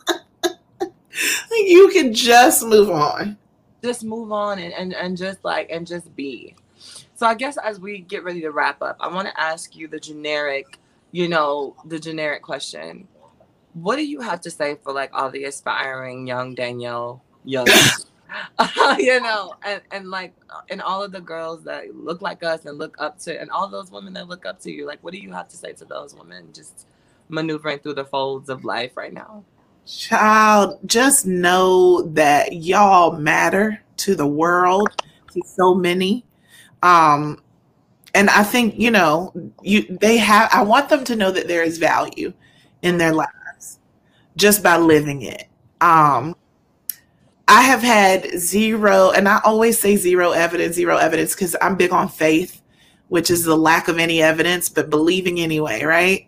you 1.51 1.89
can 1.91 2.13
just 2.13 2.63
move 2.65 2.89
on. 2.91 3.37
just 3.83 4.03
move 4.03 4.31
on 4.31 4.59
and, 4.59 4.73
and 4.73 4.93
and 4.93 5.17
just 5.17 5.43
like 5.43 5.69
and 5.69 5.85
just 5.87 6.13
be 6.15 6.55
so 7.15 7.25
i 7.27 7.33
guess 7.33 7.57
as 7.57 7.79
we 7.79 7.99
get 7.99 8.23
ready 8.23 8.41
to 8.41 8.49
wrap 8.49 8.81
up 8.81 8.97
i 8.99 9.07
want 9.07 9.27
to 9.27 9.39
ask 9.39 9.75
you 9.75 9.87
the 9.87 9.99
generic 9.99 10.79
you 11.11 11.27
know 11.27 11.75
the 11.85 11.99
generic 11.99 12.41
question 12.41 13.07
what 13.73 13.95
do 13.95 14.05
you 14.05 14.21
have 14.21 14.41
to 14.41 14.49
say 14.49 14.75
for 14.83 14.91
like 14.91 15.11
all 15.13 15.29
the 15.29 15.43
aspiring 15.45 16.25
young 16.27 16.55
danielle 16.55 17.21
young 17.43 17.67
you 18.97 19.19
know 19.21 19.53
and, 19.65 19.81
and 19.91 20.09
like 20.09 20.33
and 20.69 20.81
all 20.81 21.03
of 21.03 21.11
the 21.11 21.21
girls 21.21 21.63
that 21.63 21.95
look 21.95 22.21
like 22.21 22.43
us 22.43 22.65
and 22.65 22.77
look 22.77 22.95
up 22.99 23.17
to 23.19 23.39
and 23.39 23.49
all 23.51 23.67
those 23.67 23.91
women 23.91 24.13
that 24.13 24.27
look 24.27 24.45
up 24.45 24.59
to 24.59 24.71
you 24.71 24.85
like 24.85 25.03
what 25.03 25.13
do 25.13 25.19
you 25.19 25.31
have 25.31 25.47
to 25.47 25.57
say 25.57 25.73
to 25.73 25.85
those 25.85 26.13
women 26.15 26.47
just 26.53 26.87
maneuvering 27.29 27.79
through 27.79 27.93
the 27.93 28.05
folds 28.05 28.49
of 28.49 28.65
life 28.65 28.95
right 28.97 29.13
now 29.13 29.43
Child, 29.85 30.79
just 30.87 31.27
know 31.27 32.01
that 32.13 32.53
y'all 32.53 33.11
matter 33.11 33.83
to 33.97 34.15
the 34.15 34.25
world, 34.25 34.89
to 35.31 35.41
so 35.45 35.75
many. 35.75 36.25
Um, 36.81 37.39
and 38.15 38.29
I 38.31 38.43
think, 38.43 38.79
you 38.79 38.89
know, 38.89 39.31
you 39.61 39.83
they 40.01 40.17
have 40.17 40.49
I 40.51 40.63
want 40.63 40.89
them 40.89 41.03
to 41.03 41.15
know 41.15 41.29
that 41.29 41.47
there 41.47 41.63
is 41.63 41.77
value 41.77 42.33
in 42.81 42.97
their 42.97 43.13
lives 43.13 43.79
just 44.37 44.63
by 44.63 44.77
living 44.77 45.21
it. 45.21 45.47
Um 45.81 46.35
I 47.47 47.61
have 47.61 47.81
had 47.81 48.39
zero, 48.39 49.11
and 49.11 49.29
I 49.29 49.39
always 49.45 49.79
say 49.79 49.95
zero 49.95 50.31
evidence, 50.31 50.75
zero 50.75 50.97
evidence, 50.97 51.35
because 51.35 51.55
I'm 51.61 51.75
big 51.75 51.91
on 51.91 52.09
faith, 52.09 52.61
which 53.09 53.29
is 53.29 53.43
the 53.43 53.55
lack 53.55 53.87
of 53.87 53.99
any 53.99 54.21
evidence, 54.21 54.69
but 54.69 54.89
believing 54.89 55.39
anyway, 55.39 55.83
right? 55.83 56.27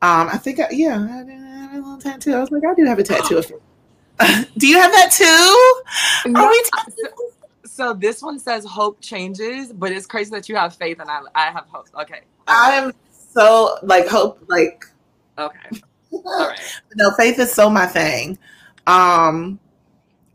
Um, 0.00 0.28
I 0.28 0.38
think, 0.38 0.60
I, 0.60 0.68
yeah, 0.70 0.96
I, 0.98 1.16
have 1.16 1.72
a 1.72 1.76
little 1.76 1.98
tattoo. 1.98 2.34
I 2.34 2.40
was 2.40 2.50
like, 2.50 2.64
I 2.64 2.74
do 2.74 2.84
have 2.86 2.98
a 2.98 3.02
tattoo. 3.02 3.42
do 4.56 4.66
you 4.66 4.80
have 4.80 4.92
that 4.92 5.10
too? 5.12 6.30
We 6.30 6.64
talking? 6.70 6.94
So 7.64 7.92
this 7.92 8.22
one 8.22 8.38
says 8.38 8.64
hope 8.64 9.00
changes, 9.00 9.72
but 9.72 9.90
it's 9.90 10.06
crazy 10.06 10.30
that 10.30 10.48
you 10.48 10.54
have 10.56 10.74
faith 10.76 11.00
and 11.00 11.10
I, 11.10 11.20
I 11.34 11.50
have 11.50 11.66
hope. 11.68 11.88
Okay. 12.02 12.20
I 12.46 12.72
am 12.74 12.92
so 13.10 13.78
like 13.82 14.06
hope, 14.06 14.38
like 14.48 14.84
Okay. 15.38 15.80
All 16.12 16.48
right. 16.48 16.80
no 16.94 17.10
faith 17.12 17.38
is 17.38 17.52
so 17.52 17.68
my 17.68 17.86
thing 17.86 18.38
um 18.86 19.58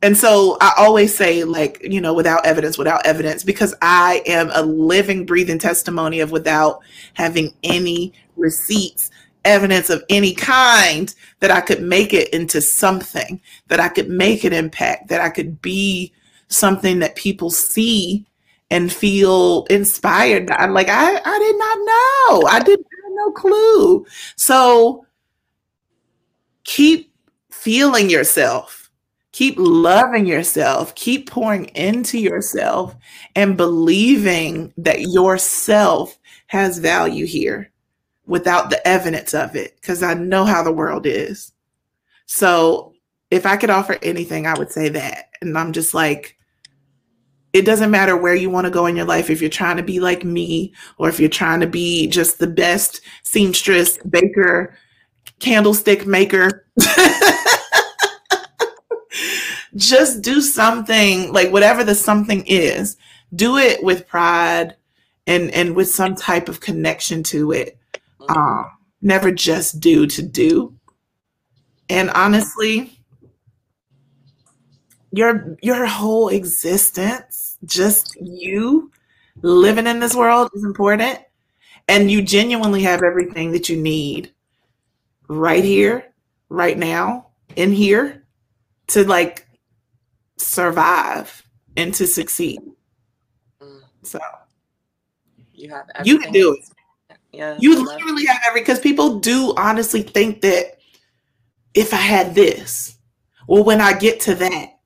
and 0.02 0.18
so 0.18 0.58
i 0.62 0.72
always 0.78 1.16
say 1.16 1.44
like 1.44 1.80
you 1.84 2.00
know 2.02 2.14
without 2.14 2.46
evidence 2.46 2.78
without 2.78 3.06
evidence 3.06 3.44
because 3.44 3.74
i 3.82 4.22
am 4.26 4.50
a 4.54 4.62
living 4.62 5.26
breathing 5.26 5.60
testimony 5.60 6.20
of 6.20 6.32
without 6.32 6.80
having 7.14 7.54
any 7.64 8.14
receipts 8.36 9.12
evidence 9.46 9.90
of 9.90 10.04
any 10.10 10.34
kind 10.34 11.16
that 11.40 11.52
i 11.52 11.62
could 11.62 11.82
make 11.82 12.14
it 12.14 12.30
into 12.30 12.62
something 12.62 13.40
that 13.68 13.80
i 13.80 13.88
could 13.90 14.10
make 14.10 14.44
an 14.44 14.54
impact 14.54 15.08
that 15.08 15.22
i 15.22 15.30
could 15.30 15.62
be 15.62 16.12
something 16.48 17.00
that 17.00 17.16
people 17.16 17.50
see 17.50 18.26
and 18.72 18.92
feel 18.92 19.66
inspired 19.70 20.50
i'm 20.52 20.74
like 20.74 20.90
i 20.90 21.22
i 21.26 21.40
did 21.40 21.58
not 21.58 21.78
know. 21.80 22.48
I 22.48 22.62
didn't 22.64 22.88
have 23.04 23.14
no 23.14 23.32
clue. 23.32 24.06
So 24.36 25.06
keep 26.64 27.12
feeling 27.50 28.10
yourself 28.10 28.79
keep 29.40 29.56
loving 29.58 30.26
yourself. 30.26 30.94
Keep 30.96 31.30
pouring 31.30 31.68
into 31.68 32.20
yourself 32.20 32.94
and 33.38 33.56
believing 33.56 34.74
that 34.76 35.00
yourself 35.00 36.20
has 36.48 36.78
value 36.78 37.26
here 37.26 37.72
without 38.26 38.70
the 38.70 38.86
evidence 38.86 39.34
of 39.34 39.56
it 39.56 39.78
because 39.80 40.04
i 40.04 40.14
know 40.14 40.44
how 40.44 40.62
the 40.62 40.74
world 40.74 41.06
is. 41.06 41.54
So 42.26 42.94
if 43.32 43.46
i 43.46 43.56
could 43.56 43.70
offer 43.70 43.98
anything 44.02 44.46
i 44.46 44.58
would 44.58 44.74
say 44.74 44.90
that. 44.90 45.30
And 45.42 45.58
i'm 45.58 45.72
just 45.72 45.94
like 45.94 46.36
it 47.54 47.66
doesn't 47.66 47.92
matter 47.92 48.18
where 48.18 48.36
you 48.36 48.50
want 48.50 48.66
to 48.66 48.72
go 48.72 48.88
in 48.88 48.98
your 48.98 49.06
life 49.06 49.30
if 49.30 49.40
you're 49.40 49.50
trying 49.50 49.78
to 49.78 49.84
be 49.84 50.02
like 50.02 50.26
me 50.26 50.74
or 50.98 51.08
if 51.08 51.18
you're 51.18 51.30
trying 51.30 51.62
to 51.62 51.68
be 51.68 52.08
just 52.08 52.40
the 52.40 52.48
best 52.48 53.00
seamstress 53.24 53.98
baker 54.00 54.76
candlestick 55.40 56.06
maker 56.06 56.66
just 59.80 60.22
do 60.22 60.42
something 60.42 61.32
like 61.32 61.52
whatever 61.52 61.84
the 61.84 61.96
something 61.96 62.44
is 62.46 62.98
do 63.36 63.58
it 63.58 63.84
with 63.84 64.08
pride 64.08 64.76
and 65.28 65.52
and 65.52 65.76
with 65.76 65.90
some 65.90 66.16
type 66.16 66.50
of 66.50 66.60
connection 66.60 67.24
to 67.24 67.52
it. 67.52 67.78
Um 68.28 68.70
never 69.02 69.32
just 69.32 69.80
do 69.80 70.06
to 70.08 70.22
do. 70.22 70.76
And 71.90 72.10
honestly 72.12 73.00
your 75.12 75.58
your 75.62 75.86
whole 75.86 76.30
existence 76.30 77.58
just 77.66 78.16
you 78.22 78.92
living 79.42 79.88
in 79.88 80.00
this 80.00 80.16
world 80.16 80.50
is 80.54 80.64
important. 80.64 81.20
And 81.88 82.12
you 82.12 82.22
genuinely 82.22 82.84
have 82.84 83.02
everything 83.02 83.52
that 83.54 83.70
you 83.70 83.78
need 83.78 84.32
right 85.28 85.64
here 85.64 86.14
right 86.50 86.78
now 86.78 87.28
in 87.56 87.72
here 87.72 88.26
to 88.88 89.04
like 89.06 89.48
survive 90.40 91.44
and 91.78 91.94
to 91.94 92.08
succeed 92.08 92.60
Mm. 93.62 93.82
so 94.04 94.20
You 95.54 95.70
have 95.70 95.86
You 96.06 96.18
can 96.20 96.32
do 96.32 96.54
it. 96.54 97.18
Yeah. 97.34 97.58
you 97.60 97.86
literally 97.86 98.26
have 98.26 98.42
every 98.48 98.62
because 98.62 98.80
people 98.80 99.20
do 99.20 99.54
honestly 99.58 100.02
think 100.02 100.42
that 100.42 100.80
if 101.76 101.94
i 101.94 101.98
had 101.98 102.34
this 102.34 102.98
well 103.48 103.64
when 103.64 103.80
i 103.82 103.94
get 103.94 104.20
to 104.22 104.34
that 104.36 104.80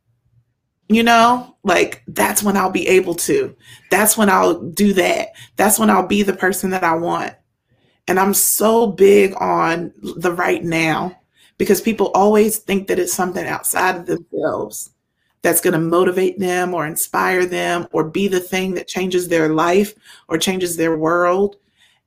you 0.89 1.03
know 1.03 1.55
like 1.63 2.03
that's 2.09 2.43
when 2.43 2.57
i'll 2.57 2.69
be 2.69 2.85
able 2.87 3.15
to 3.15 3.55
that's 3.89 4.17
when 4.17 4.29
i'll 4.29 4.59
do 4.61 4.91
that 4.93 5.29
that's 5.55 5.79
when 5.79 5.89
i'll 5.89 6.05
be 6.07 6.21
the 6.23 6.35
person 6.35 6.69
that 6.71 6.83
i 6.83 6.93
want 6.95 7.33
And 8.09 8.19
I'm 8.19 8.33
so 8.33 8.87
big 8.87 9.33
on 9.39 9.93
the 10.17 10.33
right 10.33 10.61
now 10.63 11.17
because 11.57 11.79
people 11.79 12.11
always 12.13 12.57
think 12.59 12.87
that 12.89 12.99
it's 12.99 13.13
something 13.13 13.47
outside 13.47 13.95
of 13.95 14.05
themselves 14.05 14.89
that's 15.43 15.61
going 15.61 15.73
to 15.73 15.79
motivate 15.79 16.39
them 16.39 16.73
or 16.73 16.87
inspire 16.87 17.45
them 17.45 17.87
or 17.91 18.05
be 18.05 18.27
the 18.27 18.39
thing 18.39 18.73
that 18.73 18.87
changes 18.87 19.27
their 19.27 19.49
life 19.49 19.93
or 20.29 20.37
changes 20.37 20.77
their 20.77 20.97
world. 20.97 21.57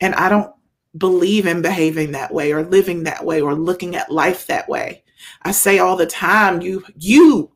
And 0.01 0.15
I 0.15 0.29
don't 0.29 0.53
believe 0.97 1.47
in 1.47 1.61
behaving 1.63 2.13
that 2.13 2.33
way 2.33 2.53
or 2.53 2.65
living 2.65 3.05
that 3.05 3.25
way 3.25 3.43
or 3.43 3.55
looking 3.55 3.95
at 3.95 4.11
life 4.11 4.47
that 4.47 4.69
way. 4.69 5.05
I 5.43 5.53
say 5.53 5.79
all 5.79 5.97
the 5.97 6.07
time, 6.07 6.63
you, 6.63 6.83
you, 6.97 7.53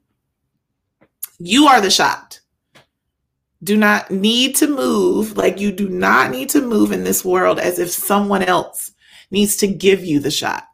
you 1.38 1.66
are 1.66 1.80
the 1.80 1.90
shot. 1.90 2.40
Do 3.62 3.76
not 3.76 4.10
need 4.10 4.56
to 4.56 4.66
move 4.66 5.36
like 5.36 5.58
you 5.60 5.72
do 5.72 5.88
not 5.88 6.30
need 6.30 6.50
to 6.50 6.60
move 6.60 6.92
in 6.92 7.04
this 7.04 7.24
world 7.24 7.58
as 7.58 7.78
if 7.78 7.90
someone 7.90 8.42
else 8.42 8.92
needs 9.30 9.56
to 9.58 9.66
give 9.66 10.04
you 10.04 10.18
the 10.18 10.30
shot. 10.30 10.64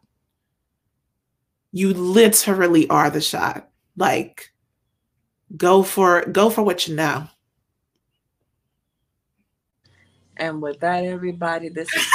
You 1.71 1.93
literally 1.93 2.89
are 2.89 3.09
the 3.09 3.21
shot. 3.21 3.69
Like, 3.95 4.51
go 5.55 5.83
for 5.83 6.25
go 6.25 6.49
for 6.49 6.63
what 6.63 6.87
you 6.87 6.95
know. 6.95 7.27
And 10.39 10.61
with 10.61 10.79
that, 10.81 11.03
everybody, 11.03 11.69
this 11.69 11.87
is 11.95 12.05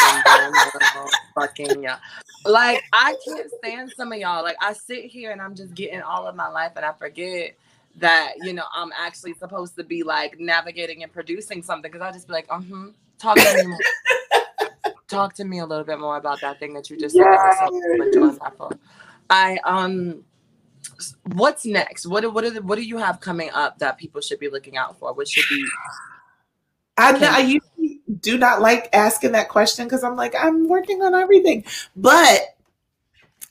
fucking 1.35 1.83
y'all. 1.83 1.99
Like 2.45 2.83
I 2.93 3.17
can't 3.27 3.51
stand 3.59 3.93
some 3.97 4.13
of 4.13 4.19
y'all. 4.19 4.43
Like 4.43 4.57
I 4.61 4.73
sit 4.73 5.07
here 5.07 5.33
and 5.33 5.41
I'm 5.41 5.55
just 5.55 5.75
getting 5.75 6.03
all 6.03 6.27
of 6.27 6.37
my 6.37 6.49
life, 6.49 6.73
and 6.77 6.85
I 6.85 6.93
forget 6.93 7.57
that 7.97 8.35
you 8.43 8.53
know 8.53 8.65
I'm 8.75 8.91
actually 8.99 9.35
supposed 9.35 9.77
to 9.77 9.85
be 9.85 10.03
like 10.03 10.39
navigating 10.39 11.03
and 11.03 11.13
producing 11.13 11.63
something 11.63 11.91
because 11.91 12.05
I 12.07 12.13
just 12.13 12.27
be 12.27 12.35
like, 12.35 12.47
uh 12.51 12.61
huh. 12.61 12.91
Talk 13.19 13.37
to 13.37 13.69
me. 13.69 13.77
talk 15.07 15.35
to 15.35 15.45
me 15.45 15.61
a 15.61 15.67
little 15.67 15.85
bit 15.85 16.01
more 16.01 16.17
about 16.17 16.41
that 16.41 16.59
thing 16.59 16.75
that 16.75 16.91
you 16.91 16.99
just 16.99 17.15
yes. 17.15 17.59
said. 17.59 17.69
I 19.31 19.59
um 19.65 20.25
what's 21.25 21.65
next? 21.65 22.07
What 22.07 22.33
what 22.33 22.45
are 22.45 22.51
the, 22.51 22.63
what 22.63 22.77
do 22.77 22.83
you 22.85 22.99
have 22.99 23.21
coming 23.21 23.51
up 23.51 23.79
that 23.79 23.99
people 23.99 24.21
should 24.21 24.39
be 24.39 24.49
looking 24.49 24.77
out 24.77 24.99
for? 24.99 25.13
What 25.13 25.29
should 25.29 25.45
be 25.49 25.65
I, 26.99 27.13
I 27.15 27.39
usually 27.41 28.01
do 28.21 28.39
not 28.39 28.61
like 28.61 28.89
asking 28.93 29.33
that 29.33 29.49
question 29.49 29.87
because 29.87 30.05
I'm 30.05 30.17
like, 30.17 30.35
I'm 30.39 30.69
working 30.69 31.03
on 31.03 31.15
everything. 31.15 31.65
But 31.97 32.41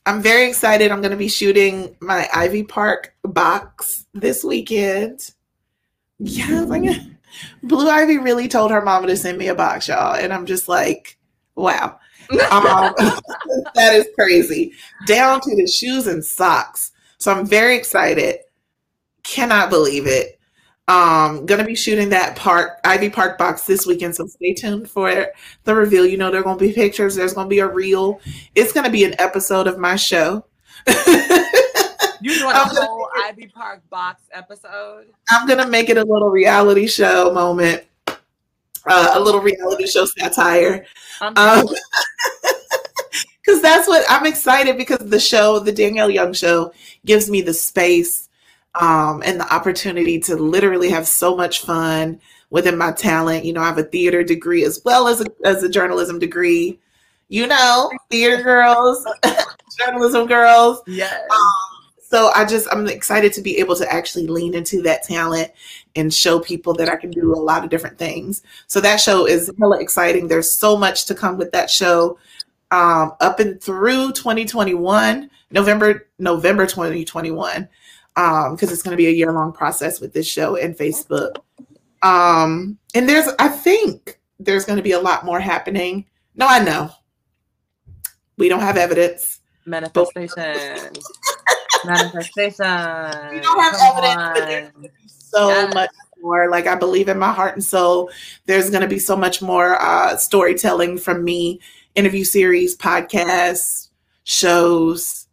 I'm 0.06 0.22
very 0.22 0.48
excited. 0.48 0.92
I'm 0.92 1.02
going 1.02 1.12
to 1.12 1.18
be 1.18 1.28
shooting 1.28 1.96
my 2.00 2.28
Ivy 2.34 2.64
Park 2.64 3.14
box 3.24 4.06
this 4.14 4.44
weekend. 4.44 5.32
Yeah, 6.20 6.62
like 6.62 6.84
Blue 7.64 7.90
Ivy 7.90 8.18
really 8.18 8.48
told 8.48 8.72
her 8.72 8.82
mama 8.82 9.08
to 9.08 9.18
send 9.18 9.38
me 9.38 9.48
a 9.48 9.56
box, 9.56 9.88
y'all. 9.88 10.16
And 10.16 10.34
I'm 10.34 10.46
just 10.46 10.68
like, 10.68 11.18
wow. 11.56 12.00
Um, 12.30 12.40
that 13.76 13.94
is 13.94 14.08
crazy. 14.16 14.74
Down 15.06 15.42
to 15.42 15.56
the 15.56 15.68
shoes 15.68 16.08
and 16.08 16.24
socks. 16.24 16.91
So 17.22 17.32
I'm 17.32 17.46
very 17.46 17.76
excited. 17.76 18.40
Cannot 19.22 19.70
believe 19.70 20.08
it. 20.08 20.40
Um, 20.88 21.46
gonna 21.46 21.64
be 21.64 21.76
shooting 21.76 22.10
that 22.10 22.36
park 22.36 22.80
Ivy 22.84 23.12
Park 23.12 23.38
box 23.38 23.66
this 23.66 23.86
weekend, 23.86 24.16
so 24.16 24.26
stay 24.26 24.56
tuned 24.56 24.90
for 24.90 25.28
the 25.64 25.76
reveal. 25.76 26.06
You 26.06 26.18
know, 26.18 26.32
there 26.32 26.42
are 26.42 26.44
gonna 26.44 26.58
be 26.58 26.74
pictures. 26.74 27.16
There's 27.16 27.34
gonna 27.34 27.48
be 27.48 27.60
a 27.60 27.68
reel. 27.68 28.20
It's 28.56 28.74
gonna 28.74 28.90
be 28.90 29.04
an 29.04 29.14
episode 29.20 29.68
of 29.68 29.78
my 29.78 29.96
show. 29.96 30.44
you 30.88 32.40
doing 32.40 32.56
a 32.56 32.66
whole 32.66 33.08
Ivy 33.24 33.48
Park 33.48 33.88
box 33.92 34.24
episode? 34.34 35.06
I'm 35.30 35.48
gonna 35.48 35.68
make 35.68 35.90
it 35.90 35.98
a 35.98 36.04
little 36.04 36.30
reality 36.30 36.88
show 36.88 37.32
moment, 37.32 37.84
uh, 38.08 39.12
a 39.14 39.20
little 39.20 39.42
reality 39.42 39.86
show 39.86 40.06
satire. 40.06 40.88
Um, 41.22 41.36
because 43.44 43.62
that's 43.62 43.88
what 43.88 44.06
I'm 44.10 44.26
excited 44.26 44.78
because 44.78 45.00
the 45.00 45.20
show, 45.20 45.60
the 45.60 45.72
Danielle 45.72 46.10
Young 46.10 46.34
show, 46.34 46.74
gives 47.06 47.30
me 47.30 47.42
the 47.42 47.54
space 47.54 48.30
um, 48.76 49.22
and 49.26 49.40
the 49.40 49.54
opportunity 49.54 50.20
to 50.22 50.36
literally 50.36 50.90
have 50.90 51.08
so 51.08 51.36
much 51.36 51.62
fun 51.62 52.20
within 52.50 52.78
my 52.78 52.92
talent. 52.92 53.46
You 53.46 53.54
know, 53.54 53.62
I 53.62 53.66
have 53.66 53.78
a 53.78 53.84
theater 53.84 54.24
degree 54.24 54.64
as 54.64 54.82
well 54.86 55.08
as 55.08 55.22
a, 55.22 55.26
as 55.44 55.64
a 55.64 55.70
journalism 55.70 56.20
degree. 56.20 56.80
You 57.30 57.48
know, 57.48 57.90
theater 58.10 58.44
girls, 58.44 59.08
journalism 59.80 60.28
girls. 60.28 60.82
Yes. 60.86 61.18
Um, 61.32 61.72
so 62.12 62.30
I 62.36 62.44
just 62.44 62.68
I'm 62.74 62.88
excited 62.88 63.32
to 63.34 63.42
be 63.42 63.58
able 63.60 63.78
to 63.78 63.92
actually 63.92 64.28
lean 64.28 64.54
into 64.54 64.82
that 64.82 65.04
talent 65.04 65.50
and 65.96 66.14
show 66.14 66.42
people 66.42 66.74
that 66.74 66.90
I 66.90 66.98
can 66.98 67.10
do 67.10 67.34
a 67.34 67.40
lot 67.40 67.64
of 67.64 67.70
different 67.70 67.98
things. 67.98 68.44
So 68.68 68.82
that 68.82 69.00
show 69.00 69.26
is 69.26 69.50
hella 69.60 69.80
exciting. 69.80 70.28
There's 70.28 70.52
so 70.52 70.76
much 70.76 71.06
to 71.06 71.16
come 71.16 71.38
with 71.38 71.54
that 71.54 71.70
show. 71.70 72.18
Um, 72.72 73.14
up 73.20 73.40
and 73.40 73.62
through 73.62 74.14
2021, 74.14 75.30
November, 75.52 76.08
November 76.18 76.66
2021 76.66 77.68
um 78.16 78.56
because 78.56 78.72
it's 78.72 78.84
going 78.84 78.92
to 78.92 78.98
be 78.98 79.08
a 79.08 79.12
year 79.12 79.32
long 79.32 79.52
process 79.52 80.02
with 80.02 80.14
this 80.14 80.28
show 80.28 80.56
and 80.56 80.78
facebook. 80.78 81.38
Um 82.02 82.78
and 82.94 83.08
there's 83.08 83.28
i 83.40 83.48
think 83.48 84.20
there's 84.40 84.66
going 84.66 84.78
to 84.78 84.84
be 84.84 84.92
a 84.92 85.00
lot 85.00 85.26
more 85.26 85.40
happening. 85.40 86.06
No 86.36 86.48
i 86.48 86.64
know. 86.64 86.92
We 88.38 88.50
don't 88.50 88.62
have 88.62 88.78
evidence. 88.78 89.40
Manifestation. 89.66 90.94
Manifestation. 91.86 92.66
We 93.32 93.40
don't 93.40 93.62
have 93.62 93.76
Come 93.76 94.04
evidence 94.04 94.94
so 95.08 95.50
yes. 95.50 95.74
much 95.74 95.90
more. 96.22 96.50
Like 96.50 96.68
i 96.68 96.76
believe 96.76 97.08
in 97.08 97.18
my 97.18 97.32
heart 97.32 97.56
and 97.56 97.64
soul 97.64 98.12
there's 98.46 98.70
going 98.70 98.82
to 98.82 98.88
be 98.88 99.00
so 99.00 99.16
much 99.16 99.42
more 99.42 99.82
uh 99.82 100.18
storytelling 100.18 100.98
from 100.98 101.24
me 101.24 101.60
interview 101.96 102.24
series 102.24 102.78
podcasts 102.78 103.90
shows 104.24 105.28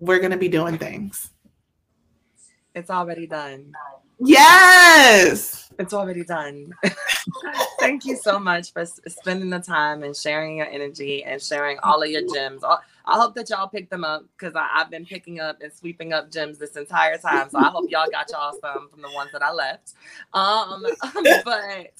we're 0.00 0.18
going 0.18 0.30
to 0.30 0.36
be 0.36 0.48
doing 0.48 0.78
things 0.78 1.30
it's 2.78 2.90
already 2.90 3.26
done. 3.26 3.72
Yes. 4.20 5.70
It's 5.78 5.92
already 5.92 6.24
done. 6.24 6.72
Thank 7.80 8.04
you 8.04 8.16
so 8.16 8.38
much 8.38 8.72
for 8.72 8.84
spending 8.86 9.50
the 9.50 9.60
time 9.60 10.02
and 10.02 10.16
sharing 10.16 10.58
your 10.58 10.66
energy 10.66 11.24
and 11.24 11.40
sharing 11.40 11.78
all 11.80 12.02
of 12.02 12.10
your 12.10 12.22
gems. 12.32 12.62
I 12.64 12.78
hope 13.06 13.34
that 13.36 13.50
y'all 13.50 13.68
pick 13.68 13.90
them 13.90 14.04
up 14.04 14.24
because 14.36 14.54
I've 14.56 14.90
been 14.90 15.06
picking 15.06 15.40
up 15.40 15.58
and 15.60 15.72
sweeping 15.72 16.12
up 16.12 16.30
gems 16.32 16.58
this 16.58 16.76
entire 16.76 17.18
time. 17.18 17.48
So 17.50 17.58
I 17.58 17.68
hope 17.68 17.90
y'all 17.90 18.10
got 18.10 18.30
y'all 18.30 18.54
some 18.60 18.88
from 18.90 19.02
the 19.02 19.10
ones 19.12 19.30
that 19.32 19.42
I 19.42 19.52
left. 19.52 19.94
Um, 20.34 20.84
but 21.44 21.92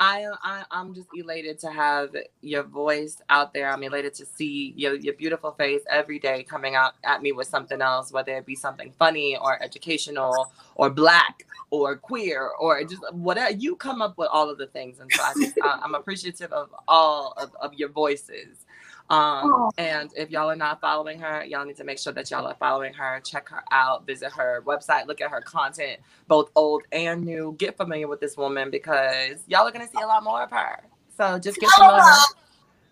I, 0.00 0.26
I 0.42 0.64
I'm 0.70 0.94
just 0.94 1.08
elated 1.14 1.58
to 1.60 1.70
have 1.70 2.16
your 2.40 2.62
voice 2.62 3.20
out 3.28 3.52
there. 3.52 3.70
I'm 3.70 3.82
elated 3.82 4.14
to 4.14 4.26
see 4.26 4.72
your 4.74 4.94
your 4.94 5.12
beautiful 5.12 5.52
face 5.52 5.82
every 5.90 6.18
day 6.18 6.42
coming 6.42 6.74
out 6.74 6.94
at 7.04 7.22
me 7.22 7.32
with 7.32 7.46
something 7.46 7.82
else, 7.82 8.10
whether 8.10 8.34
it 8.34 8.46
be 8.46 8.56
something 8.56 8.92
funny 8.98 9.36
or 9.36 9.62
educational 9.62 10.50
or 10.76 10.88
black 10.88 11.46
or 11.68 11.96
queer 11.96 12.48
or 12.58 12.82
just 12.82 13.02
whatever. 13.12 13.52
You 13.52 13.76
come 13.76 14.00
up 14.00 14.16
with 14.16 14.30
all 14.32 14.48
of 14.48 14.56
the 14.56 14.68
things, 14.68 15.00
and 15.00 15.12
so 15.12 15.22
I 15.22 15.34
just, 15.38 15.54
I'm 15.62 15.94
appreciative 15.94 16.50
of 16.50 16.74
all 16.88 17.34
of, 17.36 17.54
of 17.60 17.74
your 17.74 17.90
voices. 17.90 18.64
Um, 19.10 19.52
oh. 19.52 19.70
and 19.76 20.08
if 20.16 20.30
y'all 20.30 20.48
are 20.48 20.56
not 20.56 20.80
following 20.80 21.18
her, 21.18 21.44
y'all 21.44 21.64
need 21.64 21.76
to 21.78 21.84
make 21.84 21.98
sure 21.98 22.12
that 22.12 22.30
y'all 22.30 22.46
are 22.46 22.54
following 22.54 22.94
her. 22.94 23.20
Check 23.24 23.48
her 23.48 23.64
out, 23.72 24.06
visit 24.06 24.30
her 24.32 24.62
website, 24.64 25.06
look 25.06 25.20
at 25.20 25.30
her 25.30 25.40
content, 25.40 25.98
both 26.28 26.48
old 26.54 26.84
and 26.92 27.24
new. 27.24 27.56
Get 27.58 27.76
familiar 27.76 28.06
with 28.06 28.20
this 28.20 28.36
woman 28.36 28.70
because 28.70 29.42
y'all 29.48 29.66
are 29.66 29.72
gonna 29.72 29.88
see 29.88 30.00
a 30.00 30.06
lot 30.06 30.22
more 30.22 30.44
of 30.44 30.50
her. 30.52 30.84
So 31.16 31.40
just 31.40 31.58
get 31.58 31.70
familiar. 31.72 32.04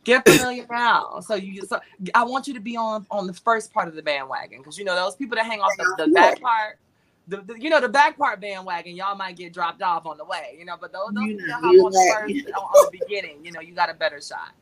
Get 0.02 0.28
familiar 0.28 0.66
now. 0.68 1.20
So 1.20 1.36
you 1.36 1.64
so 1.64 1.78
I 2.14 2.24
want 2.24 2.48
you 2.48 2.54
to 2.54 2.60
be 2.60 2.76
on 2.76 3.06
on 3.12 3.28
the 3.28 3.34
first 3.34 3.72
part 3.72 3.86
of 3.86 3.94
the 3.94 4.02
bandwagon 4.02 4.58
because 4.58 4.76
you 4.76 4.84
know 4.84 4.96
those 4.96 5.14
people 5.14 5.36
that 5.36 5.46
hang 5.46 5.60
off 5.60 5.70
the, 5.78 6.06
the 6.06 6.12
back 6.12 6.40
part. 6.40 6.78
The, 7.28 7.42
the, 7.42 7.60
you 7.60 7.68
know 7.68 7.80
the 7.80 7.90
back 7.90 8.16
part 8.16 8.40
bandwagon, 8.40 8.96
y'all 8.96 9.14
might 9.14 9.36
get 9.36 9.52
dropped 9.52 9.82
off 9.82 10.06
on 10.06 10.16
the 10.16 10.24
way, 10.24 10.56
you 10.58 10.64
know. 10.64 10.76
But 10.80 10.92
those, 10.92 11.10
those 11.12 11.26
you 11.26 11.46
know, 11.46 11.56
on 11.56 11.92
the 11.92 12.12
first 12.12 12.48
on, 12.56 12.62
on 12.62 12.90
the 12.90 12.98
beginning, 12.98 13.44
you 13.44 13.52
know, 13.52 13.60
you 13.60 13.74
got 13.74 13.90
a 13.90 13.94
better 13.94 14.20
shot. 14.20 14.54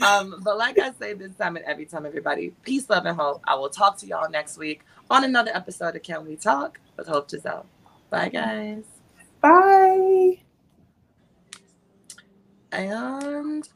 Um, 0.00 0.40
but 0.42 0.56
like 0.58 0.78
I 0.78 0.92
say 0.92 1.12
this 1.12 1.34
time 1.34 1.56
and 1.56 1.64
every 1.64 1.84
time, 1.84 2.06
everybody, 2.06 2.54
peace, 2.62 2.88
love, 2.88 3.06
and 3.06 3.16
hope. 3.16 3.42
I 3.46 3.54
will 3.54 3.68
talk 3.68 3.98
to 3.98 4.06
y'all 4.06 4.30
next 4.30 4.56
week 4.56 4.84
on 5.10 5.24
another 5.24 5.50
episode 5.54 5.94
of 5.94 6.02
Can 6.02 6.26
We 6.26 6.36
Talk 6.36 6.80
with 6.96 7.06
Hope 7.06 7.30
Giselle. 7.30 7.66
Bye, 8.10 8.28
guys. 8.30 8.84
Bye. 9.40 10.40
And 12.72 13.68